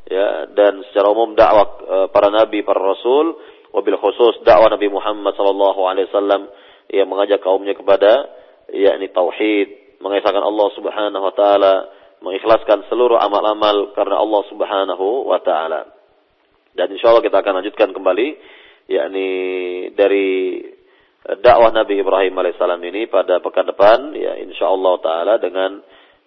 ya 0.05 0.51
dan 0.53 0.85
secara 0.91 1.09
umum 1.09 1.33
dakwah 1.33 1.67
e, 1.81 1.97
para 2.13 2.29
nabi, 2.29 2.61
para 2.67 2.83
rasul, 2.83 3.39
wabil 3.73 3.97
khusus 3.97 4.43
dakwah 4.43 4.69
Nabi 4.69 4.91
Muhammad 4.91 5.33
sallallahu 5.39 5.81
alaihi 5.89 6.11
wasallam 6.11 6.51
yang 6.91 7.07
mengajak 7.07 7.43
kaumnya 7.43 7.75
kepada 7.75 8.27
yakni 8.71 9.11
tauhid, 9.11 9.99
mengesahkan 10.03 10.43
Allah 10.43 10.69
Subhanahu 10.75 11.25
wa 11.25 11.35
taala, 11.35 11.75
mengikhlaskan 12.23 12.87
seluruh 12.91 13.19
amal-amal 13.19 13.95
karena 13.95 14.19
Allah 14.19 14.43
Subhanahu 14.51 15.31
wa 15.31 15.39
taala. 15.43 15.91
Dan 16.75 16.91
insyaallah 16.95 17.23
kita 17.23 17.43
akan 17.43 17.63
lanjutkan 17.63 17.91
kembali 17.91 18.29
yakni 18.91 19.29
dari 19.95 20.61
dakwah 21.39 21.71
Nabi 21.71 22.01
Ibrahim 22.01 22.35
alaihissalam 22.35 22.81
ini 22.81 23.07
pada 23.07 23.39
pekan 23.45 23.69
depan 23.69 24.17
ya 24.17 24.41
insyaallah 24.41 24.95
taala 25.05 25.35
dengan 25.37 25.79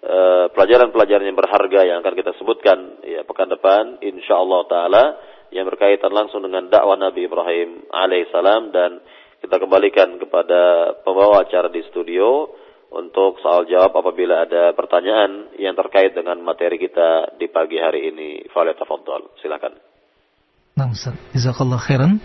uh, 0.05 0.45
pelajaran-pelajaran 0.53 1.26
yang 1.28 1.39
berharga 1.39 1.80
yang 1.84 1.97
akan 2.05 2.14
kita 2.14 2.32
sebutkan 2.38 3.03
ya 3.03 3.26
pekan 3.26 3.49
depan 3.49 3.99
insyaallah 3.99 4.70
taala 4.70 5.03
yang 5.49 5.66
berkaitan 5.66 6.14
langsung 6.14 6.45
dengan 6.45 6.70
dakwah 6.70 6.95
Nabi 6.95 7.26
Ibrahim 7.26 7.89
alaihissalam 7.89 8.70
dan 8.70 9.01
kita 9.43 9.59
kembalikan 9.59 10.15
kepada 10.23 10.95
pembawa 11.03 11.43
acara 11.43 11.67
di 11.67 11.83
studio 11.91 12.47
untuk 12.95 13.43
soal 13.43 13.67
jawab 13.67 13.91
apabila 13.91 14.47
ada 14.47 14.71
pertanyaan 14.71 15.51
yang 15.59 15.75
terkait 15.75 16.15
dengan 16.15 16.39
materi 16.39 16.79
kita 16.79 17.35
di 17.35 17.51
pagi 17.51 17.75
hari 17.75 18.07
ini. 18.07 18.47
Fale 18.55 18.71
tafadhol. 18.71 19.35
Silakan. 19.43 19.75
Nah, 20.79 20.87
Ustaz. 20.95 21.19
Khairan 21.35 22.23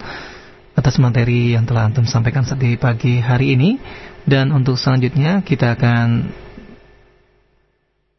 atas 0.78 0.94
materi 1.02 1.58
yang 1.58 1.66
telah 1.66 1.90
antum 1.90 2.06
sampaikan 2.06 2.46
di 2.54 2.78
pagi 2.78 3.18
hari 3.18 3.58
ini 3.58 3.82
dan 4.22 4.54
untuk 4.54 4.78
selanjutnya 4.78 5.42
kita 5.42 5.74
akan 5.74 6.30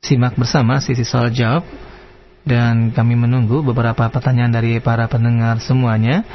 simak 0.03 0.35
bersama 0.35 0.83
sisi 0.83 1.07
soal 1.07 1.31
jawab 1.31 1.63
dan 2.43 2.91
kami 2.91 3.15
menunggu 3.15 3.63
beberapa 3.63 4.11
pertanyaan 4.11 4.51
dari 4.51 4.83
para 4.83 5.07
pendengar 5.07 5.63
semuanya 5.63 6.27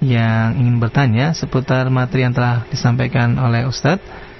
yang 0.00 0.56
ingin 0.56 0.80
bertanya 0.80 1.36
seputar 1.36 1.92
materi 1.92 2.24
yang 2.24 2.32
telah 2.32 2.64
disampaikan 2.72 3.36
oleh 3.36 3.68
Ustadz 3.68 4.30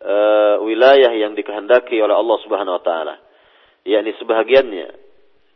uh, 0.00 0.64
wilayah 0.64 1.12
yang 1.12 1.36
dikehendaki 1.36 2.00
oleh 2.00 2.16
Allah 2.16 2.38
Subhanahu 2.40 2.80
wa 2.80 2.84
taala. 2.84 3.14
Yakni 3.84 4.16
sebahagiannya 4.16 4.88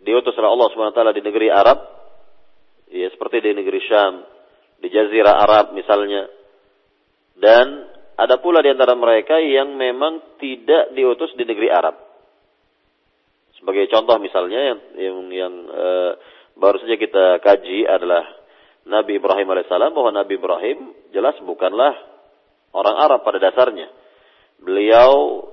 diutus 0.04 0.36
oleh 0.36 0.52
Allah 0.52 0.68
Subhanahu 0.68 0.92
wa 0.92 0.98
taala 1.00 1.16
di 1.16 1.24
negeri 1.24 1.48
Arab 1.48 1.97
ya 2.92 3.08
seperti 3.12 3.44
di 3.44 3.50
negeri 3.56 3.80
Syam 3.84 4.24
di 4.78 4.88
Jazirah 4.88 5.36
Arab 5.42 5.76
misalnya 5.76 6.28
dan 7.38 7.86
ada 8.18 8.42
pula 8.42 8.58
di 8.58 8.74
antara 8.74 8.98
mereka 8.98 9.38
yang 9.38 9.78
memang 9.78 10.38
tidak 10.42 10.90
diutus 10.90 11.30
di 11.38 11.46
negeri 11.46 11.70
Arab. 11.70 11.94
Sebagai 13.54 13.86
contoh 13.90 14.18
misalnya 14.18 14.74
yang 14.74 14.80
yang, 14.98 15.16
yang 15.30 15.54
e, 15.70 15.86
baru 16.58 16.82
saja 16.82 16.98
kita 16.98 17.24
kaji 17.38 17.86
adalah 17.86 18.26
Nabi 18.90 19.22
Ibrahim 19.22 19.54
alaihissalam 19.54 19.94
bahwa 19.94 20.10
Nabi 20.10 20.34
Ibrahim 20.34 20.78
jelas 21.14 21.38
bukanlah 21.46 21.94
orang 22.74 22.96
Arab 22.98 23.22
pada 23.22 23.38
dasarnya. 23.38 23.86
Beliau 24.58 25.46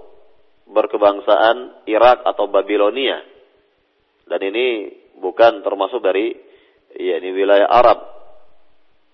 berkebangsaan 0.66 1.86
Irak 1.86 2.26
atau 2.26 2.50
Babilonia. 2.50 3.22
Dan 4.26 4.42
ini 4.42 4.90
bukan 5.22 5.62
termasuk 5.62 6.02
dari 6.02 6.34
ya 6.96 7.20
ini 7.20 7.30
wilayah 7.36 7.68
Arab. 7.68 8.00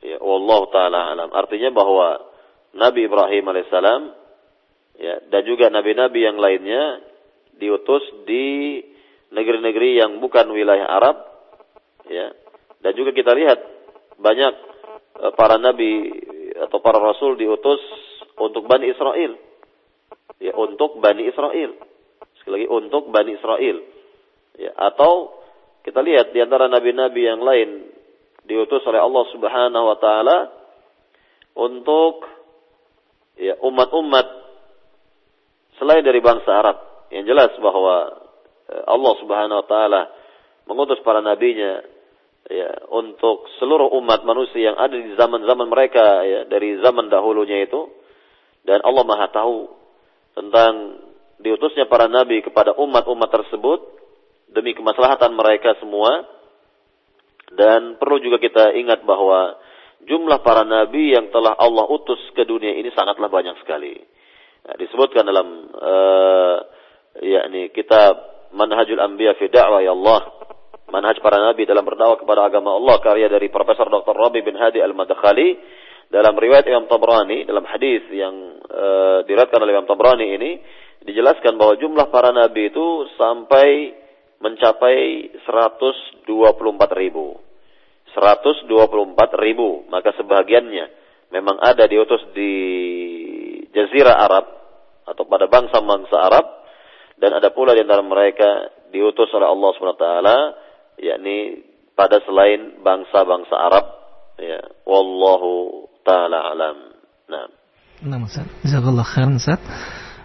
Ya 0.01 0.17
Allah 0.17 0.61
taala 0.73 0.99
alam. 1.13 1.29
Artinya 1.29 1.69
bahwa 1.69 2.17
Nabi 2.73 3.05
Ibrahim 3.05 3.43
alaihissalam 3.51 4.01
ya, 4.97 5.15
dan 5.27 5.41
juga 5.43 5.67
nabi-nabi 5.67 6.19
yang 6.23 6.38
lainnya 6.39 7.03
diutus 7.57 8.01
di 8.25 8.79
negeri-negeri 9.32 9.99
yang 10.01 10.19
bukan 10.23 10.49
wilayah 10.51 10.88
Arab 10.88 11.17
ya 12.09 12.34
dan 12.82 12.91
juga 12.97 13.15
kita 13.15 13.32
lihat 13.32 13.59
banyak 14.19 14.53
e, 15.21 15.25
para 15.38 15.55
nabi 15.61 16.11
atau 16.67 16.84
para 16.84 16.99
rasul 16.99 17.39
diutus 17.39 17.79
untuk 18.41 18.67
Bani 18.67 18.91
Israel 18.91 19.38
ya 20.41 20.51
untuk 20.57 20.99
Bani 20.99 21.23
Israel 21.29 21.71
sekali 22.41 22.63
lagi 22.63 22.67
untuk 22.67 23.07
Bani 23.13 23.32
Israel 23.38 23.77
ya 24.59 24.71
atau 24.75 25.40
kita 25.82 25.99
lihat 26.01 26.29
di 26.34 26.39
antara 26.41 26.69
nabi-nabi 26.69 27.21
yang 27.25 27.41
lain 27.41 27.89
diutus 28.45 28.86
oleh 28.86 29.01
Allah 29.01 29.25
Subhanahu 29.34 29.86
wa 29.86 29.97
taala 29.97 30.38
untuk 31.57 32.25
ya 33.38 33.57
umat-umat 33.65 34.27
selain 35.82 36.05
dari 36.05 36.21
bangsa 36.21 36.51
Arab. 36.53 36.77
Yang 37.11 37.25
jelas 37.34 37.51
bahwa 37.57 37.95
eh, 38.69 38.84
Allah 38.86 39.13
Subhanahu 39.19 39.59
wa 39.61 39.67
taala 39.67 40.01
mengutus 40.69 41.01
para 41.01 41.19
nabinya 41.19 41.82
ya 42.45 42.69
untuk 42.93 43.49
seluruh 43.57 43.89
umat 44.01 44.21
manusia 44.21 44.73
yang 44.73 44.77
ada 44.77 44.93
di 44.93 45.17
zaman-zaman 45.17 45.67
mereka 45.69 46.21
ya 46.25 46.41
dari 46.45 46.77
zaman 46.77 47.09
dahulunya 47.09 47.65
itu. 47.65 47.89
Dan 48.61 48.86
Allah 48.86 49.01
Maha 49.01 49.27
tahu 49.34 49.65
tentang 50.38 51.01
diutusnya 51.41 51.89
para 51.89 52.05
nabi 52.05 52.45
kepada 52.45 52.77
umat-umat 52.77 53.29
tersebut 53.34 54.00
demi 54.51 54.75
kemaslahatan 54.75 55.31
mereka 55.35 55.75
semua 55.79 56.27
dan 57.51 57.99
perlu 57.99 58.19
juga 58.23 58.39
kita 58.39 58.75
ingat 58.75 59.03
bahwa 59.03 59.59
jumlah 60.07 60.39
para 60.43 60.63
nabi 60.63 61.15
yang 61.15 61.27
telah 61.31 61.55
Allah 61.55 61.87
utus 61.87 62.19
ke 62.31 62.47
dunia 62.47 62.75
ini 62.79 62.91
sangatlah 62.95 63.27
banyak 63.27 63.59
sekali. 63.63 63.95
Nah, 64.61 64.75
disebutkan 64.77 65.25
dalam 65.25 65.47
uh, 65.73 66.57
yakni 67.19 67.73
kitab 67.73 68.31
Manhajul 68.51 68.99
Anbiya 68.99 69.35
fi 69.39 69.47
Da'wa 69.47 69.79
ya 69.83 69.95
Allah. 69.95 70.21
Manhaj 70.91 71.23
para 71.23 71.39
nabi 71.39 71.63
dalam 71.63 71.87
berdakwah 71.87 72.19
kepada 72.19 72.51
agama 72.51 72.75
Allah 72.75 72.99
karya 72.99 73.31
dari 73.31 73.47
Profesor 73.47 73.87
Dr. 73.87 74.11
Rabi 74.11 74.43
bin 74.43 74.59
Hadi 74.59 74.83
Al-Madkhali 74.83 75.49
dalam 76.11 76.35
riwayat 76.35 76.67
Imam 76.67 76.91
Tabrani 76.91 77.47
dalam 77.47 77.63
hadis 77.63 78.03
yang 78.11 78.59
uh, 78.67 79.23
diriwayatkan 79.23 79.59
oleh 79.63 79.71
Imam 79.71 79.87
Tabrani 79.87 80.27
ini 80.35 80.51
dijelaskan 81.07 81.55
bahwa 81.55 81.79
jumlah 81.79 82.11
para 82.11 82.35
nabi 82.35 82.67
itu 82.67 83.07
sampai 83.15 83.95
mencapai 84.41 85.29
124 85.45 86.25
ribu. 86.97 87.37
124 88.11 88.67
ribu. 89.39 89.85
Maka 89.87 90.11
sebahagiannya 90.17 90.85
memang 91.31 91.61
ada 91.63 91.87
diutus 91.87 92.21
di 92.35 92.53
Jazirah 93.71 94.17
Arab 94.19 94.45
atau 95.07 95.23
pada 95.25 95.47
bangsa-bangsa 95.47 96.17
Arab 96.19 96.45
dan 97.15 97.37
ada 97.37 97.53
pula 97.53 97.71
di 97.71 97.81
antara 97.85 98.03
mereka 98.03 98.67
diutus 98.91 99.31
oleh 99.31 99.47
Allah 99.47 99.69
SWT 99.77 100.07
yakni 100.99 101.63
pada 101.95 102.19
selain 102.27 102.83
bangsa-bangsa 102.83 103.55
Arab 103.55 103.85
ya 104.41 104.59
wallahu 104.83 105.85
taala 106.03 106.51
alam. 106.51 106.77
Nah. 107.29 107.47
Nah, 108.01 108.17
Ustaz. 108.25 108.49
Jazakallah 108.65 109.05
khairan, 109.05 109.37
Ustaz. 109.37 109.61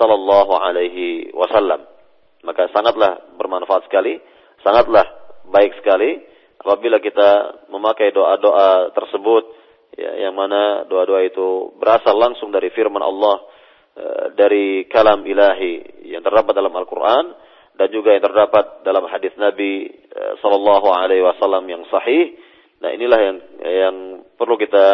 sallallahu 0.00 0.52
alaihi 0.56 1.28
wasallam. 1.36 1.97
Maka 2.46 2.70
sangatlah 2.70 3.34
bermanfaat 3.34 3.90
sekali, 3.90 4.18
sangatlah 4.62 5.04
baik 5.50 5.74
sekali 5.82 6.22
apabila 6.58 7.02
kita 7.02 7.62
memakai 7.70 8.14
doa-doa 8.14 8.94
tersebut 8.94 9.44
ya, 9.94 10.28
yang 10.28 10.34
mana 10.34 10.86
doa-doa 10.86 11.22
itu 11.26 11.74
berasal 11.78 12.14
langsung 12.14 12.54
dari 12.54 12.70
firman 12.74 13.02
Allah 13.02 13.42
Eh, 13.98 14.26
dari 14.38 14.86
kalam 14.86 15.26
ilahi 15.26 16.06
yang 16.06 16.22
terdapat 16.22 16.54
dalam 16.54 16.70
Al-Quran 16.70 17.34
dan 17.74 17.90
juga 17.90 18.14
yang 18.14 18.22
terdapat 18.22 18.86
dalam 18.86 19.02
hadis 19.10 19.34
Nabi 19.34 19.90
uh, 19.90 20.38
Sallallahu 20.38 20.86
Alaihi 20.86 21.26
Wasallam 21.26 21.66
yang 21.66 21.82
sahih. 21.90 22.38
Nah 22.78 22.94
inilah 22.94 23.18
yang 23.18 23.36
yang 23.58 23.96
perlu 24.38 24.54
kita 24.54 24.86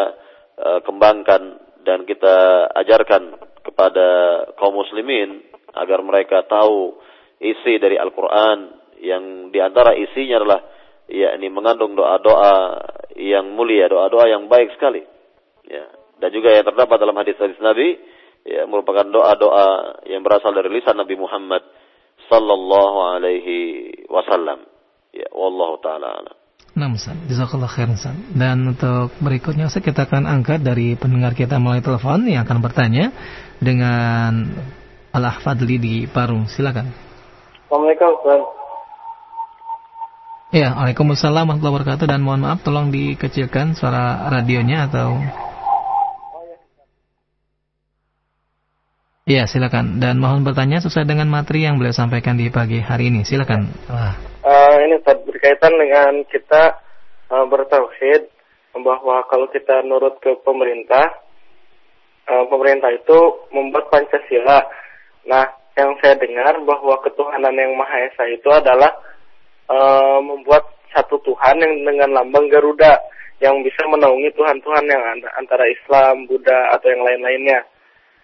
uh, 0.56 0.80
kembangkan 0.88 1.60
dan 1.84 2.08
kita 2.08 2.64
ajarkan 2.80 3.36
kepada 3.60 4.08
kaum 4.56 4.72
muslimin 4.72 5.44
agar 5.76 6.00
mereka 6.00 6.40
tahu 6.48 6.96
isi 7.44 7.76
dari 7.76 8.00
Al-Quran 8.00 8.58
yang 9.04 9.52
di 9.52 9.60
antara 9.60 9.92
isinya 9.92 10.40
adalah 10.40 10.60
yakni 11.12 11.52
mengandung 11.52 11.92
doa-doa 11.92 12.80
yang 13.20 13.52
mulia, 13.52 13.86
doa-doa 13.92 14.24
yang 14.26 14.48
baik 14.48 14.72
sekali. 14.74 15.04
Ya. 15.68 15.84
Dan 16.16 16.30
juga 16.32 16.56
yang 16.56 16.64
terdapat 16.64 16.96
dalam 16.96 17.16
hadis-hadis 17.20 17.60
Nabi 17.60 18.00
ya 18.44 18.64
merupakan 18.64 19.04
doa-doa 19.04 20.00
yang 20.08 20.24
berasal 20.24 20.56
dari 20.56 20.72
lisan 20.72 20.96
Nabi 20.96 21.16
Muhammad 21.20 21.62
sallallahu 22.32 22.98
alaihi 23.18 23.92
wasallam. 24.08 24.64
Ya, 25.12 25.28
wallahu 25.30 25.78
taala 25.84 26.24
alam. 26.24 26.36
Nah. 26.74 26.90
Jazakallah 27.30 27.70
khair, 27.70 27.86
Ustaz. 27.94 28.18
Dan 28.34 28.74
untuk 28.74 29.14
berikutnya, 29.22 29.70
Ustaz, 29.70 29.78
kita 29.78 30.10
akan 30.10 30.26
angkat 30.26 30.58
dari 30.58 30.98
pendengar 30.98 31.30
kita 31.38 31.62
melalui 31.62 31.86
telepon 31.86 32.26
yang 32.26 32.42
akan 32.42 32.58
bertanya 32.58 33.14
dengan 33.62 34.42
Al-Ahfadli 35.14 35.76
di 35.78 35.94
Parung. 36.10 36.50
Silakan. 36.50 36.90
Assalamualaikum, 37.74 38.10
Ustaz. 38.22 38.42
Ya, 40.54 40.78
Waalaikumsalam 40.78 41.42
warahmatullahi 41.42 41.74
wabarakatuh. 41.74 42.06
Dan 42.06 42.22
mohon 42.22 42.46
maaf, 42.46 42.62
tolong 42.62 42.94
dikecilkan 42.94 43.74
suara 43.74 44.30
radionya 44.30 44.86
atau 44.86 45.18
Iya, 49.26 49.50
silakan. 49.50 49.98
Dan 49.98 50.22
mohon 50.22 50.46
bertanya 50.46 50.78
sesuai 50.86 51.02
dengan 51.02 51.26
materi 51.26 51.66
yang 51.66 51.82
beliau 51.82 51.90
sampaikan 51.90 52.38
di 52.38 52.46
pagi 52.46 52.78
hari 52.78 53.10
ini. 53.10 53.26
Silakan. 53.26 53.66
Uh, 53.90 54.74
ini 54.86 55.02
Ustaz, 55.02 55.18
berkaitan 55.26 55.74
dengan 55.74 56.22
kita 56.30 56.78
uh, 57.34 57.42
bertauhid 57.42 58.30
bahwa 58.86 59.26
kalau 59.26 59.50
kita 59.50 59.82
nurut 59.82 60.22
ke 60.22 60.30
pemerintah, 60.46 61.10
uh, 62.30 62.46
pemerintah 62.46 62.94
itu 62.94 63.18
membuat 63.50 63.90
Pancasila. 63.90 64.62
Nah, 65.26 65.63
yang 65.74 65.90
saya 65.98 66.14
dengar 66.18 66.54
bahwa 66.62 66.94
ketuhanan 67.02 67.54
yang 67.54 67.74
Maha 67.74 68.06
Esa 68.06 68.24
itu 68.30 68.46
adalah 68.46 68.94
uh, 69.66 70.22
membuat 70.22 70.70
satu 70.94 71.18
Tuhan 71.26 71.58
yang 71.58 71.74
dengan 71.82 72.22
lambang 72.22 72.46
Garuda 72.46 73.02
yang 73.42 73.58
bisa 73.66 73.82
menaungi 73.90 74.30
Tuhan-Tuhan 74.38 74.86
yang 74.86 75.02
antara 75.34 75.66
Islam, 75.66 76.30
Buddha 76.30 76.78
atau 76.78 76.86
yang 76.86 77.02
lain-lainnya. 77.02 77.66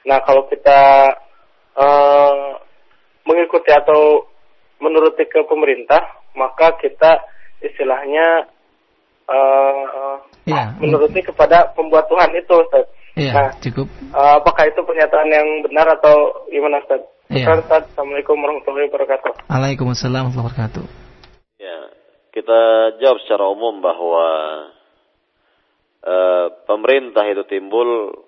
Nah, 0.06 0.22
kalau 0.22 0.46
kita 0.46 1.10
uh, 1.74 2.54
mengikuti 3.26 3.74
atau 3.74 4.30
menuruti 4.78 5.26
ke 5.26 5.42
pemerintah, 5.50 6.00
maka 6.38 6.78
kita 6.78 7.20
istilahnya 7.60 8.48
uh, 9.26 10.16
ya. 10.46 10.72
menuruti 10.78 11.20
kepada 11.26 11.74
pembuat 11.74 12.06
Tuhan 12.06 12.30
itu, 12.38 12.54
Ustaz. 12.54 12.86
Iya, 13.18 13.32
nah, 13.34 13.50
cukup. 13.58 13.90
Apakah 14.14 14.70
itu 14.70 14.80
pernyataan 14.86 15.28
yang 15.28 15.48
benar 15.66 15.90
atau 15.98 16.46
gimana, 16.48 16.80
Ustaz? 16.86 17.02
Ustaz, 17.30 17.86
Assalamualaikum 17.94 18.34
warahmatullahi 18.42 18.90
wabarakatuh. 18.90 19.46
Waalaikumsalam 19.46 20.34
warahmatullahi 20.34 20.50
wabarakatuh. 20.50 20.84
Ya, 21.62 21.78
kita 22.34 22.60
jawab 22.98 23.22
secara 23.22 23.46
umum 23.46 23.78
bahwa 23.78 24.26
uh, 26.02 26.46
pemerintah 26.66 27.30
itu 27.30 27.46
timbul 27.46 28.18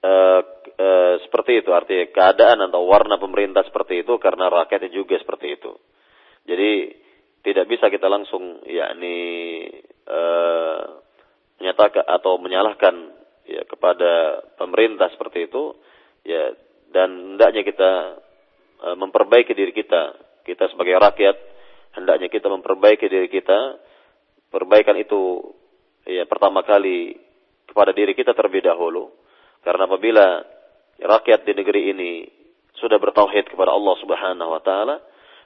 Uh, 0.00 0.40
uh, 0.80 1.20
seperti 1.28 1.60
itu 1.60 1.76
artinya 1.76 2.08
keadaan 2.08 2.64
atau 2.64 2.88
warna 2.88 3.20
pemerintah 3.20 3.60
seperti 3.68 4.00
itu 4.00 4.16
karena 4.16 4.48
rakyatnya 4.48 4.88
juga 4.88 5.20
seperti 5.20 5.60
itu. 5.60 5.76
Jadi 6.48 6.96
tidak 7.44 7.68
bisa 7.68 7.92
kita 7.92 8.08
langsung 8.08 8.64
yakni 8.64 9.60
uh, 10.08 11.04
menyatakan 11.60 12.00
atau 12.08 12.40
menyalahkan 12.40 13.12
ya 13.44 13.68
kepada 13.68 14.40
pemerintah 14.56 15.12
seperti 15.12 15.52
itu 15.52 15.76
ya 16.24 16.56
dan 16.90 17.34
hendaknya 17.34 17.62
kita 17.62 17.90
uh, 18.82 18.96
memperbaiki 18.98 19.54
diri 19.54 19.70
kita. 19.70 20.14
Kita 20.42 20.66
sebagai 20.70 20.98
rakyat 20.98 21.36
hendaknya 21.94 22.28
kita 22.30 22.50
memperbaiki 22.50 23.06
diri 23.06 23.30
kita. 23.30 23.78
Perbaikan 24.50 24.98
itu 24.98 25.46
ya 26.06 26.26
pertama 26.26 26.66
kali 26.66 27.14
kepada 27.70 27.94
diri 27.94 28.18
kita 28.18 28.34
terlebih 28.34 28.66
dahulu. 28.66 29.14
Karena 29.62 29.86
apabila 29.86 30.42
rakyat 30.98 31.46
di 31.46 31.52
negeri 31.54 31.94
ini 31.94 32.12
sudah 32.82 32.98
bertauhid 32.98 33.46
kepada 33.46 33.70
Allah 33.70 33.94
Subhanahu 34.02 34.50
wa 34.50 34.62
taala, 34.62 34.96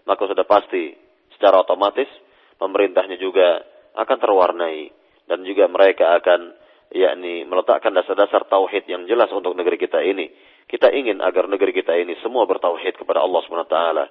maka 0.09 0.23
sudah 0.25 0.49
pasti 0.49 0.97
secara 1.37 1.61
otomatis 1.61 2.09
pemerintahnya 2.57 3.21
juga 3.21 3.61
akan 3.95 4.17
terwarnai 4.17 4.89
dan 5.29 5.45
juga 5.45 5.69
mereka 5.69 6.17
akan 6.17 6.57
yakni 6.95 7.43
meletakkan 7.49 7.91
dasar-dasar 7.91 8.47
tauhid 8.47 8.87
yang 8.87 9.05
jelas 9.11 9.29
untuk 9.35 9.53
negeri 9.59 9.77
kita 9.77 10.01
ini. 10.01 10.31
Kita 10.65 10.91
ingin 10.91 11.21
agar 11.21 11.47
negeri 11.47 11.77
kita 11.77 11.93
ini 11.95 12.17
semua 12.25 12.49
bertauhid 12.49 12.97
kepada 12.97 13.21
Allah 13.21 13.41
taala, 13.69 14.05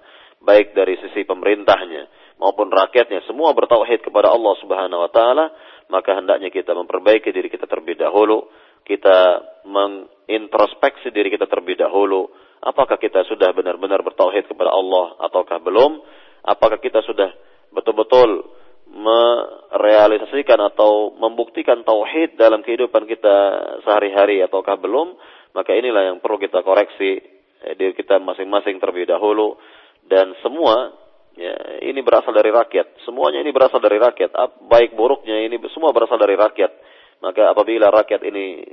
baik 0.43 0.77
dari 0.77 0.95
sisi 1.01 1.25
pemerintahnya 1.25 2.07
maupun 2.37 2.69
rakyatnya 2.69 3.25
semua 3.25 3.53
bertauhid 3.57 4.05
kepada 4.05 4.29
Allah 4.29 4.53
Subhanahu 4.61 5.03
wa 5.03 5.11
taala, 5.11 5.45
maka 5.89 6.17
hendaknya 6.17 6.53
kita 6.53 6.77
memperbaiki 6.77 7.29
diri 7.33 7.49
kita 7.49 7.65
terlebih 7.65 7.97
dahulu 7.99 8.47
kita 8.83 9.19
mengintrospeksi 9.63 11.11
diri 11.15 11.31
kita 11.31 11.47
terlebih 11.47 11.79
dahulu. 11.79 12.27
Apakah 12.63 12.95
kita 12.99 13.27
sudah 13.27 13.51
benar-benar 13.51 14.03
bertauhid 14.03 14.47
kepada 14.47 14.71
Allah 14.71 15.19
ataukah 15.27 15.59
belum? 15.59 15.99
Apakah 16.47 16.79
kita 16.79 17.03
sudah 17.03 17.31
betul-betul 17.71 18.43
merealisasikan 18.93 20.59
atau 20.71 21.15
membuktikan 21.15 21.81
tauhid 21.83 22.35
dalam 22.35 22.61
kehidupan 22.61 23.07
kita 23.07 23.35
sehari-hari 23.83 24.43
ataukah 24.43 24.79
belum? 24.79 25.15
Maka 25.53 25.71
inilah 25.77 26.13
yang 26.13 26.17
perlu 26.17 26.41
kita 26.41 26.65
koreksi 26.65 27.21
eh, 27.63 27.73
diri 27.77 27.93
kita 27.93 28.17
masing-masing 28.17 28.81
terlebih 28.81 29.05
dahulu. 29.05 29.55
Dan 30.03 30.33
semua 30.41 30.91
ya, 31.37 31.53
ini 31.85 32.01
berasal 32.01 32.33
dari 32.33 32.49
rakyat. 32.49 33.05
Semuanya 33.05 33.39
ini 33.41 33.53
berasal 33.53 33.79
dari 33.79 34.01
rakyat. 34.01 34.33
Baik 34.65 34.97
buruknya 34.97 35.45
ini 35.45 35.61
semua 35.71 35.93
berasal 35.93 36.17
dari 36.17 36.33
rakyat. 36.33 36.71
Maka 37.23 37.53
apabila 37.53 37.87
rakyat 37.93 38.21
ini 38.27 38.65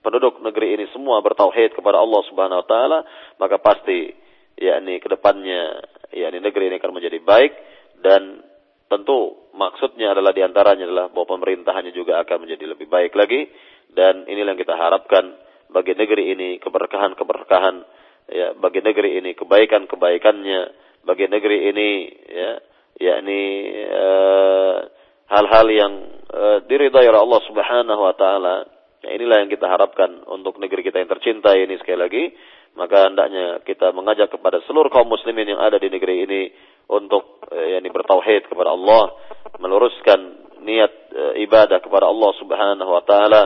penduduk 0.00 0.40
negeri 0.40 0.78
ini 0.78 0.84
semua 0.94 1.20
bertauhid 1.20 1.74
kepada 1.74 2.00
Allah 2.00 2.22
Subhanahu 2.30 2.62
wa 2.64 2.66
taala, 2.66 2.98
maka 3.36 3.58
pasti 3.58 4.14
yakni 4.58 4.98
ke 4.98 5.10
depannya 5.10 5.84
yakni 6.14 6.38
negeri 6.40 6.72
ini 6.72 6.76
akan 6.80 6.92
menjadi 6.94 7.18
baik. 7.20 7.52
Dan 7.98 8.46
tentu 8.88 9.50
maksudnya 9.52 10.14
adalah 10.14 10.32
di 10.32 10.40
antaranya 10.40 10.86
adalah 10.86 11.06
bahwa 11.10 11.36
pemerintahannya 11.36 11.92
juga 11.92 12.22
akan 12.22 12.46
menjadi 12.46 12.64
lebih 12.64 12.86
baik 12.88 13.12
lagi. 13.18 13.50
Dan 13.92 14.24
inilah 14.30 14.54
yang 14.54 14.60
kita 14.62 14.78
harapkan 14.78 15.47
bagi 15.68 15.92
negeri 15.96 16.32
ini 16.32 16.48
keberkahan-keberkahan 16.60 17.76
ya 18.28 18.56
bagi 18.56 18.80
negeri 18.84 19.20
ini 19.20 19.32
kebaikan-kebaikannya 19.36 20.60
bagi 21.04 21.26
negeri 21.28 21.58
ini 21.72 21.88
ya 22.28 22.50
yakni 22.98 23.42
uh, 23.88 24.78
hal-hal 25.30 25.66
yang 25.70 25.92
uh, 26.32 26.58
diridhai 26.66 27.06
oleh 27.06 27.20
Allah 27.22 27.42
Subhanahu 27.46 28.00
wa 28.02 28.14
taala. 28.18 28.56
Ya, 28.98 29.14
inilah 29.14 29.46
yang 29.46 29.50
kita 29.52 29.70
harapkan 29.70 30.26
untuk 30.26 30.58
negeri 30.58 30.82
kita 30.82 30.98
yang 30.98 31.06
tercinta 31.06 31.54
ini 31.54 31.78
sekali 31.78 31.98
lagi. 31.98 32.24
Maka 32.74 33.10
hendaknya 33.10 33.62
kita 33.62 33.90
mengajak 33.94 34.30
kepada 34.30 34.62
seluruh 34.66 34.90
kaum 34.90 35.08
muslimin 35.10 35.54
yang 35.54 35.62
ada 35.62 35.78
di 35.78 35.90
negeri 35.90 36.26
ini 36.26 36.42
untuk 36.90 37.42
uh, 37.48 37.66
yakni 37.78 37.88
bertauhid 37.94 38.50
kepada 38.50 38.74
Allah 38.74 39.14
meluruskan 39.62 40.20
niat 40.66 40.92
uh, 41.14 41.34
ibadah 41.38 41.78
kepada 41.78 42.10
Allah 42.10 42.30
Subhanahu 42.42 42.90
wa 42.90 43.02
taala 43.06 43.42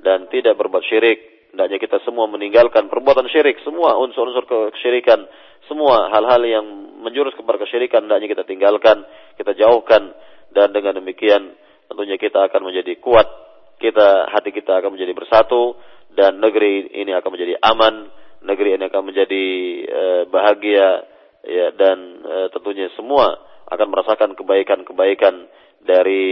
dan 0.00 0.28
tidak 0.32 0.56
berbuat 0.56 0.84
syirik 0.88 1.33
hendaknya 1.54 1.78
kita 1.78 2.02
semua 2.02 2.26
meninggalkan 2.26 2.90
perbuatan 2.90 3.30
syirik, 3.30 3.62
semua 3.62 3.94
unsur-unsur 4.02 4.42
kesyirikan, 4.74 5.22
semua 5.70 6.10
hal-hal 6.10 6.42
yang 6.42 6.66
menjurus 7.00 7.32
kepada 7.38 7.62
kesyirikan 7.62 8.10
hendaknya 8.10 8.34
kita 8.34 8.42
tinggalkan, 8.42 9.06
kita 9.38 9.54
jauhkan 9.54 10.10
dan 10.50 10.74
dengan 10.74 10.98
demikian 10.98 11.54
tentunya 11.86 12.18
kita 12.18 12.50
akan 12.50 12.66
menjadi 12.66 12.98
kuat, 12.98 13.30
kita 13.78 14.34
hati 14.34 14.50
kita 14.50 14.82
akan 14.82 14.98
menjadi 14.98 15.14
bersatu 15.14 15.78
dan 16.18 16.42
negeri 16.42 16.90
ini 16.90 17.14
akan 17.14 17.30
menjadi 17.30 17.54
aman, 17.62 18.10
negeri 18.42 18.74
ini 18.74 18.84
akan 18.90 19.02
menjadi 19.06 19.44
uh, 19.86 20.22
bahagia 20.26 21.06
ya 21.46 21.70
dan 21.78 21.98
uh, 22.26 22.46
tentunya 22.50 22.90
semua 22.98 23.30
akan 23.70 23.86
merasakan 23.94 24.34
kebaikan-kebaikan 24.34 25.46
dari 25.86 26.24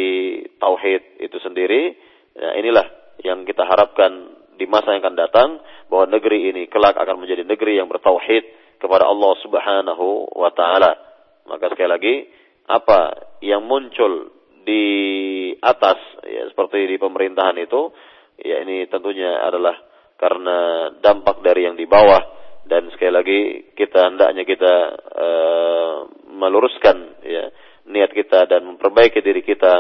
tauhid 0.59 1.23
itu 1.23 1.39
sendiri. 1.41 1.95
Ya, 2.33 2.57
inilah 2.57 2.87
yang 3.21 3.45
kita 3.45 3.69
harapkan 3.69 4.42
di 4.63 4.71
masa 4.71 4.95
yang 4.95 5.03
akan 5.03 5.19
datang 5.19 5.49
bahwa 5.91 6.07
negeri 6.15 6.55
ini 6.55 6.71
kelak 6.71 6.95
akan 6.95 7.19
menjadi 7.19 7.43
negeri 7.43 7.83
yang 7.83 7.91
bertauhid 7.91 8.79
kepada 8.79 9.11
Allah 9.11 9.35
Subhanahu 9.43 10.39
wa 10.39 10.55
taala. 10.55 10.95
Maka 11.51 11.75
sekali 11.75 11.91
lagi 11.91 12.15
apa 12.71 13.11
yang 13.43 13.67
muncul 13.67 14.31
di 14.63 14.87
atas 15.59 15.99
ya 16.23 16.47
seperti 16.47 16.87
di 16.87 16.97
pemerintahan 17.03 17.59
itu 17.59 17.91
ya 18.39 18.63
ini 18.63 18.87
tentunya 18.87 19.43
adalah 19.43 19.75
karena 20.15 20.91
dampak 21.03 21.43
dari 21.43 21.67
yang 21.67 21.75
di 21.75 21.91
bawah 21.91 22.23
dan 22.71 22.87
sekali 22.95 23.11
lagi 23.11 23.41
kita 23.75 24.15
hendaknya 24.15 24.47
kita 24.47 24.75
uh, 25.19 25.97
meluruskan 26.31 27.19
ya 27.27 27.51
niat 27.91 28.15
kita 28.15 28.47
dan 28.47 28.63
memperbaiki 28.63 29.19
diri 29.19 29.43
kita 29.43 29.75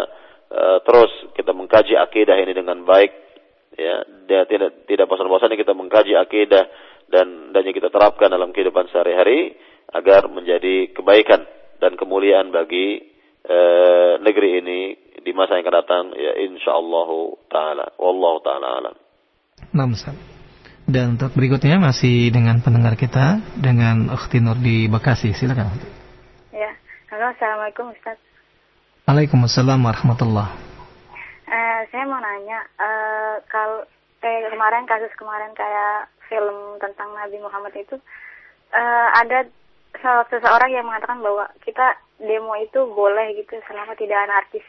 uh, 0.51 0.79
terus 0.83 1.31
kita 1.39 1.55
mengkaji 1.55 1.95
akidah 1.95 2.35
ini 2.43 2.51
dengan 2.51 2.83
baik 2.83 3.32
ya 3.77 4.05
dia 4.29 4.45
tidak 4.49 4.85
tidak 4.89 5.07
bosan-bosannya 5.09 5.57
kita 5.57 5.73
mengkaji 5.73 6.17
akidah 6.17 6.65
dan 7.09 7.53
dan 7.53 7.63
kita 7.69 7.89
terapkan 7.93 8.33
dalam 8.33 8.53
kehidupan 8.53 8.89
sehari-hari 8.89 9.57
agar 9.93 10.29
menjadi 10.33 10.93
kebaikan 10.97 11.45
dan 11.77 11.99
kemuliaan 12.01 12.49
bagi 12.49 13.01
e, 13.45 13.59
negeri 14.25 14.51
ini 14.65 14.81
di 15.21 15.33
masa 15.37 15.61
yang 15.61 15.69
akan 15.69 15.77
datang 15.85 16.05
ya 16.17 16.33
insyaallah 16.41 17.09
taala 17.53 17.87
wallahu 18.01 18.39
taala 18.41 18.69
alam. 18.81 18.95
Nah, 19.73 19.87
Dan 20.83 21.15
untuk 21.15 21.33
berikutnya 21.39 21.79
masih 21.79 22.35
dengan 22.35 22.59
pendengar 22.59 22.99
kita 22.99 23.39
dengan 23.55 24.11
Ukhti 24.11 24.43
Nur 24.43 24.59
di 24.59 24.91
Bekasi. 24.91 25.31
Silakan. 25.31 25.79
Ya. 26.51 26.75
Halo, 27.07 27.31
Assalamualaikum 27.31 27.95
Ustaz. 27.95 28.19
Waalaikumsalam 29.07 29.79
warahmatullahi 29.79 30.72
Eh, 31.53 31.81
saya 31.93 32.09
mau 32.09 32.17
nanya, 32.17 32.65
uh, 32.81 33.37
kalau 33.53 33.85
kayak 34.25 34.49
kemarin 34.57 34.89
kasus 34.89 35.13
kemarin 35.21 35.53
kayak 35.53 36.09
film 36.25 36.81
tentang 36.81 37.13
Nabi 37.13 37.37
Muhammad 37.45 37.77
itu 37.77 38.01
uh, 38.73 39.09
ada 39.21 39.45
seseorang 40.33 40.73
yang 40.73 40.89
mengatakan 40.89 41.21
bahwa 41.21 41.45
kita 41.61 42.01
demo 42.17 42.57
itu 42.57 42.89
boleh 42.97 43.37
gitu 43.37 43.61
selama 43.69 43.93
tidak 44.01 44.25
anarkis. 44.25 44.65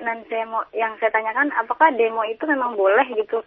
Dan 0.00 0.24
saya 0.32 0.48
mau 0.48 0.64
yang 0.72 0.96
saya 1.04 1.12
tanyakan 1.12 1.52
apakah 1.52 1.92
demo 1.92 2.24
itu 2.24 2.48
memang 2.48 2.80
boleh 2.80 3.04
gitu 3.12 3.44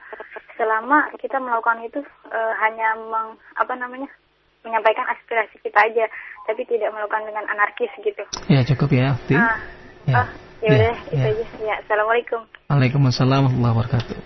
selama 0.54 1.10
kita 1.18 1.42
melakukan 1.42 1.82
itu 1.90 2.06
uh, 2.30 2.54
hanya 2.62 2.94
meng, 3.02 3.34
apa 3.58 3.74
namanya 3.74 4.14
menyampaikan 4.62 5.10
aspirasi 5.10 5.58
kita 5.66 5.90
aja 5.90 6.06
tapi 6.46 6.62
tidak 6.70 6.94
melakukan 6.94 7.26
dengan 7.26 7.50
anarkis 7.50 7.90
gitu. 8.06 8.22
Ya 8.46 8.62
cukup 8.62 8.94
ya. 8.94 9.18
Nah, 9.34 9.58
ya. 10.06 10.22
Uh, 10.22 10.45
ya 10.64 10.70
udah 10.72 10.80
ya, 10.80 10.94
itu 11.12 11.18
ya. 11.18 11.32
aja. 11.32 11.46
Ya, 11.66 11.76
assalamualaikum. 11.84 12.42
Waalaikumsalam 12.72 13.42
warahmatullahi 13.50 13.76
wabarakatuh. 13.76 14.18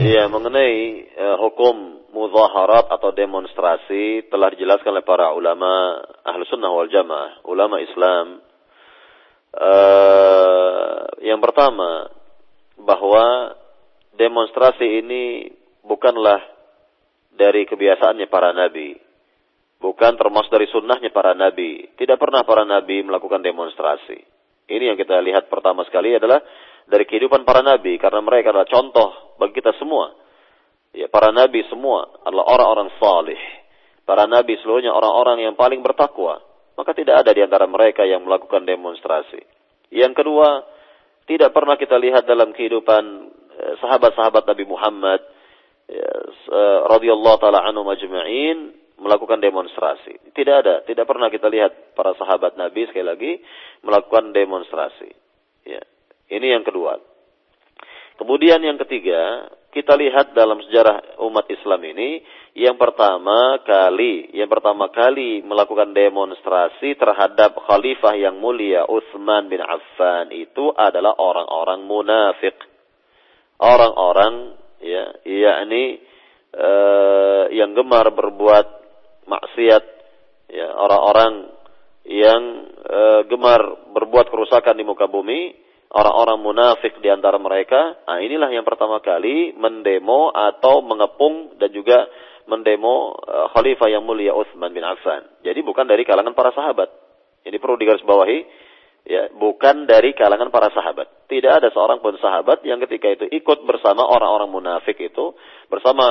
Iya, 0.00 0.22
mengenai 0.32 0.76
uh, 1.12 1.36
hukum 1.44 1.76
muzaharat 2.16 2.88
atau 2.88 3.12
demonstrasi 3.12 4.32
telah 4.32 4.48
dijelaskan 4.54 4.96
oleh 4.96 5.04
para 5.04 5.28
ulama 5.36 6.00
ahlu 6.24 6.42
sunnah 6.48 6.72
wal 6.72 6.88
jamaah, 6.88 7.44
ulama 7.44 7.76
Islam. 7.84 8.40
Uh, 9.50 11.04
yang 11.20 11.42
pertama, 11.42 12.08
bahwa 12.80 13.58
demonstrasi 14.16 15.04
ini 15.04 15.52
bukanlah 15.84 16.40
dari 17.34 17.66
kebiasaannya 17.68 18.26
para 18.28 18.56
nabi. 18.56 18.96
Bukan 19.80 20.12
termasuk 20.20 20.52
dari 20.52 20.68
sunnahnya 20.68 21.08
para 21.08 21.32
nabi. 21.32 21.88
Tidak 21.96 22.20
pernah 22.20 22.44
para 22.44 22.68
nabi 22.68 23.00
melakukan 23.00 23.40
demonstrasi. 23.40 24.20
Ini 24.70 24.94
yang 24.94 24.98
kita 24.98 25.18
lihat 25.18 25.50
pertama 25.50 25.82
sekali 25.82 26.14
adalah 26.14 26.38
dari 26.86 27.02
kehidupan 27.02 27.42
para 27.42 27.58
nabi 27.60 27.98
karena 27.98 28.22
mereka 28.22 28.54
adalah 28.54 28.70
contoh 28.70 29.34
bagi 29.34 29.58
kita 29.58 29.74
semua. 29.82 30.14
Ya, 30.94 31.10
para 31.10 31.34
nabi 31.34 31.66
semua 31.66 32.06
adalah 32.22 32.46
orang-orang 32.50 32.88
salih. 32.98 33.40
Para 34.06 34.30
nabi 34.30 34.58
seluruhnya 34.62 34.94
orang-orang 34.94 35.46
yang 35.46 35.54
paling 35.58 35.82
bertakwa. 35.82 36.38
Maka 36.78 36.94
tidak 36.94 37.26
ada 37.26 37.30
di 37.34 37.42
antara 37.42 37.66
mereka 37.66 38.06
yang 38.06 38.22
melakukan 38.26 38.64
demonstrasi. 38.64 39.42
Yang 39.90 40.22
kedua, 40.22 40.64
tidak 41.26 41.50
pernah 41.54 41.78
kita 41.78 41.98
lihat 41.98 42.26
dalam 42.26 42.50
kehidupan 42.54 43.02
eh, 43.54 43.74
sahabat-sahabat 43.78 44.46
Nabi 44.50 44.64
Muhammad 44.66 45.20
ya, 45.86 46.10
eh, 46.30 46.78
radhiyallahu 46.90 47.38
taala 47.38 47.62
anhu 47.66 47.86
majma'in 47.86 48.74
melakukan 49.00 49.40
demonstrasi. 49.40 50.32
Tidak 50.36 50.56
ada, 50.60 50.84
tidak 50.84 51.08
pernah 51.08 51.32
kita 51.32 51.48
lihat 51.48 51.96
para 51.96 52.12
sahabat 52.20 52.54
Nabi 52.60 52.84
sekali 52.86 53.06
lagi 53.08 53.32
melakukan 53.80 54.36
demonstrasi. 54.36 55.10
Ya. 55.64 55.82
Ini 56.30 56.60
yang 56.60 56.64
kedua. 56.64 57.00
Kemudian 58.20 58.60
yang 58.60 58.76
ketiga, 58.76 59.48
kita 59.72 59.96
lihat 59.96 60.36
dalam 60.36 60.60
sejarah 60.68 61.16
umat 61.24 61.48
Islam 61.48 61.80
ini, 61.88 62.20
yang 62.52 62.76
pertama 62.76 63.62
kali, 63.64 64.28
yang 64.36 64.50
pertama 64.50 64.92
kali 64.92 65.40
melakukan 65.40 65.96
demonstrasi 65.96 66.98
terhadap 67.00 67.56
khalifah 67.64 68.18
yang 68.18 68.36
mulia 68.36 68.84
Utsman 68.84 69.48
bin 69.48 69.62
Affan 69.64 70.34
itu 70.34 70.68
adalah 70.76 71.16
orang-orang 71.16 71.86
munafik. 71.86 72.58
Orang-orang 73.56 74.58
ya, 74.82 75.16
yakni 75.24 76.02
uh, 76.56 77.48
yang 77.54 77.72
gemar 77.72 78.10
berbuat 78.10 78.79
maksiat, 79.30 79.84
ya, 80.50 80.66
orang-orang 80.74 81.54
yang 82.10 82.42
e, 82.82 83.00
gemar 83.30 83.62
berbuat 83.94 84.26
kerusakan 84.34 84.74
di 84.74 84.82
muka 84.82 85.06
bumi, 85.06 85.54
orang-orang 85.94 86.38
munafik 86.42 86.98
di 86.98 87.06
antara 87.06 87.38
mereka. 87.38 88.02
Nah, 88.10 88.18
inilah 88.18 88.50
yang 88.50 88.66
pertama 88.66 88.98
kali 88.98 89.54
mendemo 89.54 90.34
atau 90.34 90.82
mengepung 90.82 91.54
dan 91.62 91.70
juga 91.70 92.10
mendemo 92.50 93.14
e, 93.14 93.36
khalifah 93.54 93.88
yang 93.94 94.02
mulia 94.02 94.34
Utsman 94.34 94.74
bin 94.74 94.82
Affan. 94.82 95.22
Jadi 95.46 95.62
bukan 95.62 95.86
dari 95.86 96.02
kalangan 96.02 96.34
para 96.34 96.50
sahabat. 96.50 96.90
Ini 97.46 97.56
perlu 97.56 97.78
digarisbawahi 97.78 98.38
ya 99.06 99.32
bukan 99.32 99.88
dari 99.88 100.12
kalangan 100.12 100.52
para 100.52 100.68
sahabat. 100.74 101.30
Tidak 101.30 101.52
ada 101.62 101.68
seorang 101.72 102.02
pun 102.04 102.18
sahabat 102.20 102.66
yang 102.66 102.82
ketika 102.84 103.08
itu 103.08 103.24
ikut 103.30 103.64
bersama 103.64 104.04
orang-orang 104.04 104.50
munafik 104.50 104.98
itu 105.00 105.32
bersama 105.72 106.04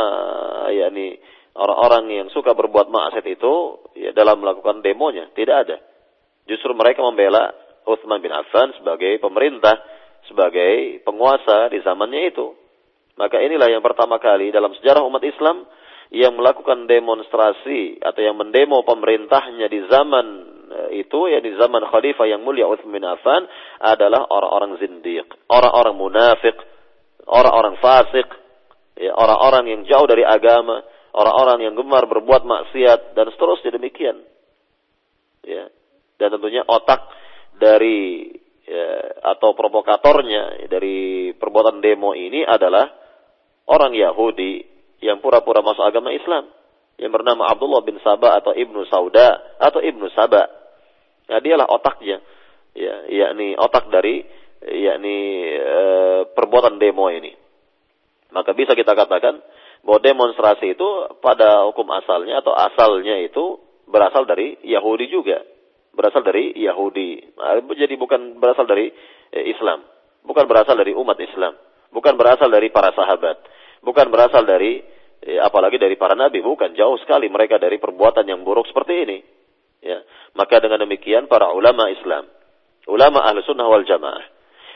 yakni 0.73 1.19
orang-orang 1.55 2.09
yang 2.11 2.27
suka 2.29 2.53
berbuat 2.53 2.89
maksiat 2.89 3.25
itu 3.25 3.53
ya, 3.97 4.11
dalam 4.13 4.41
melakukan 4.41 4.81
demonya. 4.85 5.31
Tidak 5.33 5.55
ada. 5.55 5.77
Justru 6.49 6.73
mereka 6.73 7.05
membela 7.05 7.53
Utsman 7.85 8.21
bin 8.21 8.33
Affan 8.33 8.73
sebagai 8.77 9.17
pemerintah, 9.21 9.77
sebagai 10.29 11.01
penguasa 11.05 11.69
di 11.69 11.81
zamannya 11.81 12.29
itu. 12.29 12.53
Maka 13.17 13.41
inilah 13.43 13.67
yang 13.67 13.83
pertama 13.83 14.17
kali 14.21 14.53
dalam 14.53 14.71
sejarah 14.79 15.03
umat 15.03 15.21
Islam 15.25 15.67
yang 16.09 16.33
melakukan 16.33 16.89
demonstrasi 16.89 18.01
atau 18.01 18.21
yang 18.23 18.33
mendemo 18.33 18.81
pemerintahnya 18.81 19.69
di 19.69 19.85
zaman 19.85 20.25
eh, 20.73 21.05
itu 21.05 21.29
ya 21.29 21.37
di 21.37 21.53
zaman 21.53 21.85
khalifah 21.85 22.25
yang 22.25 22.41
mulia 22.41 22.65
Utsman 22.65 22.97
bin 22.97 23.05
Affan 23.05 23.45
adalah 23.77 24.25
orang-orang 24.25 24.81
zindiq, 24.81 25.29
orang-orang 25.45 25.93
munafik, 25.93 26.57
orang-orang 27.29 27.77
fasik, 27.77 28.25
ya, 28.97 29.13
orang-orang 29.13 29.65
yang 29.69 29.81
jauh 29.85 30.07
dari 30.09 30.25
agama, 30.25 30.81
orang-orang 31.13 31.69
yang 31.69 31.73
gemar 31.77 32.05
berbuat 32.05 32.45
maksiat 32.45 33.13
dan 33.17 33.25
seterusnya 33.33 33.75
demikian. 33.75 34.21
Ya. 35.45 35.71
Dan 36.19 36.35
tentunya 36.35 36.67
otak 36.67 37.07
dari 37.55 38.27
ya, 38.67 38.87
atau 39.35 39.55
provokatornya 39.55 40.67
dari 40.67 41.31
perbuatan 41.33 41.79
demo 41.79 42.11
ini 42.11 42.43
adalah 42.43 42.91
orang 43.69 43.95
Yahudi 43.95 44.67
yang 44.99 45.23
pura-pura 45.23 45.63
masuk 45.63 45.83
agama 45.83 46.11
Islam 46.11 46.51
yang 46.99 47.15
bernama 47.15 47.47
Abdullah 47.47 47.79
bin 47.87 47.95
Sabah 48.03 48.43
atau 48.43 48.51
Ibnu 48.51 48.83
Sauda 48.91 49.55
atau 49.55 49.79
Ibnu 49.79 50.11
Sabah. 50.11 50.47
Nah, 51.31 51.39
dialah 51.39 51.67
otaknya. 51.71 52.19
Ya, 52.75 53.07
yakni 53.07 53.55
otak 53.55 53.87
dari 53.87 54.21
yakni 54.61 55.17
e, 55.55 55.79
perbuatan 56.35 56.75
demo 56.77 57.07
ini. 57.07 57.31
Maka 58.35 58.51
bisa 58.53 58.75
kita 58.75 58.93
katakan 58.93 59.39
bahwa 59.83 59.99
demonstrasi 60.03 60.75
itu 60.75 60.87
pada 61.23 61.63
hukum 61.71 61.87
asalnya 61.95 62.43
atau 62.43 62.51
asalnya 62.51 63.23
itu 63.23 63.59
berasal 63.87 64.27
dari 64.27 64.59
Yahudi 64.63 65.07
juga. 65.07 65.39
Berasal 65.95 66.21
dari 66.23 66.53
Yahudi. 66.55 67.35
Nah, 67.35 67.59
jadi 67.73 67.95
bukan 67.97 68.39
berasal 68.39 68.67
dari 68.67 68.91
eh, 69.33 69.45
Islam. 69.49 69.83
Bukan 70.23 70.45
berasal 70.45 70.77
dari 70.77 70.93
umat 70.93 71.17
Islam. 71.19 71.57
Bukan 71.89 72.13
berasal 72.19 72.51
dari 72.51 72.69
para 72.69 72.93
sahabat. 72.93 73.41
Bukan 73.81 74.13
berasal 74.13 74.45
dari 74.45 74.83
eh, 75.25 75.39
apalagi 75.41 75.81
dari 75.81 75.97
para 75.97 76.13
nabi. 76.13 76.43
Bukan 76.43 76.75
jauh 76.77 76.99
sekali 77.01 77.27
mereka 77.31 77.57
dari 77.57 77.81
perbuatan 77.81 78.27
yang 78.27 78.45
buruk 78.45 78.69
seperti 78.69 78.93
ini. 79.07 79.17
Ya. 79.79 80.03
Maka 80.35 80.61
dengan 80.61 80.85
demikian 80.85 81.25
para 81.25 81.49
ulama 81.55 81.89
Islam, 81.89 82.29
ulama 82.85 83.25
ahlu 83.25 83.41
sunnah 83.47 83.65
wal 83.65 83.87
jamaah, 83.87 84.21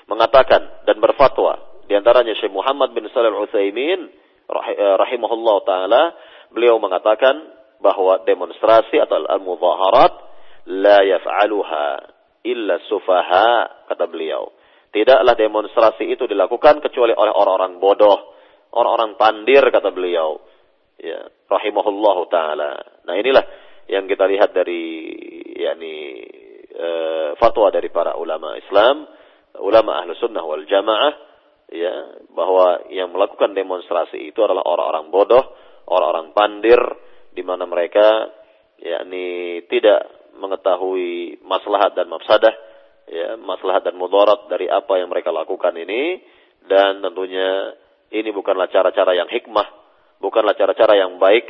mengatakan 0.10 0.88
dan 0.89 0.97
berfatwa, 0.97 1.86
di 1.86 1.93
antaranya 1.93 2.34
Syekh 2.39 2.49
Muhammad 2.49 2.95
bin 2.95 3.06
Salih 3.12 3.36
al-Utsaimin 3.36 4.22
Eh, 4.22 4.22
rahimahullah 5.01 5.58
taala 5.66 6.04
beliau 6.54 6.78
mengatakan 6.78 7.41
bahwa 7.84 8.24
demonstrasi 8.24 9.01
atau 9.01 9.28
al-mudaharat 9.28 10.14
la 10.72 11.04
yaf'aluha 11.04 11.88
illa 12.47 12.80
sufaha 12.88 13.88
kata 13.91 14.08
beliau. 14.08 14.51
Tidaklah 14.93 15.34
demonstrasi 15.34 16.06
itu 16.06 16.30
dilakukan 16.30 16.80
kecuali 16.80 17.18
oleh 17.18 17.34
orang-orang 17.34 17.82
bodoh, 17.82 18.38
orang-orang 18.78 19.18
pandir 19.18 19.66
kata 19.74 19.89
beliau. 19.89 20.38
Ya, 21.01 21.28
rahimahullah 21.49 22.18
taala. 22.30 22.72
Nah, 23.04 23.16
inilah 23.18 23.43
yang 23.89 24.06
kita 24.06 24.30
lihat 24.30 24.54
dari 24.54 25.10
yakni 25.58 26.24
e, 26.70 26.89
fatwa 27.41 27.74
dari 27.74 27.89
para 27.89 28.16
ulama 28.16 28.56
Islam, 28.56 29.10
ulama 29.60 29.99
ahlu 29.99 30.14
sunnah 30.22 30.45
wal 30.45 30.64
jamaah 30.64 31.32
ya 31.74 32.21
bahwa 32.38 32.86
yang 32.93 33.09
melakukan 33.09 33.57
demonstrasi 33.57 34.30
itu 34.30 34.39
adalah 34.45 34.61
orang-orang 34.61 35.09
bodoh, 35.09 35.41
orang-orang 35.89 36.30
pandir 36.38 36.80
di 37.34 37.41
mana 37.41 37.65
mereka 37.65 38.30
yakni 38.78 39.59
tidak 39.65 40.05
mengetahui 40.38 41.41
maslahat 41.41 41.97
dan 41.97 42.09
mafsadah 42.13 42.53
ya 43.09 43.36
maslahat 43.41 43.84
dan 43.84 43.97
mudarat 43.97 44.47
dari 44.47 44.69
apa 44.69 45.01
yang 45.01 45.09
mereka 45.09 45.34
lakukan 45.34 45.74
ini. 45.74 46.21
Dan 46.63 47.03
tentunya 47.03 47.76
ini 48.15 48.32
bukanlah 48.32 48.71
cara-cara 48.71 49.11
yang 49.19 49.28
hikmah, 49.28 49.67
bukanlah 50.24 50.55
cara-cara 50.55 50.95
yang 50.95 51.19
baik, 51.19 51.43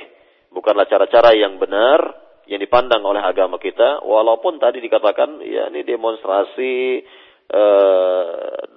bukanlah 0.49 0.89
cara-cara 0.89 1.37
yang 1.37 1.61
benar 1.61 2.01
yang 2.49 2.57
dipandang 2.57 3.05
oleh 3.05 3.21
agama 3.21 3.61
kita. 3.61 4.01
Walaupun 4.01 4.57
tadi 4.57 4.81
dikatakan 4.81 5.43
ya 5.45 5.69
ini 5.69 5.85
demonstrasi 5.85 7.03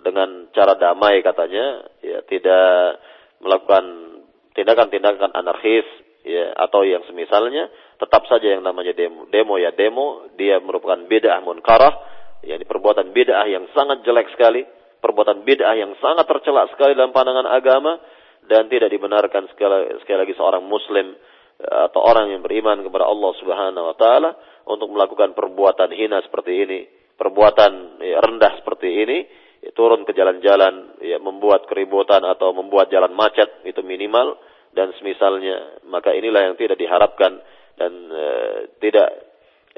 dengan 0.05 0.53
cara 0.53 0.77
damai 0.77 1.25
katanya 1.25 1.87
ya 2.05 2.21
tidak 2.29 3.01
melakukan 3.41 3.85
tindakan-tindakan 4.53 5.33
anarkis 5.33 5.85
ya 6.27 6.57
atau 6.57 6.83
yang 6.83 7.05
semisalnya 7.07 7.69
tetap 8.01 8.27
saja 8.27 8.57
yang 8.57 8.67
namanya 8.67 8.93
demo. 8.97 9.29
Demo 9.31 9.55
ya 9.61 9.71
demo 9.73 10.27
dia 10.35 10.59
merupakan 10.59 10.99
bid'ah 11.07 11.45
munkarah 11.45 11.95
ya 12.43 12.59
perbuatan 12.61 13.13
bid'ah 13.13 13.47
yang 13.47 13.69
sangat 13.73 14.03
jelek 14.03 14.33
sekali 14.35 14.67
perbuatan 15.01 15.45
bid'ah 15.47 15.77
yang 15.77 15.95
sangat 16.03 16.27
tercela 16.27 16.67
sekali 16.73 16.97
dalam 16.99 17.15
pandangan 17.15 17.47
agama 17.47 18.01
dan 18.47 18.71
tidak 18.71 18.91
dibenarkan 18.91 19.51
sekali, 19.55 19.91
sekali 20.03 20.19
lagi 20.27 20.35
seorang 20.35 20.65
muslim 20.67 21.15
eh, 21.63 21.81
atau 21.91 22.01
orang 22.03 22.35
yang 22.35 22.43
beriman 22.43 22.83
kepada 22.83 23.07
Allah 23.07 23.33
Subhanahu 23.39 23.85
wa 23.93 23.97
taala 23.97 24.31
untuk 24.67 24.91
melakukan 24.91 25.37
perbuatan 25.37 25.95
hina 25.95 26.19
seperti 26.27 26.53
ini 26.65 26.81
perbuatan 27.17 28.01
ya, 28.01 28.21
rendah 28.21 28.63
seperti 28.63 28.89
ini 29.05 29.19
ya, 29.65 29.71
turun 29.73 30.05
ke 30.05 30.13
jalan-jalan 30.13 31.01
ya, 31.03 31.19
membuat 31.19 31.67
keributan 31.67 32.23
atau 32.23 32.53
membuat 32.53 32.93
jalan 32.93 33.13
macet 33.17 33.65
itu 33.65 33.81
minimal. 33.83 34.37
Dan 34.77 34.93
semisalnya 35.01 35.81
maka 35.89 36.13
inilah 36.13 36.53
yang 36.53 36.57
tidak 36.61 36.77
diharapkan 36.77 37.41
dan 37.81 37.93
uh, 38.13 38.69
tidak 38.77 39.09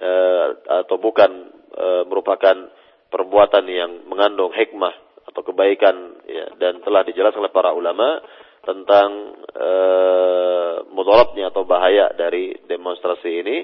uh, 0.02 0.46
atau 0.82 0.98
bukan 0.98 1.54
uh, 1.70 2.02
merupakan 2.02 2.66
perbuatan 3.06 3.64
yang 3.70 4.10
mengandung 4.10 4.50
hikmah 4.50 4.90
atau 5.30 5.42
kebaikan 5.46 6.18
ya, 6.26 6.50
dan 6.58 6.82
telah 6.82 7.06
dijelaskan 7.06 7.46
oleh 7.46 7.54
para 7.54 7.70
ulama 7.70 8.18
tentang 8.66 9.38
uh, 9.54 10.82
mudaratnya 10.90 11.54
atau 11.54 11.62
bahaya 11.62 12.10
dari 12.18 12.58
demonstrasi 12.66 13.30
ini 13.38 13.56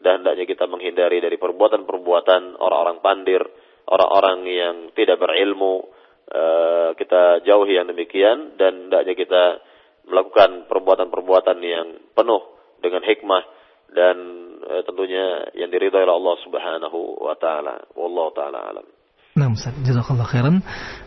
dan 0.00 0.24
hendaknya 0.24 0.48
kita 0.48 0.64
menghindari 0.64 1.20
dari 1.20 1.36
perbuatan-perbuatan 1.36 2.56
orang-orang 2.56 2.98
pandir, 3.04 3.42
orang-orang 3.84 4.38
yang 4.48 4.76
tidak 4.96 5.20
berilmu, 5.20 5.84
uh, 6.32 6.96
kita 6.96 7.44
jauhi 7.44 7.76
yang 7.76 7.88
demikian 7.88 8.56
dan 8.56 8.88
hendaknya 8.88 9.14
kita 9.14 9.44
melakukan 10.08 10.66
perbuatan-perbuatan 10.66 11.58
yang 11.60 11.86
penuh 12.16 12.42
dengan 12.80 13.04
hikmah 13.04 13.44
dan 13.92 14.16
uh, 14.64 14.82
tentunya 14.88 15.52
yang 15.54 15.68
diridhai 15.68 16.08
oleh 16.08 16.16
Allah 16.16 16.36
Subhanahu 16.48 16.98
wa 17.20 17.36
taala. 17.36 17.84
Wallahu 17.92 18.30
taala 18.32 18.72
alam. 18.72 18.99
Nah, 19.30 19.46
Ustaz, 19.46 19.70
jazakallah 19.86 20.26
khairan. 20.26 20.58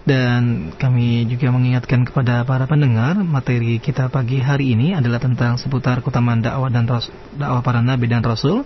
Dan 0.07 0.71
kami 0.79 1.27
juga 1.27 1.51
mengingatkan 1.51 2.07
kepada 2.07 2.47
para 2.47 2.63
pendengar, 2.71 3.19
materi 3.19 3.83
kita 3.83 4.07
pagi 4.07 4.39
hari 4.39 4.71
ini 4.71 4.95
adalah 4.95 5.19
tentang 5.19 5.59
seputar 5.59 5.99
keutamaan 5.99 6.39
dakwah 6.39 6.71
dan 6.71 6.87
dakwah 7.35 7.59
para 7.59 7.83
nabi 7.83 8.07
dan 8.07 8.23
rasul 8.23 8.63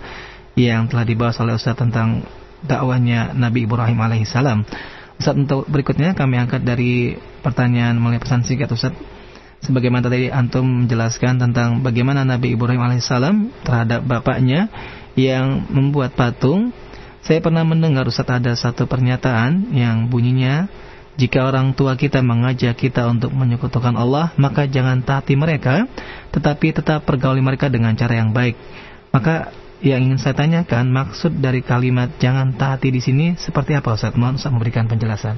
yang 0.54 0.86
telah 0.86 1.06
dibahas 1.10 1.42
oleh 1.42 1.58
Ustaz 1.58 1.74
tentang 1.74 2.22
dakwahnya 2.62 3.34
Nabi 3.34 3.66
Ibrahim 3.66 3.98
alaihissalam. 3.98 4.62
Ustaz 5.18 5.34
untuk 5.34 5.66
berikutnya 5.66 6.14
kami 6.14 6.38
angkat 6.38 6.62
dari 6.62 7.18
pertanyaan 7.42 7.98
melalui 7.98 8.22
pesan 8.22 8.46
singkat 8.46 8.70
Ustaz. 8.70 8.94
Sebagaimana 9.58 10.06
tadi 10.06 10.30
antum 10.30 10.86
menjelaskan 10.86 11.42
tentang 11.42 11.82
bagaimana 11.82 12.22
Nabi 12.22 12.54
Ibrahim 12.54 12.78
alaihissalam 12.78 13.66
terhadap 13.66 14.06
bapaknya 14.06 14.70
yang 15.18 15.66
membuat 15.74 16.14
patung 16.14 16.70
saya 17.28 17.44
pernah 17.44 17.68
mendengar 17.68 18.08
Ustaz 18.08 18.32
ada 18.32 18.56
satu 18.56 18.88
pernyataan 18.88 19.76
yang 19.76 20.08
bunyinya 20.08 20.72
jika 21.20 21.44
orang 21.44 21.76
tua 21.76 22.00
kita 22.00 22.24
mengajak 22.24 22.80
kita 22.80 23.04
untuk 23.10 23.36
menyekutukan 23.36 24.00
Allah, 24.00 24.32
maka 24.40 24.64
jangan 24.64 25.04
taati 25.04 25.36
mereka, 25.36 25.90
tetapi 26.32 26.72
tetap 26.72 27.04
pergauli 27.04 27.44
mereka 27.44 27.68
dengan 27.68 27.92
cara 28.00 28.22
yang 28.22 28.32
baik. 28.32 28.56
Maka 29.12 29.52
yang 29.84 30.08
ingin 30.08 30.22
saya 30.22 30.38
tanyakan, 30.38 30.88
maksud 30.88 31.42
dari 31.44 31.66
kalimat 31.66 32.16
jangan 32.22 32.56
taati 32.56 32.94
di 32.94 33.02
sini 33.04 33.36
seperti 33.36 33.76
apa 33.76 33.98
Ustaz? 33.98 34.16
Mohon 34.16 34.40
Ustaz 34.40 34.54
memberikan 34.54 34.88
penjelasan. 34.88 35.36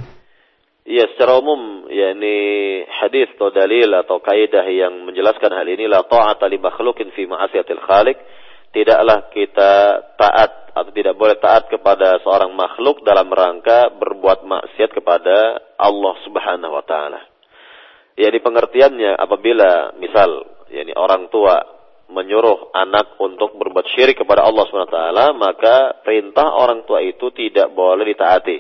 Ya, 0.86 1.10
secara 1.16 1.42
umum, 1.42 1.90
yakni 1.90 2.38
hadis 3.02 3.34
atau 3.34 3.50
dalil 3.50 3.90
atau 3.98 4.22
kaidah 4.22 4.68
yang 4.70 5.10
menjelaskan 5.10 5.58
hal 5.58 5.66
ini 5.66 5.90
la 5.90 6.06
ta'ata 6.06 6.46
li 6.52 6.62
makhluqin 6.62 7.10
fi 7.18 7.26
ma'asiyatil 7.26 7.82
khaliq 7.82 8.18
tidaklah 8.74 9.32
kita 9.34 9.72
taat 10.18 10.69
atau 10.80 10.92
tidak 10.96 11.20
boleh 11.20 11.36
taat 11.44 11.68
kepada 11.68 12.24
seorang 12.24 12.56
makhluk 12.56 13.04
dalam 13.04 13.28
rangka 13.28 13.92
berbuat 14.00 14.48
maksiat 14.48 14.96
kepada 14.96 15.60
Allah 15.76 16.16
Subhanahu 16.24 16.74
wa 16.74 16.86
taala. 16.88 17.20
Ya 18.16 18.32
di 18.32 18.40
pengertiannya 18.40 19.16
apabila 19.20 19.96
misal 20.00 20.48
yakni 20.72 20.96
orang 20.96 21.28
tua 21.28 21.60
menyuruh 22.10 22.74
anak 22.74 23.20
untuk 23.22 23.60
berbuat 23.60 23.86
syirik 23.94 24.24
kepada 24.24 24.48
Allah 24.48 24.64
Subhanahu 24.66 24.90
wa 24.90 24.98
taala, 24.98 25.26
maka 25.36 25.76
perintah 26.02 26.48
orang 26.56 26.88
tua 26.88 27.04
itu 27.06 27.30
tidak 27.36 27.70
boleh 27.76 28.08
ditaati. 28.08 28.58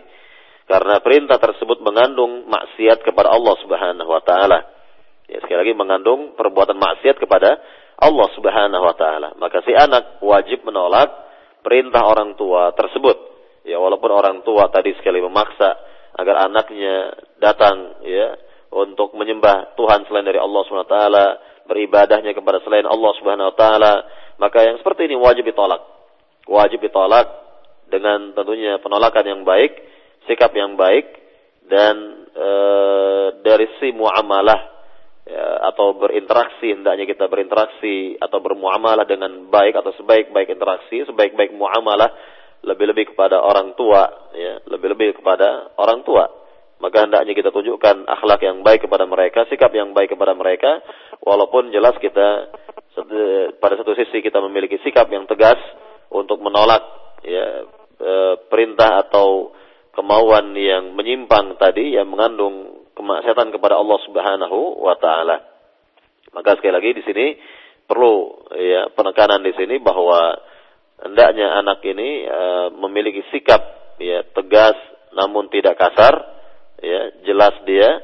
Karena 0.69 1.01
perintah 1.01 1.41
tersebut 1.41 1.81
mengandung 1.81 2.45
maksiat 2.45 3.01
kepada 3.01 3.33
Allah 3.33 3.57
Subhanahu 3.63 4.11
wa 4.11 4.21
taala. 4.21 4.59
Ya 5.25 5.41
sekali 5.41 5.65
lagi 5.65 5.73
mengandung 5.73 6.37
perbuatan 6.37 6.77
maksiat 6.77 7.17
kepada 7.17 7.57
Allah 7.97 8.27
Subhanahu 8.37 8.83
wa 8.85 8.95
taala. 8.95 9.33
Maka 9.41 9.65
si 9.65 9.73
anak 9.73 10.21
wajib 10.21 10.61
menolak 10.61 11.28
perintah 11.61 12.03
orang 12.05 12.35
tua 12.39 12.71
tersebut. 12.75 13.17
Ya 13.67 13.77
walaupun 13.77 14.09
orang 14.09 14.41
tua 14.41 14.71
tadi 14.71 14.95
sekali 14.97 15.19
memaksa 15.19 15.77
agar 16.15 16.49
anaknya 16.49 17.13
datang 17.37 18.01
ya 18.03 18.35
untuk 18.69 19.13
menyembah 19.17 19.73
Tuhan 19.77 20.05
selain 20.05 20.25
dari 20.25 20.37
Allah 20.37 20.61
Subhanahu 20.65 20.87
wa 20.89 20.93
taala, 20.93 21.25
beribadahnya 21.65 22.33
kepada 22.33 22.61
selain 22.65 22.85
Allah 22.85 23.11
Subhanahu 23.17 23.49
wa 23.53 23.55
taala, 23.57 23.93
maka 24.37 24.65
yang 24.65 24.77
seperti 24.81 25.09
ini 25.09 25.17
wajib 25.17 25.45
ditolak. 25.45 25.81
Wajib 26.49 26.81
ditolak 26.81 27.27
dengan 27.89 28.33
tentunya 28.33 28.77
penolakan 28.81 29.25
yang 29.25 29.41
baik, 29.45 29.73
sikap 30.25 30.53
yang 30.53 30.77
baik 30.77 31.05
dan 31.69 32.25
e, 32.33 32.49
dari 33.45 33.69
si 33.77 33.93
muamalah 33.93 34.78
ya, 35.29 35.69
atau 35.69 35.93
berinteraksi 35.95 36.73
hendaknya 36.73 37.05
kita 37.05 37.29
berinteraksi 37.29 38.17
atau 38.17 38.41
bermuamalah 38.41 39.05
dengan 39.05 39.47
baik 39.47 39.77
atau 39.77 39.93
sebaik-baik 40.01 40.49
interaksi, 40.49 41.05
sebaik-baik 41.05 41.53
muamalah 41.53 42.09
lebih-lebih 42.65 43.15
kepada 43.15 43.39
orang 43.39 43.77
tua, 43.77 44.33
ya, 44.35 44.59
lebih-lebih 44.67 45.21
kepada 45.21 45.71
orang 45.79 46.03
tua. 46.03 46.27
Maka 46.79 47.07
hendaknya 47.07 47.35
kita 47.35 47.51
tunjukkan 47.51 48.07
akhlak 48.07 48.39
yang 48.39 48.63
baik 48.63 48.87
kepada 48.87 49.03
mereka, 49.03 49.43
sikap 49.51 49.71
yang 49.75 49.91
baik 49.91 50.15
kepada 50.15 50.31
mereka, 50.31 50.79
walaupun 51.23 51.75
jelas 51.75 51.95
kita 51.99 52.51
pada 53.59 53.79
satu 53.79 53.95
sisi 53.95 54.19
kita 54.19 54.43
memiliki 54.43 54.79
sikap 54.83 55.07
yang 55.11 55.27
tegas 55.27 55.59
untuk 56.11 56.39
menolak 56.43 56.83
ya 57.23 57.63
e, 57.99 58.11
perintah 58.47 59.07
atau 59.07 59.55
kemauan 59.95 60.55
yang 60.55 60.95
menyimpang 60.95 61.59
tadi 61.59 61.95
yang 61.95 62.07
mengandung 62.11 62.87
kemaksiatan 62.99 63.55
kepada 63.55 63.79
Allah 63.79 63.99
Subhanahu 64.03 64.83
wa 64.83 64.99
taala. 64.99 65.39
Maka 66.35 66.59
sekali 66.59 66.75
lagi 66.75 66.99
di 66.99 67.03
sini 67.07 67.25
perlu 67.87 68.45
ya 68.59 68.91
penekanan 68.91 69.39
di 69.39 69.55
sini 69.55 69.79
bahwa 69.79 70.35
hendaknya 70.99 71.57
anak 71.63 71.79
ini 71.87 72.27
uh, 72.27 72.67
memiliki 72.75 73.23
sikap 73.31 73.95
ya 73.97 74.27
tegas 74.35 74.75
namun 75.15 75.47
tidak 75.49 75.79
kasar 75.79 76.13
ya 76.83 77.23
jelas 77.25 77.55
dia 77.65 78.03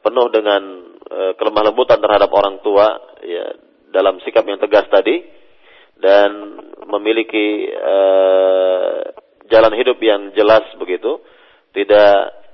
penuh 0.00 0.32
dengan 0.32 0.62
uh, 1.10 1.32
kelemah 1.36 1.68
lembutan 1.68 2.00
terhadap 2.00 2.30
orang 2.32 2.62
tua 2.64 2.96
ya 3.26 3.44
dalam 3.92 4.22
sikap 4.24 4.46
yang 4.46 4.62
tegas 4.62 4.88
tadi 4.88 5.20
dan 6.00 6.30
memiliki 6.88 7.66
uh, 7.76 9.04
jalan 9.52 9.74
hidup 9.76 9.98
yang 10.00 10.32
jelas 10.32 10.64
begitu 10.80 11.20
tidak 11.76 12.45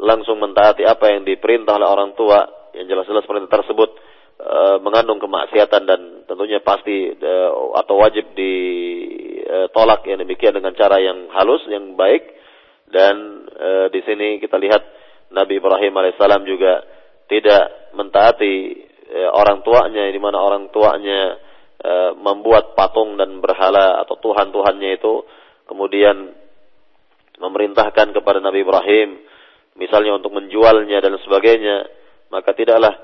langsung 0.00 0.40
mentaati 0.40 0.84
apa 0.84 1.12
yang 1.12 1.24
diperintah 1.24 1.76
oleh 1.76 1.88
orang 1.88 2.12
tua 2.16 2.44
yang 2.76 2.84
jelas-jelas 2.88 3.24
perintah 3.24 3.60
tersebut 3.62 3.90
Eh, 4.36 4.76
mengandung 4.84 5.16
kemaksiatan 5.16 5.88
dan 5.88 6.00
tentunya 6.28 6.60
pasti 6.60 7.08
uh, 7.08 7.72
atau 7.72 7.96
wajib 7.96 8.36
ditolak 8.36 10.04
yang 10.04 10.20
demikian 10.20 10.52
dengan 10.52 10.76
cara 10.76 11.00
yang 11.00 11.32
halus 11.32 11.64
yang 11.72 11.96
baik. 11.96 12.36
Dan 12.84 13.48
uh, 13.48 13.88
di 13.88 14.04
sini 14.04 14.36
kita 14.36 14.60
lihat 14.60 14.84
Nabi 15.32 15.56
Ibrahim 15.56 15.88
alaihissalam 15.88 16.44
juga 16.44 16.84
tidak 17.32 17.96
mentaati 17.96 18.54
uh, 19.08 19.32
orang 19.32 19.64
tuanya 19.64 20.04
di 20.04 20.20
mana 20.20 20.36
orang 20.36 20.68
tuanya 20.68 21.40
uh, 21.80 22.12
membuat 22.20 22.76
patung 22.76 23.16
dan 23.16 23.40
berhala 23.40 24.04
atau 24.04 24.20
tuhan-tuhannya 24.20 25.00
itu 25.00 25.24
kemudian 25.64 26.36
memerintahkan 27.40 28.12
kepada 28.12 28.44
Nabi 28.44 28.68
Ibrahim 28.68 29.16
misalnya 29.76 30.16
untuk 30.16 30.32
menjualnya 30.32 30.98
dan 31.00 31.16
sebagainya 31.20 31.88
maka 32.32 32.52
tidaklah 32.52 32.96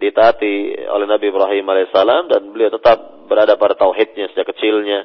ditaati 0.00 0.86
oleh 0.88 1.06
Nabi 1.08 1.28
Ibrahim 1.28 1.64
alaihissalam 1.68 2.32
dan 2.32 2.40
beliau 2.52 2.72
tetap 2.72 3.28
berada 3.28 3.60
pada 3.60 3.76
tauhidnya 3.76 4.32
sejak 4.32 4.56
kecilnya 4.56 5.04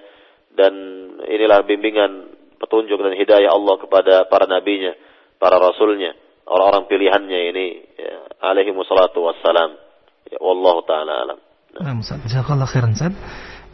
dan 0.56 0.74
inilah 1.28 1.68
bimbingan 1.68 2.32
petunjuk 2.58 2.96
dan 2.96 3.14
hidayah 3.14 3.52
Allah 3.52 3.76
kepada 3.78 4.14
para 4.32 4.48
nabinya, 4.48 4.96
para 5.36 5.60
rasulnya, 5.60 6.16
orang-orang 6.48 6.88
pilihannya 6.88 7.40
ini 7.52 7.66
ya, 8.00 8.16
alaihi 8.40 8.72
wassalam. 8.72 9.76
Ya, 10.32 10.40
wallahu 10.42 10.82
taala 10.88 11.14
alam. 11.28 11.40
Nah, 11.76 12.00
Jazakallah 12.02 12.66
khairan 12.66 12.96
Ustaz. 12.96 13.14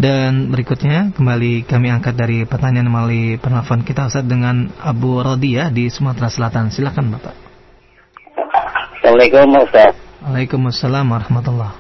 Dan 0.02 0.50
berikutnya 0.50 1.14
kembali 1.14 1.62
kami 1.70 1.94
angkat 1.94 2.18
dari 2.18 2.42
pertanyaan 2.50 2.90
melalui 2.90 3.38
penelpon 3.38 3.86
kita 3.86 4.10
Ustaz 4.10 4.26
dengan 4.26 4.74
Abu 4.82 5.22
Radiyah 5.22 5.70
di 5.70 5.94
Sumatera 5.94 6.26
Selatan. 6.26 6.74
Silakan 6.74 7.14
Bapak. 7.14 7.38
Assalamualaikum 8.98 9.62
Ustaz. 9.62 9.94
Waalaikumsalam 10.26 11.06
warahmatullah. 11.06 11.78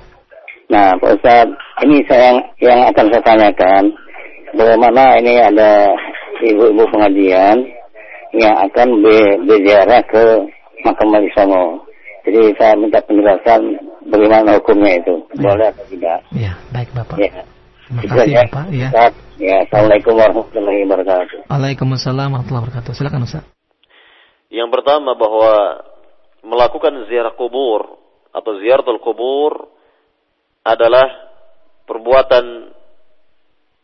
Nah, 0.69 0.93
Pak 1.01 1.17
Ustaz, 1.17 1.49
ini 1.81 2.05
saya 2.05 2.29
yang, 2.29 2.37
yang 2.61 2.79
akan 2.93 3.05
saya 3.09 3.23
tanyakan. 3.25 3.83
Bagaimana 4.53 5.17
ini 5.17 5.33
ada 5.41 5.89
ibu-ibu 6.45 6.85
pengajian 6.93 7.57
yang 8.37 8.53
akan 8.69 9.01
berziarah 9.49 10.01
ke 10.05 10.23
makam 10.85 11.09
Wali 11.09 11.29
Songo. 11.33 11.89
Jadi 12.29 12.53
saya 12.61 12.77
minta 12.77 13.01
penjelasan 13.01 13.81
bagaimana 14.13 14.61
hukumnya 14.61 15.01
itu. 15.01 15.25
Boleh 15.41 15.73
atau 15.73 15.85
tidak? 15.89 16.21
Ya, 16.37 16.53
baik 16.69 16.93
Bapak. 16.93 17.17
Ya. 17.17 17.41
Terima 17.91 18.13
kasih 18.23 18.31
ya. 18.31 18.43
Bapak. 18.47 18.65
Ya. 18.71 18.89
ya. 19.35 19.55
Assalamualaikum 19.67 20.13
warahmatullahi 20.15 20.79
wabarakatuh. 20.87 21.37
Waalaikumsalam 21.51 22.27
warahmatullahi 22.31 22.63
wabarakatuh. 22.63 22.91
Silakan 22.95 23.27
Ustaz. 23.27 23.43
Yang 24.47 24.69
pertama 24.71 25.11
bahwa 25.19 25.83
melakukan 26.47 27.07
ziarah 27.11 27.35
kubur 27.35 27.99
atau 28.31 28.51
ziaratul 28.63 29.03
kubur 29.03 29.67
adalah 30.63 31.07
perbuatan 31.83 32.71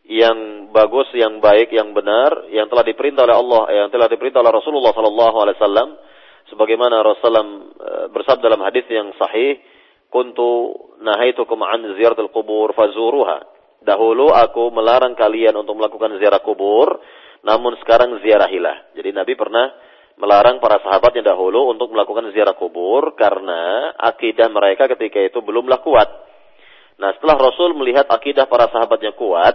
yang 0.08 0.72
bagus, 0.72 1.12
yang 1.12 1.44
baik, 1.44 1.68
yang 1.68 1.92
benar, 1.92 2.48
yang 2.48 2.64
telah 2.72 2.80
diperintah 2.80 3.28
oleh 3.28 3.36
Allah, 3.36 3.62
yang 3.76 3.88
telah 3.92 4.08
diperintah 4.08 4.40
oleh 4.40 4.52
Rasulullah 4.56 4.92
sallallahu 4.96 5.36
alaihi 5.36 5.56
wasallam 5.60 5.88
sebagaimana 6.48 7.04
Rasulullah 7.04 7.44
eh, 7.44 8.06
bersabda 8.08 8.48
dalam 8.48 8.64
hadis 8.64 8.88
yang 8.88 9.12
sahih, 9.20 9.60
"Kuntu 10.08 10.72
nahaitukum 11.04 11.60
an 11.60 11.92
ziyaratul 12.00 12.32
kubur 12.32 12.72
fazuruha." 12.72 13.57
Dahulu 13.78 14.34
aku 14.34 14.74
melarang 14.74 15.14
kalian 15.14 15.54
untuk 15.54 15.78
melakukan 15.78 16.18
ziarah 16.18 16.42
kubur, 16.42 16.98
namun 17.46 17.78
sekarang 17.78 18.18
ziarahilah. 18.20 18.92
Jadi 18.98 19.14
Nabi 19.14 19.38
pernah 19.38 19.70
melarang 20.18 20.58
para 20.58 20.82
sahabat 20.82 21.14
yang 21.14 21.26
dahulu 21.26 21.70
untuk 21.70 21.94
melakukan 21.94 22.34
ziarah 22.34 22.58
kubur 22.58 23.14
karena 23.14 23.94
akidah 23.94 24.50
mereka 24.50 24.90
ketika 24.90 25.22
itu 25.22 25.38
belumlah 25.38 25.78
kuat. 25.80 26.10
Nah, 26.98 27.14
setelah 27.14 27.38
Rasul 27.38 27.78
melihat 27.78 28.10
akidah 28.10 28.50
para 28.50 28.66
sahabatnya 28.74 29.14
kuat, 29.14 29.54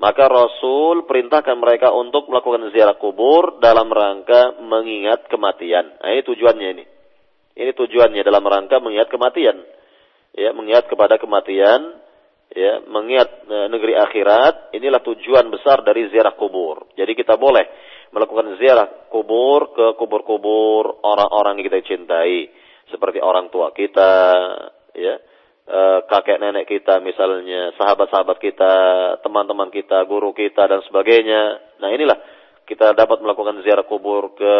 maka 0.00 0.24
Rasul 0.32 1.04
perintahkan 1.04 1.60
mereka 1.60 1.92
untuk 1.92 2.32
melakukan 2.32 2.72
ziarah 2.72 2.96
kubur 2.96 3.60
dalam 3.60 3.92
rangka 3.92 4.56
mengingat 4.64 5.28
kematian. 5.28 6.00
Nah, 6.00 6.08
ini 6.16 6.24
tujuannya 6.24 6.68
ini. 6.80 6.84
Ini 7.60 7.76
tujuannya 7.76 8.24
dalam 8.24 8.40
rangka 8.40 8.80
mengingat 8.80 9.12
kematian. 9.12 9.60
Ya, 10.32 10.56
mengingat 10.56 10.88
kepada 10.88 11.20
kematian, 11.20 12.00
ya, 12.54 12.82
mengingat 12.86 13.46
e, 13.46 13.56
negeri 13.70 13.94
akhirat, 13.94 14.74
inilah 14.74 15.00
tujuan 15.02 15.46
besar 15.50 15.86
dari 15.86 16.10
ziarah 16.10 16.34
kubur. 16.34 16.90
Jadi 16.98 17.12
kita 17.14 17.38
boleh 17.38 17.64
melakukan 18.10 18.58
ziarah 18.58 19.06
kubur 19.06 19.70
ke 19.70 19.86
kubur-kubur 19.94 21.02
orang-orang 21.06 21.62
yang 21.62 21.66
kita 21.70 21.80
cintai. 21.86 22.50
Seperti 22.90 23.22
orang 23.22 23.54
tua 23.54 23.70
kita 23.70 24.10
ya 24.98 25.14
e, 25.62 25.80
kakek 26.10 26.42
nenek 26.42 26.66
kita 26.66 26.98
misalnya 26.98 27.70
sahabat-sahabat 27.78 28.38
kita 28.42 28.72
teman-teman 29.22 29.70
kita 29.70 30.02
guru 30.10 30.34
kita 30.34 30.66
dan 30.66 30.82
sebagainya. 30.90 31.42
Nah 31.78 31.88
inilah 31.94 32.18
kita 32.66 32.98
dapat 32.98 33.22
melakukan 33.22 33.62
ziarah 33.62 33.86
kubur 33.86 34.34
ke 34.34 34.56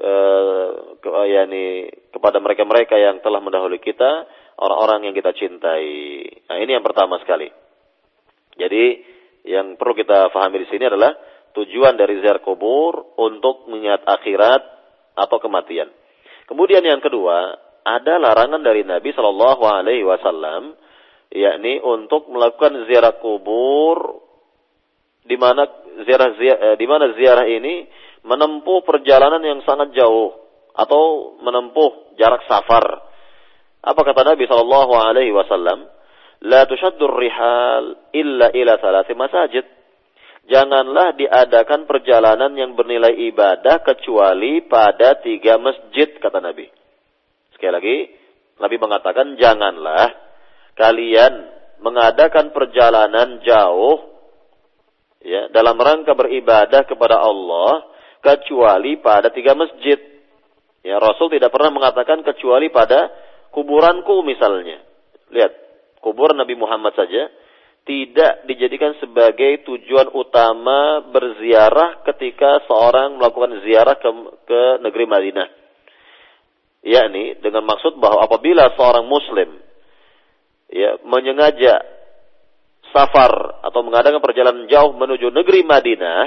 e, 0.00 0.12
ke 1.04 1.08
ya 1.28 1.44
ini 1.44 1.92
kepada 2.16 2.40
mereka-mereka 2.40 2.96
yang 2.96 3.20
telah 3.20 3.44
mendahului 3.44 3.80
kita 3.84 4.24
orang-orang 4.58 5.10
yang 5.10 5.14
kita 5.14 5.32
cintai 5.34 6.22
nah 6.50 6.56
ini 6.58 6.74
yang 6.74 6.84
pertama 6.84 7.18
sekali 7.22 7.48
jadi 8.58 8.84
yang 9.46 9.78
perlu 9.78 9.94
kita 9.94 10.34
fahami 10.34 10.66
di 10.66 10.68
sini 10.68 10.90
adalah 10.90 11.14
tujuan 11.54 11.94
dari 11.94 12.20
ziarah 12.20 12.42
kubur 12.42 13.16
untuk 13.16 13.70
mengingat 13.70 14.04
akhirat 14.04 14.62
atau 15.18 15.38
kematian. 15.40 15.88
Kemudian 16.46 16.82
yang 16.84 17.02
kedua, 17.02 17.56
ada 17.82 18.14
larangan 18.20 18.60
dari 18.60 18.84
Nabi 18.84 19.14
Shallallahu 19.14 19.62
Alaihi 19.64 20.04
Wasallam, 20.04 20.76
yakni 21.32 21.80
untuk 21.80 22.28
melakukan 22.28 22.86
ziarah 22.90 23.16
kubur 23.18 24.26
di 25.24 25.36
mana 25.36 25.64
eh, 26.04 26.76
di 26.76 26.86
mana 26.88 27.12
ziarah 27.16 27.44
ini 27.44 27.84
menempuh 28.24 28.84
perjalanan 28.84 29.40
yang 29.44 29.60
sangat 29.64 29.92
jauh 29.96 30.34
atau 30.72 31.34
menempuh 31.40 32.16
jarak 32.20 32.44
safar. 32.46 33.07
Apa 33.82 34.00
kata 34.02 34.34
Nabi 34.34 34.44
Shallallahu 34.46 34.92
Alaihi 34.94 35.34
Wasallam? 35.34 35.86
La 36.46 36.66
tushaddur 36.70 37.18
rihal 37.18 37.98
illa 38.14 38.50
ila 38.54 38.78
thalathi 38.78 39.14
masajid 39.18 39.66
janganlah 40.48 41.14
diadakan 41.14 41.84
perjalanan 41.84 42.56
yang 42.56 42.72
bernilai 42.74 43.14
ibadah 43.30 43.84
kecuali 43.84 44.64
pada 44.64 45.20
tiga 45.20 45.60
masjid, 45.60 46.08
kata 46.18 46.40
Nabi. 46.40 46.66
Sekali 47.54 47.72
lagi, 47.72 47.96
Nabi 48.58 48.76
mengatakan 48.80 49.36
janganlah 49.36 50.16
kalian 50.74 51.32
mengadakan 51.78 52.50
perjalanan 52.50 53.38
jauh 53.44 54.18
ya 55.22 55.46
dalam 55.54 55.78
rangka 55.78 56.16
beribadah 56.16 56.82
kepada 56.88 57.22
Allah 57.22 57.86
kecuali 58.24 58.98
pada 58.98 59.30
tiga 59.30 59.54
masjid. 59.54 60.00
Ya, 60.82 60.96
Rasul 60.98 61.28
tidak 61.34 61.52
pernah 61.52 61.74
mengatakan 61.74 62.24
kecuali 62.24 62.72
pada 62.72 63.10
kuburanku 63.58 64.22
misalnya. 64.22 64.78
Lihat, 65.34 65.52
kuburan 65.98 66.38
Nabi 66.38 66.54
Muhammad 66.54 66.94
saja 66.94 67.26
tidak 67.82 68.46
dijadikan 68.46 68.94
sebagai 69.02 69.66
tujuan 69.66 70.14
utama 70.14 71.02
berziarah 71.10 72.06
ketika 72.06 72.62
seorang 72.70 73.18
melakukan 73.18 73.58
ziarah 73.66 73.98
ke, 73.98 74.10
ke 74.46 74.60
negeri 74.86 75.04
Madinah. 75.10 75.48
Yakni 76.86 77.42
dengan 77.42 77.66
maksud 77.66 77.98
bahwa 77.98 78.22
apabila 78.22 78.70
seorang 78.78 79.02
muslim 79.02 79.58
ya 80.70 81.00
menyengaja 81.02 81.82
safar 82.94 83.64
atau 83.66 83.80
mengadakan 83.82 84.22
perjalanan 84.22 84.70
jauh 84.70 84.94
menuju 84.94 85.34
negeri 85.34 85.66
Madinah, 85.66 86.22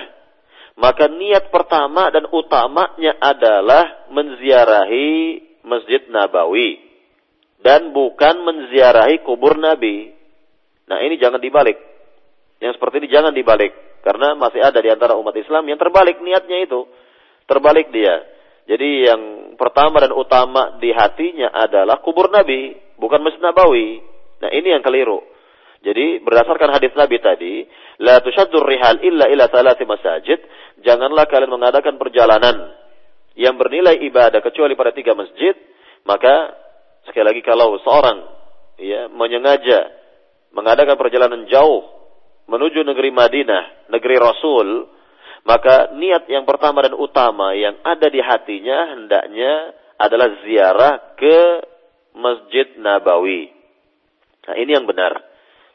maka 0.82 1.08
niat 1.08 1.54
pertama 1.54 2.12
dan 2.12 2.28
utamanya 2.36 3.16
adalah 3.22 4.12
menziarahi 4.12 5.40
Masjid 5.62 6.10
Nabawi 6.10 6.91
dan 7.62 7.94
bukan 7.94 8.42
menziarahi 8.42 9.22
kubur 9.22 9.58
Nabi. 9.58 10.10
Nah, 10.90 11.00
ini 11.06 11.16
jangan 11.22 11.40
dibalik. 11.40 11.78
Yang 12.62 12.78
seperti 12.78 13.06
ini 13.06 13.10
jangan 13.10 13.34
dibalik 13.34 13.74
karena 14.06 14.34
masih 14.38 14.62
ada 14.62 14.82
di 14.82 14.90
antara 14.90 15.18
umat 15.18 15.34
Islam 15.38 15.66
yang 15.70 15.78
terbalik 15.78 16.22
niatnya 16.22 16.66
itu. 16.66 16.86
Terbalik 17.46 17.90
dia. 17.94 18.22
Jadi 18.70 19.10
yang 19.10 19.22
pertama 19.58 20.02
dan 20.02 20.14
utama 20.14 20.78
di 20.78 20.94
hatinya 20.94 21.50
adalah 21.54 22.02
kubur 22.02 22.30
Nabi, 22.30 22.78
bukan 22.98 23.22
Masjid 23.22 23.42
Nabawi. 23.42 24.02
Nah, 24.42 24.50
ini 24.54 24.74
yang 24.74 24.86
keliru. 24.86 25.22
Jadi 25.82 26.22
berdasarkan 26.22 26.78
hadis 26.78 26.94
Nabi 26.94 27.18
tadi, 27.18 27.66
la 28.06 28.22
tushaddur 28.22 28.62
rihal 28.62 29.02
illa 29.02 29.26
ila 29.26 29.50
salati 29.50 29.82
masajid, 29.82 30.38
janganlah 30.86 31.26
kalian 31.26 31.50
mengadakan 31.50 31.98
perjalanan 31.98 32.70
yang 33.34 33.58
bernilai 33.58 33.98
ibadah 34.06 34.46
kecuali 34.46 34.78
pada 34.78 34.94
tiga 34.94 35.18
masjid, 35.18 35.58
maka 36.06 36.54
sekali 37.08 37.26
lagi 37.26 37.42
kalau 37.42 37.78
seorang 37.82 38.18
ya 38.82 39.10
menyengaja 39.10 39.80
mengadakan 40.52 41.00
perjalanan 41.00 41.48
jauh 41.48 42.02
menuju 42.52 42.84
negeri 42.84 43.16
Madinah, 43.16 43.88
negeri 43.88 44.16
Rasul, 44.20 44.90
maka 45.48 45.96
niat 45.96 46.28
yang 46.28 46.44
pertama 46.44 46.84
dan 46.84 46.94
utama 47.00 47.56
yang 47.56 47.80
ada 47.82 48.08
di 48.12 48.20
hatinya 48.20 48.98
hendaknya 48.98 49.74
adalah 49.96 50.28
ziarah 50.44 50.94
ke 51.16 51.38
Masjid 52.18 52.76
Nabawi. 52.76 53.54
Nah, 54.50 54.56
ini 54.58 54.74
yang 54.74 54.90
benar. 54.90 55.16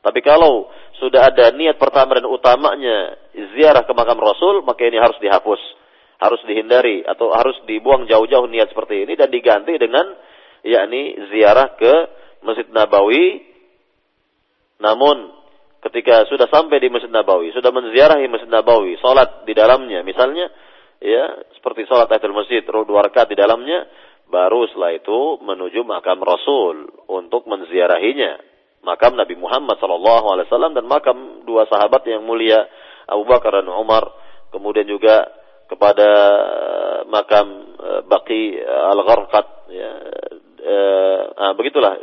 Tapi 0.04 0.20
kalau 0.22 0.70
sudah 1.02 1.32
ada 1.32 1.50
niat 1.54 1.80
pertama 1.80 2.18
dan 2.18 2.26
utamanya 2.28 3.18
ziarah 3.56 3.82
ke 3.82 3.92
makam 3.96 4.18
Rasul, 4.20 4.62
maka 4.62 4.86
ini 4.86 5.00
harus 5.00 5.18
dihapus. 5.18 5.58
Harus 6.16 6.40
dihindari 6.48 7.04
atau 7.04 7.28
harus 7.34 7.56
dibuang 7.68 8.08
jauh-jauh 8.08 8.48
niat 8.48 8.72
seperti 8.72 9.04
ini 9.04 9.20
dan 9.20 9.28
diganti 9.28 9.76
dengan 9.76 10.16
yakni 10.64 11.18
ziarah 11.32 11.76
ke 11.76 11.94
Masjid 12.44 12.68
Nabawi. 12.70 13.42
Namun 14.80 15.32
ketika 15.88 16.28
sudah 16.28 16.48
sampai 16.52 16.78
di 16.78 16.88
Masjid 16.92 17.10
Nabawi, 17.10 17.52
sudah 17.52 17.72
menziarahi 17.72 18.28
Masjid 18.28 18.48
Nabawi, 18.48 19.00
salat 19.00 19.44
di 19.48 19.52
dalamnya 19.56 20.04
misalnya, 20.04 20.48
ya 21.00 21.44
seperti 21.56 21.88
salat 21.88 22.08
tahiyatul 22.08 22.36
masjid, 22.36 22.60
dua 22.64 23.08
rakaat 23.08 23.32
di 23.32 23.36
dalamnya, 23.36 23.88
baru 24.26 24.66
setelah 24.70 24.92
itu 24.94 25.40
menuju 25.42 25.86
makam 25.86 26.18
Rasul 26.20 26.90
untuk 27.08 27.46
menziarahinya 27.46 28.42
makam 28.82 29.18
Nabi 29.18 29.34
Muhammad 29.34 29.78
SAW 29.78 30.74
dan 30.74 30.86
makam 30.86 31.42
dua 31.42 31.66
sahabat 31.66 32.06
yang 32.06 32.22
mulia 32.22 32.66
Abu 33.06 33.26
Bakar 33.26 33.62
dan 33.62 33.70
Umar 33.70 34.06
kemudian 34.50 34.86
juga 34.86 35.26
kepada 35.66 36.06
eh, 36.06 37.00
makam 37.10 37.46
uh, 37.74 38.00
Baqi 38.06 38.54
uh, 38.62 38.94
Al-Gharqat 38.94 39.46
ya 40.66 41.52
uh, 41.52 41.52
begitulah 41.54 41.94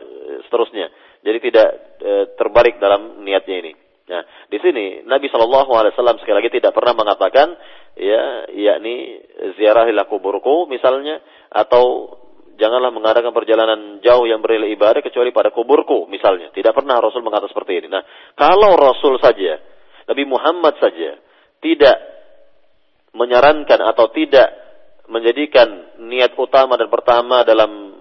seterusnya 0.48 0.88
jadi 1.19 1.38
tidak 1.44 1.68
uh, 1.99 2.26
terbalik 2.40 2.80
dalam 2.80 3.23
niatnya 3.27 3.60
ini 3.60 3.73
nah 4.03 4.23
di 4.48 4.57
sini 4.60 5.03
Nabi 5.03 5.27
Shallallahu 5.27 5.72
Alaihi 5.76 5.95
Wasallam 5.95 6.19
sekali 6.23 6.44
lagi 6.44 6.52
tidak 6.52 6.76
pernah 6.76 6.95
mengatakan 6.95 7.56
ya 7.99 8.48
yakni 8.52 9.19
ziarahilah 9.60 10.07
kuburku 10.07 10.68
misalnya 10.68 11.19
atau 11.52 12.15
janganlah 12.57 12.94
mengadakan 12.94 13.34
perjalanan 13.34 13.99
jauh 14.02 14.26
yang 14.30 14.41
bernilai 14.41 14.73
ibadah 14.77 15.02
kecuali 15.02 15.34
pada 15.34 15.49
kuburku 15.49 16.06
misalnya. 16.10 16.53
Tidak 16.53 16.73
pernah 16.73 17.02
Rasul 17.02 17.26
mengatakan 17.26 17.52
seperti 17.53 17.81
ini. 17.81 17.88
Nah, 17.90 18.03
kalau 18.38 18.77
Rasul 18.77 19.18
saja, 19.18 19.57
Nabi 20.06 20.23
Muhammad 20.27 20.77
saja 20.77 21.18
tidak 21.64 21.98
menyarankan 23.14 23.80
atau 23.94 24.10
tidak 24.10 24.49
menjadikan 25.07 25.99
niat 26.02 26.34
utama 26.40 26.80
dan 26.80 26.90
pertama 26.90 27.45
dalam 27.45 27.93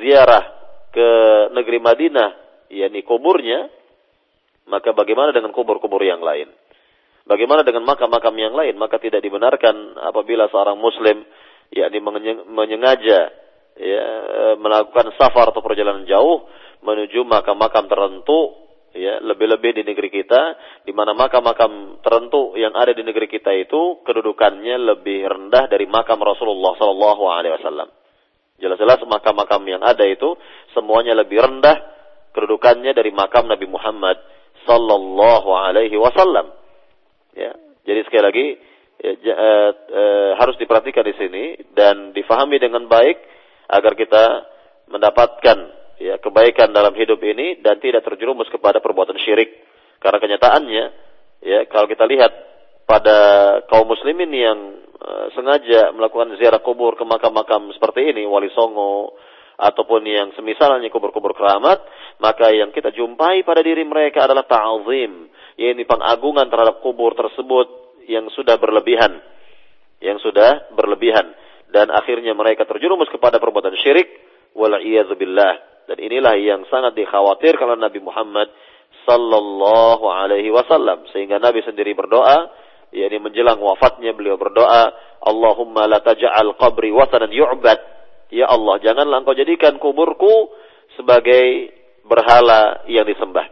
ziarah 0.00 0.44
ke 0.90 1.08
negeri 1.52 1.78
Madinah, 1.78 2.30
yakni 2.72 3.04
kuburnya, 3.04 3.68
maka 4.66 4.90
bagaimana 4.96 5.30
dengan 5.30 5.52
kubur-kubur 5.54 6.02
yang 6.02 6.24
lain? 6.24 6.50
Bagaimana 7.26 7.66
dengan 7.66 7.82
makam-makam 7.82 8.34
yang 8.38 8.54
lain? 8.54 8.78
Maka 8.78 9.02
tidak 9.02 9.18
dibenarkan 9.22 9.98
apabila 9.98 10.46
seorang 10.46 10.78
muslim 10.78 11.26
yakni 11.74 11.98
menyengaja 12.46 13.20
ya 13.76 14.06
melakukan 14.56 15.10
safar 15.18 15.50
atau 15.50 15.60
perjalanan 15.60 16.06
jauh 16.06 16.46
menuju 16.86 17.26
makam-makam 17.26 17.90
tertentu 17.90 18.54
ya 18.96 19.20
lebih-lebih 19.20 19.76
di 19.76 19.82
negeri 19.84 20.08
kita 20.08 20.42
di 20.86 20.92
mana 20.94 21.12
makam-makam 21.12 22.00
tertentu 22.00 22.56
yang 22.56 22.72
ada 22.72 22.96
di 22.96 23.04
negeri 23.04 23.28
kita 23.28 23.52
itu 23.52 24.00
kedudukannya 24.06 24.96
lebih 24.96 25.26
rendah 25.26 25.68
dari 25.68 25.84
makam 25.90 26.22
Rasulullah 26.22 26.78
Sallallahu 26.78 27.22
Alaihi 27.28 27.54
Wasallam. 27.60 27.88
Jelas-jelas 28.56 29.04
makam-makam 29.04 29.60
yang 29.68 29.82
ada 29.84 30.04
itu 30.08 30.36
semuanya 30.72 31.12
lebih 31.12 31.44
rendah 31.44 31.76
kedudukannya 32.32 32.92
dari 32.96 33.12
makam 33.12 33.48
Nabi 33.48 33.68
Muhammad 33.68 34.16
Sallallahu 34.64 35.48
Alaihi 35.52 35.96
Wasallam. 35.96 36.52
Ya, 37.36 37.52
jadi 37.84 38.00
sekali 38.08 38.22
lagi 38.24 38.46
ya, 39.00 39.12
uh, 39.12 39.70
uh, 39.72 40.30
harus 40.40 40.56
diperhatikan 40.56 41.04
di 41.04 41.14
sini 41.20 41.44
dan 41.76 42.16
difahami 42.16 42.56
dengan 42.56 42.88
baik 42.88 43.20
agar 43.68 43.92
kita 43.92 44.24
mendapatkan 44.88 45.58
ya 46.00 46.20
kebaikan 46.20 46.72
dalam 46.72 46.92
hidup 46.96 47.20
ini 47.24 47.60
dan 47.60 47.80
tidak 47.80 48.04
terjerumus 48.04 48.48
kepada 48.48 48.80
perbuatan 48.80 49.16
syirik. 49.20 49.52
Karena 50.00 50.18
kenyataannya 50.20 50.84
ya 51.44 51.58
kalau 51.68 51.88
kita 51.88 52.04
lihat 52.04 52.32
pada 52.86 53.18
kaum 53.66 53.90
muslimin 53.90 54.30
yang 54.30 54.58
sengaja 55.34 55.94
melakukan 55.94 56.34
ziarah 56.38 56.58
kubur 56.58 56.98
ke 56.98 57.04
makam-makam 57.06 57.70
seperti 57.74 58.10
ini, 58.10 58.26
Wali 58.26 58.50
Songo 58.50 59.14
ataupun 59.56 60.04
yang 60.04 60.28
semisalnya 60.36 60.92
kubur-kubur 60.92 61.32
keramat, 61.32 61.80
maka 62.20 62.52
yang 62.52 62.74
kita 62.76 62.92
jumpai 62.92 63.40
pada 63.40 63.64
diri 63.64 63.88
mereka 63.88 64.28
adalah 64.28 64.44
ta'zim, 64.44 65.32
yakni 65.56 65.88
pengagungan 65.88 66.52
terhadap 66.52 66.84
kubur 66.84 67.16
tersebut 67.16 67.68
yang 68.10 68.28
sudah 68.36 68.60
berlebihan. 68.60 69.16
Yang 70.04 70.28
sudah 70.28 70.70
berlebihan. 70.76 71.32
Dan 71.72 71.88
akhirnya 71.88 72.36
mereka 72.36 72.68
terjerumus 72.68 73.08
kepada 73.08 73.40
perbuatan 73.40 73.74
syirik 73.80 74.06
wal 74.52 74.76
billah. 75.16 75.54
Dan 75.88 75.98
inilah 76.02 76.34
yang 76.36 76.66
sangat 76.68 76.92
dikhawatirkan 76.98 77.66
oleh 77.74 77.80
Nabi 77.80 78.00
Muhammad 78.04 78.52
sallallahu 79.08 80.04
alaihi 80.04 80.52
wasallam. 80.52 81.08
Sehingga 81.16 81.40
Nabi 81.40 81.64
sendiri 81.64 81.96
berdoa 81.96 82.65
yakni 82.96 83.20
menjelang 83.20 83.60
wafatnya 83.60 84.16
beliau 84.16 84.40
berdoa 84.40 84.88
Allahumma 85.20 85.84
la 85.84 86.00
taj'al 86.00 86.56
qabri 86.56 86.88
wasanan 86.94 87.28
yu'bad. 87.28 87.80
Ya 88.32 88.48
Allah 88.48 88.80
janganlah 88.80 89.22
engkau 89.22 89.36
jadikan 89.36 89.76
kuburku 89.76 90.50
sebagai 90.96 91.76
berhala 92.08 92.86
yang 92.88 93.04
disembah. 93.04 93.46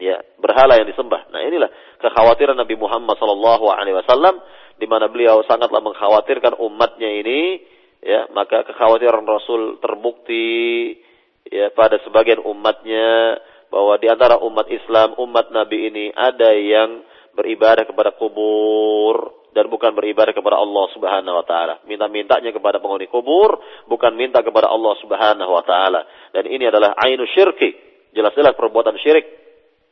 Ya 0.00 0.24
berhala 0.40 0.80
yang 0.80 0.88
disembah. 0.88 1.28
Nah 1.28 1.44
inilah 1.44 1.68
kekhawatiran 2.00 2.56
Nabi 2.56 2.74
Muhammad 2.80 3.20
sallallahu 3.20 3.68
alaihi 3.68 4.00
wasallam 4.00 4.40
di 4.80 4.88
mana 4.88 5.12
beliau 5.12 5.44
sangatlah 5.44 5.84
mengkhawatirkan 5.84 6.56
umatnya 6.56 7.20
ini, 7.20 7.60
ya, 8.00 8.24
maka 8.32 8.64
kekhawatiran 8.64 9.28
Rasul 9.28 9.76
terbukti 9.84 10.96
ya 11.44 11.68
pada 11.76 12.00
sebagian 12.00 12.40
umatnya 12.40 13.36
bahwa 13.68 14.00
di 14.00 14.08
antara 14.08 14.40
umat 14.40 14.66
Islam, 14.72 15.14
umat 15.20 15.52
Nabi 15.52 15.92
ini 15.92 16.04
ada 16.16 16.56
yang 16.56 17.04
beribadah 17.40 17.88
kepada 17.88 18.12
kubur 18.20 19.48
dan 19.56 19.66
bukan 19.66 19.96
beribadah 19.96 20.36
kepada 20.36 20.60
Allah 20.60 20.86
Subhanahu 20.92 21.36
wa 21.40 21.44
taala. 21.48 21.74
Minta-mintanya 21.88 22.52
kepada 22.52 22.78
penghuni 22.78 23.08
kubur, 23.08 23.58
bukan 23.88 24.12
minta 24.14 24.44
kepada 24.44 24.68
Allah 24.68 24.94
Subhanahu 25.00 25.50
wa 25.50 25.64
taala. 25.64 26.06
Dan 26.36 26.46
ini 26.46 26.68
adalah 26.68 26.94
ainu 27.00 27.24
syirki, 27.32 27.74
jelas-jelas 28.12 28.54
perbuatan 28.54 28.94
syirik. 29.00 29.26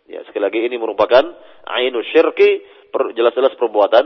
Ya, 0.09 0.25
sekali 0.29 0.45
lagi 0.45 0.61
ini 0.62 0.77
merupakan 0.77 1.25
ainu 1.69 2.05
syirki, 2.12 2.62
jelas-jelas 3.16 3.57
perbuatan 3.57 4.05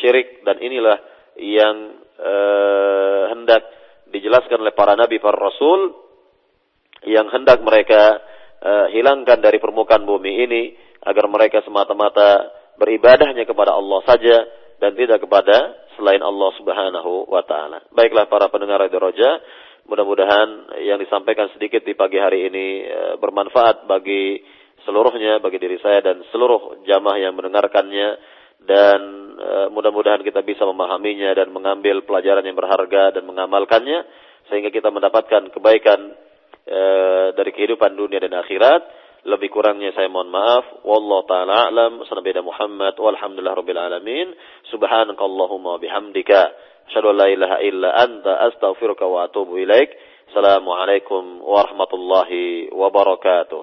syirik 0.00 0.42
dan 0.42 0.58
inilah 0.58 0.98
yang 1.40 1.76
uh, 2.18 3.22
hendak 3.32 3.62
dijelaskan 4.10 4.60
oleh 4.60 4.74
para 4.74 4.98
nabi 4.98 5.22
para 5.22 5.38
rasul 5.38 5.94
yang 7.06 7.30
hendak 7.30 7.62
mereka 7.62 8.20
uh, 8.60 8.86
hilangkan 8.92 9.40
dari 9.40 9.56
permukaan 9.62 10.04
bumi 10.04 10.44
ini 10.44 10.62
agar 11.00 11.24
mereka 11.32 11.64
semata-mata 11.64 12.59
beribadahnya 12.80 13.44
kepada 13.44 13.76
Allah 13.76 14.00
saja 14.08 14.36
dan 14.80 14.96
tidak 14.96 15.20
kepada 15.20 15.76
selain 16.00 16.24
Allah 16.24 16.50
Subhanahu 16.56 17.28
wa 17.28 17.44
taala. 17.44 17.84
Baiklah 17.92 18.32
para 18.32 18.48
pendengar 18.48 18.80
Radio 18.80 18.96
Roja, 19.04 19.36
mudah-mudahan 19.84 20.80
yang 20.88 20.96
disampaikan 20.96 21.52
sedikit 21.52 21.84
di 21.84 21.92
pagi 21.92 22.16
hari 22.16 22.48
ini 22.48 22.66
uh, 22.88 23.14
bermanfaat 23.20 23.84
bagi 23.84 24.40
seluruhnya 24.88 25.44
bagi 25.44 25.60
diri 25.60 25.76
saya 25.84 26.00
dan 26.00 26.24
seluruh 26.32 26.84
jamaah 26.88 27.20
yang 27.20 27.36
mendengarkannya 27.36 28.16
dan 28.64 29.00
e, 29.40 29.52
mudah-mudahan 29.72 30.20
kita 30.20 30.44
bisa 30.44 30.68
memahaminya 30.68 31.32
dan 31.32 31.48
mengambil 31.52 32.04
pelajaran 32.04 32.44
yang 32.44 32.56
berharga 32.56 33.16
dan 33.16 33.24
mengamalkannya 33.24 34.04
sehingga 34.52 34.68
kita 34.68 34.92
mendapatkan 34.92 35.48
kebaikan 35.52 36.00
e, 36.68 36.82
dari 37.36 37.50
kehidupan 37.56 37.96
dunia 37.96 38.20
dan 38.20 38.36
akhirat 38.36 38.82
Lebih 39.26 39.52
kurangnya 39.52 39.92
saya 39.92 40.08
mohon 40.08 40.32
maaf. 40.32 40.84
Wallahu 40.86 41.26
taala 41.26 41.68
a'lam. 41.68 42.00
Sanabiyana 42.06 42.46
Muhammad 42.46 42.94
walhamdulillah 42.96 43.56
rabbil 43.58 43.80
alamin. 43.80 44.32
Subhanakallahumma 44.72 45.76
bihamdika 45.82 46.40
asyhadu 46.88 47.12
an 47.12 47.16
la 47.18 47.26
ilaha 47.28 47.56
illa 47.60 47.88
anta 48.00 48.48
astaghfiruka 48.48 49.04
wa 49.04 49.26
atubu 49.26 49.60
ilaik. 49.60 49.92
Assalamualaikum 50.30 51.42
warahmatullahi 51.42 52.70
wabarakatuh. 52.70 53.58